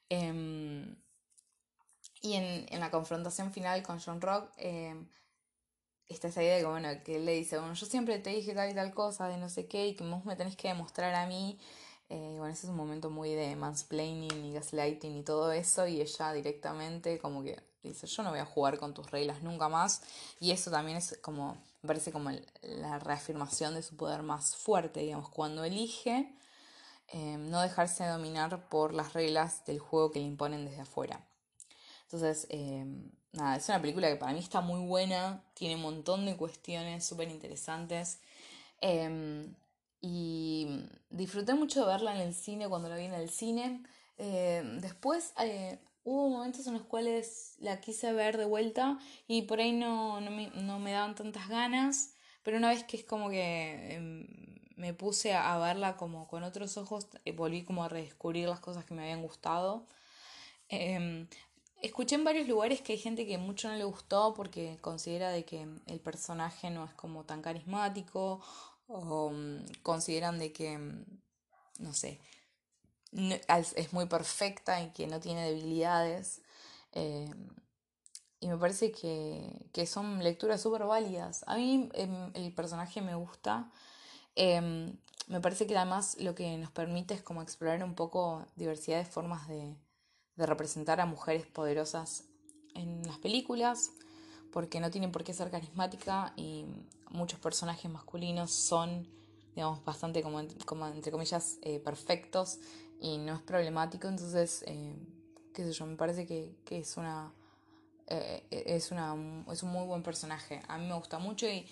Em, 0.09 0.95
y 2.21 2.33
en, 2.33 2.79
la 2.79 2.91
confrontación 2.91 3.51
final 3.51 3.83
con 3.83 3.99
John 3.99 4.21
Rock, 4.21 4.51
eh, 4.57 4.95
está 6.07 6.27
esa 6.27 6.43
idea 6.43 6.57
de 6.57 6.63
que, 6.63 7.03
que 7.03 7.15
él 7.17 7.25
le 7.25 7.33
dice, 7.33 7.57
bueno, 7.57 7.73
yo 7.73 7.85
siempre 7.85 8.19
te 8.19 8.31
dije 8.31 8.53
tal 8.53 8.69
y 8.69 8.75
tal 8.75 8.93
cosa, 8.93 9.27
de 9.27 9.37
no 9.37 9.49
sé 9.49 9.67
qué, 9.67 9.87
y 9.87 9.95
que 9.95 10.03
vos 10.03 10.25
me 10.25 10.35
tenés 10.35 10.55
que 10.55 10.67
demostrar 10.67 11.13
a 11.15 11.25
mí 11.25 11.59
eh, 12.11 12.35
bueno, 12.37 12.53
ese 12.53 12.67
es 12.67 12.69
un 12.69 12.75
momento 12.75 13.09
muy 13.09 13.33
de 13.33 13.55
mansplaining 13.55 14.43
y 14.43 14.51
gaslighting 14.53 15.15
y 15.15 15.23
todo 15.23 15.53
eso, 15.53 15.87
y 15.87 16.01
ella 16.01 16.33
directamente 16.33 17.17
como 17.19 17.41
que 17.41 17.57
dice, 17.81 18.05
yo 18.05 18.21
no 18.23 18.31
voy 18.31 18.39
a 18.39 18.45
jugar 18.45 18.77
con 18.77 18.93
tus 18.93 19.09
reglas 19.09 19.41
nunca 19.43 19.69
más, 19.69 20.01
y 20.39 20.51
eso 20.51 20.69
también 20.69 20.97
es 20.97 21.17
como, 21.21 21.55
me 21.81 21.87
parece 21.87 22.11
como 22.11 22.29
la 22.61 22.99
reafirmación 22.99 23.75
de 23.75 23.81
su 23.81 23.95
poder 23.95 24.23
más 24.23 24.57
fuerte, 24.57 24.99
digamos, 24.99 25.29
cuando 25.29 25.63
elige 25.63 26.35
eh, 27.07 27.37
no 27.37 27.61
dejarse 27.61 28.05
dominar 28.05 28.67
por 28.67 28.93
las 28.93 29.13
reglas 29.13 29.65
del 29.65 29.79
juego 29.79 30.11
que 30.11 30.19
le 30.19 30.25
imponen 30.25 30.65
desde 30.65 30.81
afuera. 30.81 31.25
Entonces, 32.03 32.45
eh, 32.49 32.85
nada, 33.31 33.55
es 33.55 33.69
una 33.69 33.79
película 33.79 34.09
que 34.09 34.17
para 34.17 34.33
mí 34.33 34.39
está 34.39 34.59
muy 34.59 34.85
buena, 34.85 35.43
tiene 35.53 35.75
un 35.75 35.81
montón 35.81 36.25
de 36.25 36.35
cuestiones 36.35 37.05
súper 37.05 37.29
interesantes. 37.29 38.19
Y 40.01 40.67
disfruté 41.09 41.53
mucho 41.53 41.81
de 41.81 41.87
verla 41.87 42.15
en 42.15 42.21
el 42.21 42.33
cine 42.33 42.67
cuando 42.67 42.89
la 42.89 42.97
vi 42.97 43.05
en 43.05 43.13
el 43.13 43.29
cine. 43.29 43.83
Eh, 44.17 44.63
después 44.81 45.33
eh, 45.39 45.79
hubo 46.03 46.29
momentos 46.29 46.65
en 46.67 46.73
los 46.73 46.83
cuales 46.83 47.55
la 47.59 47.79
quise 47.81 48.11
ver 48.13 48.37
de 48.37 48.45
vuelta 48.45 48.99
y 49.27 49.43
por 49.43 49.59
ahí 49.59 49.71
no, 49.71 50.19
no, 50.21 50.31
me, 50.31 50.49
no 50.49 50.79
me 50.79 50.91
daban 50.91 51.15
tantas 51.15 51.47
ganas. 51.47 52.15
Pero 52.43 52.57
una 52.57 52.69
vez 52.69 52.83
que 52.83 52.97
es 52.97 53.03
como 53.03 53.29
que 53.29 53.95
em, 53.95 54.27
me 54.75 54.93
puse 54.93 55.33
a, 55.33 55.57
verla 55.59 55.95
como 55.97 56.27
con 56.27 56.43
otros 56.43 56.77
ojos, 56.77 57.07
eh, 57.25 57.31
volví 57.33 57.63
como 57.63 57.83
a 57.83 57.89
redescubrir 57.89 58.47
las 58.49 58.59
cosas 58.59 58.83
que 58.85 58.95
me 58.95 59.03
habían 59.03 59.21
gustado. 59.21 59.85
Em, 60.69 61.27
escuché 61.81 62.15
en 62.15 62.23
varios 62.23 62.47
lugares 62.47 62.81
que 62.81 62.93
hay 62.93 62.99
gente 62.99 63.27
que 63.27 63.37
mucho 63.37 63.69
no 63.69 63.75
le 63.75 63.83
gustó 63.83 64.33
porque 64.33 64.77
considera 64.81 65.29
de 65.29 65.45
que 65.45 65.67
el 65.85 65.99
personaje 65.99 66.69
no 66.71 66.85
es 66.85 66.93
como 66.93 67.25
tan 67.25 67.41
carismático 67.41 68.41
o 68.93 69.31
mm, 69.31 69.65
consideran 69.83 70.39
de 70.39 70.51
que, 70.51 70.77
mm, 70.77 71.05
no 71.79 71.93
sé, 71.93 72.19
es 73.75 73.93
muy 73.93 74.05
perfecta 74.05 74.81
y 74.81 74.91
que 74.91 75.07
no 75.07 75.19
tiene 75.19 75.45
debilidades. 75.49 76.41
Eh, 76.93 77.29
y 78.39 78.47
me 78.47 78.57
parece 78.57 78.91
que, 78.91 79.69
que 79.71 79.85
son 79.85 80.23
lecturas 80.23 80.61
súper 80.61 80.85
válidas. 80.85 81.43
A 81.47 81.55
mí 81.57 81.89
em, 81.93 82.31
el 82.33 82.53
personaje 82.53 83.01
me 83.01 83.15
gusta. 83.15 83.71
Em, 84.35 84.97
me 85.27 85.41
parece 85.41 85.67
que 85.67 85.77
además 85.77 86.17
lo 86.19 86.35
que 86.35 86.57
nos 86.57 86.71
permite 86.71 87.13
es 87.13 87.21
como 87.21 87.41
explorar 87.41 87.83
un 87.83 87.95
poco 87.95 88.45
diversidad 88.55 88.97
de 88.97 89.05
formas 89.05 89.47
de, 89.47 89.75
de 90.35 90.45
representar 90.45 90.99
a 91.01 91.05
mujeres 91.05 91.45
poderosas 91.45 92.25
en 92.73 93.03
las 93.05 93.17
películas 93.19 93.91
porque 94.51 94.79
no 94.79 94.91
tienen 94.91 95.11
por 95.11 95.23
qué 95.23 95.33
ser 95.33 95.49
carismática 95.49 96.33
y 96.35 96.65
muchos 97.09 97.39
personajes 97.39 97.89
masculinos 97.89 98.51
son, 98.51 99.07
digamos, 99.55 99.83
bastante 99.83 100.21
como, 100.21 100.41
como 100.65 100.87
entre 100.87 101.11
comillas 101.11 101.57
eh, 101.61 101.79
perfectos 101.79 102.59
y 102.99 103.17
no 103.17 103.35
es 103.35 103.41
problemático, 103.41 104.07
entonces, 104.07 104.63
eh, 104.67 104.95
qué 105.53 105.63
sé 105.63 105.73
yo, 105.73 105.85
me 105.85 105.95
parece 105.95 106.25
que, 106.25 106.55
es 106.69 106.97
una... 106.97 107.33
Eh, 108.07 108.45
es, 108.51 108.91
una, 108.91 109.15
es 109.51 109.63
un 109.63 109.71
muy 109.71 109.85
buen 109.85 110.03
personaje. 110.03 110.61
A 110.67 110.77
mí 110.77 110.85
me 110.85 110.95
gusta 110.95 111.17
mucho 111.17 111.47
y 111.47 111.65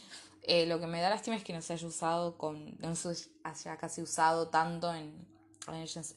lo 0.67 0.80
que 0.80 0.88
me 0.88 1.01
da 1.01 1.09
lástima 1.09 1.36
es 1.36 1.43
que 1.43 1.51
no 1.51 1.61
se 1.61 1.73
haya 1.73 1.86
usado 1.86 2.38
con. 2.38 2.77
no 2.80 2.95
se 2.95 3.30
haya 3.43 3.75
casi 3.75 4.01
usado 4.01 4.47
tanto 4.47 4.93
en 4.93 5.27
Avengers, 5.67 6.15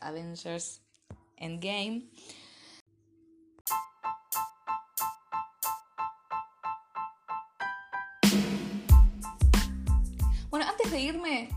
Avengers 0.00 0.80
Endgame. 1.36 2.08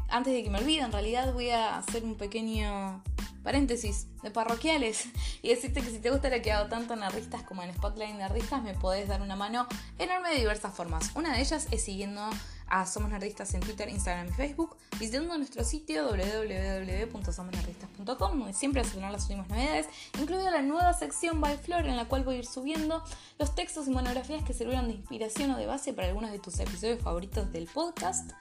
Antes 0.09 0.33
de 0.33 0.43
que 0.43 0.49
me 0.49 0.59
olvide, 0.59 0.81
en 0.81 0.91
realidad 0.91 1.33
voy 1.33 1.49
a 1.49 1.77
hacer 1.77 2.03
un 2.03 2.15
pequeño 2.15 3.01
paréntesis, 3.45 4.07
de 4.23 4.31
parroquiales. 4.31 5.07
Y 5.41 5.49
decirte 5.49 5.81
que 5.81 5.91
si 5.91 5.99
te 5.99 6.09
gusta 6.09 6.29
lo 6.29 6.41
que 6.41 6.51
hago 6.51 6.67
tanto 6.69 6.95
en 6.95 7.01
Nerdistas 7.01 7.43
como 7.43 7.61
en 7.61 7.71
Spotlight 7.71 8.15
Nerdistas, 8.15 8.63
me 8.63 8.73
podés 8.73 9.07
dar 9.07 9.21
una 9.21 9.35
mano 9.35 9.67
enorme 9.99 10.31
de 10.31 10.37
diversas 10.37 10.73
formas. 10.73 11.11
Una 11.13 11.35
de 11.35 11.41
ellas 11.41 11.67
es 11.69 11.83
siguiendo 11.83 12.27
a 12.65 12.87
Somos 12.87 13.11
Nerdistas 13.11 13.53
en 13.53 13.59
Twitter, 13.59 13.87
Instagram 13.89 14.29
y 14.29 14.31
Facebook, 14.31 14.75
visitando 14.99 15.37
nuestro 15.37 15.63
sitio 15.63 16.07
www.somosnerdistas.com, 16.07 18.39
donde 18.39 18.53
siempre 18.53 18.81
a 18.81 18.85
las 19.11 19.21
últimas 19.23 19.47
novedades, 19.47 19.85
incluida 20.19 20.49
la 20.49 20.63
nueva 20.63 20.93
sección 20.93 21.39
By 21.39 21.59
Flor, 21.59 21.85
en 21.85 21.95
la 21.95 22.05
cual 22.05 22.23
voy 22.23 22.37
a 22.37 22.39
ir 22.39 22.47
subiendo 22.47 23.03
los 23.37 23.53
textos 23.53 23.87
y 23.87 23.91
monografías 23.91 24.43
que 24.43 24.55
sirvieron 24.55 24.87
de 24.87 24.95
inspiración 24.95 25.51
o 25.51 25.57
de 25.57 25.67
base 25.67 25.93
para 25.93 26.07
algunos 26.07 26.31
de 26.31 26.39
tus 26.39 26.59
episodios 26.59 27.03
favoritos 27.03 27.51
del 27.51 27.67
podcast. 27.67 28.31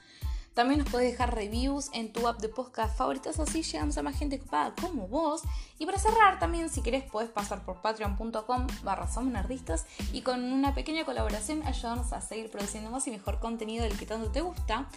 También 0.54 0.78
nos 0.78 0.88
puedes 0.88 1.10
dejar 1.10 1.34
reviews 1.34 1.90
en 1.92 2.12
tu 2.12 2.28
app 2.28 2.40
de 2.40 2.48
podcast 2.48 2.96
favoritos, 2.96 3.40
así 3.40 3.62
llegamos 3.62 3.98
a 3.98 4.02
más 4.02 4.16
gente 4.16 4.36
ocupada 4.36 4.72
como 4.80 5.08
vos. 5.08 5.42
Y 5.78 5.86
para 5.86 5.98
cerrar, 5.98 6.38
también 6.38 6.70
si 6.70 6.80
querés 6.80 7.02
podés 7.02 7.28
pasar 7.28 7.64
por 7.64 7.82
patreon.com 7.82 8.66
barra 8.84 9.08
nerdistas 9.22 9.84
y 10.12 10.22
con 10.22 10.44
una 10.44 10.72
pequeña 10.72 11.04
colaboración 11.04 11.66
ayudarnos 11.66 12.12
a 12.12 12.20
seguir 12.20 12.52
produciendo 12.52 12.90
más 12.90 13.04
y 13.08 13.10
mejor 13.10 13.40
contenido 13.40 13.82
del 13.82 13.98
que 13.98 14.06
tanto 14.06 14.30
te 14.30 14.42
gusta. 14.42 14.88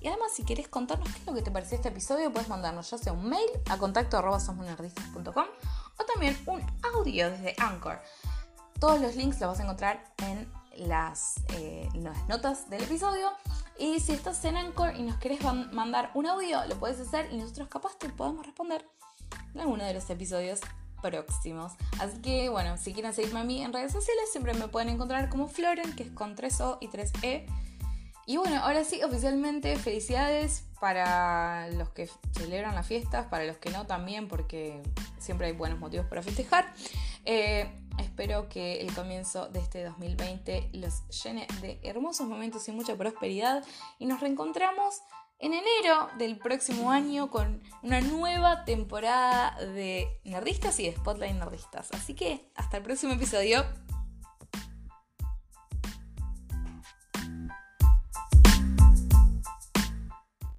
Y 0.00 0.08
además, 0.08 0.32
si 0.34 0.44
querés 0.44 0.68
contarnos 0.68 1.08
qué 1.08 1.20
es 1.20 1.26
lo 1.26 1.34
que 1.34 1.42
te 1.42 1.50
pareció 1.50 1.76
este 1.76 1.88
episodio, 1.88 2.30
puedes 2.30 2.48
mandarnos 2.48 2.90
ya 2.90 2.98
sea 2.98 3.14
un 3.14 3.28
mail 3.28 3.48
a 3.70 3.78
contacto 3.78 4.18
o 5.98 6.04
también 6.04 6.36
un 6.46 6.62
audio 6.94 7.30
desde 7.30 7.54
Anchor. 7.58 8.00
Todos 8.78 9.00
los 9.00 9.16
links 9.16 9.40
los 9.40 9.48
vas 9.50 9.60
a 9.60 9.62
encontrar 9.62 10.04
en 10.18 10.48
las, 10.78 11.36
eh, 11.54 11.88
las 11.94 12.28
notas 12.28 12.70
del 12.70 12.82
episodio. 12.82 13.30
Y 13.78 14.00
si 14.00 14.12
estás 14.12 14.44
en 14.44 14.56
Anchor 14.56 14.96
y 14.96 15.02
nos 15.02 15.16
querés 15.18 15.40
mandar 15.72 16.10
un 16.14 16.26
audio, 16.26 16.64
lo 16.66 16.76
puedes 16.76 16.98
hacer 17.00 17.28
y 17.32 17.36
nosotros 17.36 17.68
capaz 17.68 17.96
te 17.98 18.08
podemos 18.08 18.44
responder 18.44 18.84
en 19.54 19.60
alguno 19.60 19.84
de 19.84 19.94
los 19.94 20.08
episodios 20.10 20.60
próximos. 21.00 21.72
Así 22.00 22.20
que 22.20 22.48
bueno, 22.48 22.76
si 22.76 22.92
quieren 22.92 23.12
seguirme 23.12 23.40
a 23.40 23.44
mí 23.44 23.62
en 23.62 23.72
redes 23.72 23.92
sociales, 23.92 24.30
siempre 24.30 24.54
me 24.54 24.68
pueden 24.68 24.88
encontrar 24.88 25.28
como 25.28 25.48
Floren, 25.48 25.94
que 25.94 26.04
es 26.04 26.10
con 26.10 26.36
3O 26.36 26.78
y 26.80 26.88
3E. 26.88 27.46
Y 28.26 28.36
bueno, 28.36 28.60
ahora 28.62 28.84
sí, 28.84 29.02
oficialmente 29.02 29.76
felicidades 29.76 30.64
para 30.80 31.70
los 31.70 31.88
que 31.90 32.10
celebran 32.32 32.74
las 32.74 32.86
fiestas, 32.86 33.26
para 33.26 33.44
los 33.46 33.56
que 33.56 33.70
no 33.70 33.86
también, 33.86 34.28
porque 34.28 34.82
siempre 35.18 35.46
hay 35.46 35.54
buenos 35.54 35.78
motivos 35.78 36.06
para 36.06 36.22
festejar. 36.22 36.70
Eh, 37.30 37.70
Espero 37.98 38.48
que 38.48 38.80
el 38.80 38.94
comienzo 38.94 39.48
de 39.48 39.60
este 39.60 39.84
2020 39.84 40.70
los 40.72 41.06
llene 41.08 41.46
de 41.60 41.80
hermosos 41.82 42.26
momentos 42.26 42.66
y 42.68 42.72
mucha 42.72 42.96
prosperidad 42.96 43.64
y 43.98 44.06
nos 44.06 44.20
reencontramos 44.20 45.00
en 45.40 45.52
enero 45.52 46.08
del 46.16 46.38
próximo 46.38 46.90
año 46.90 47.30
con 47.30 47.62
una 47.82 48.00
nueva 48.00 48.64
temporada 48.64 49.56
de 49.60 50.20
Nerdistas 50.24 50.78
y 50.80 50.86
de 50.86 50.96
Spotlight 50.96 51.36
Nerdistas. 51.36 51.90
Así 51.92 52.14
que 52.14 52.50
hasta 52.54 52.78
el 52.78 52.82
próximo 52.82 53.12
episodio. 53.12 53.64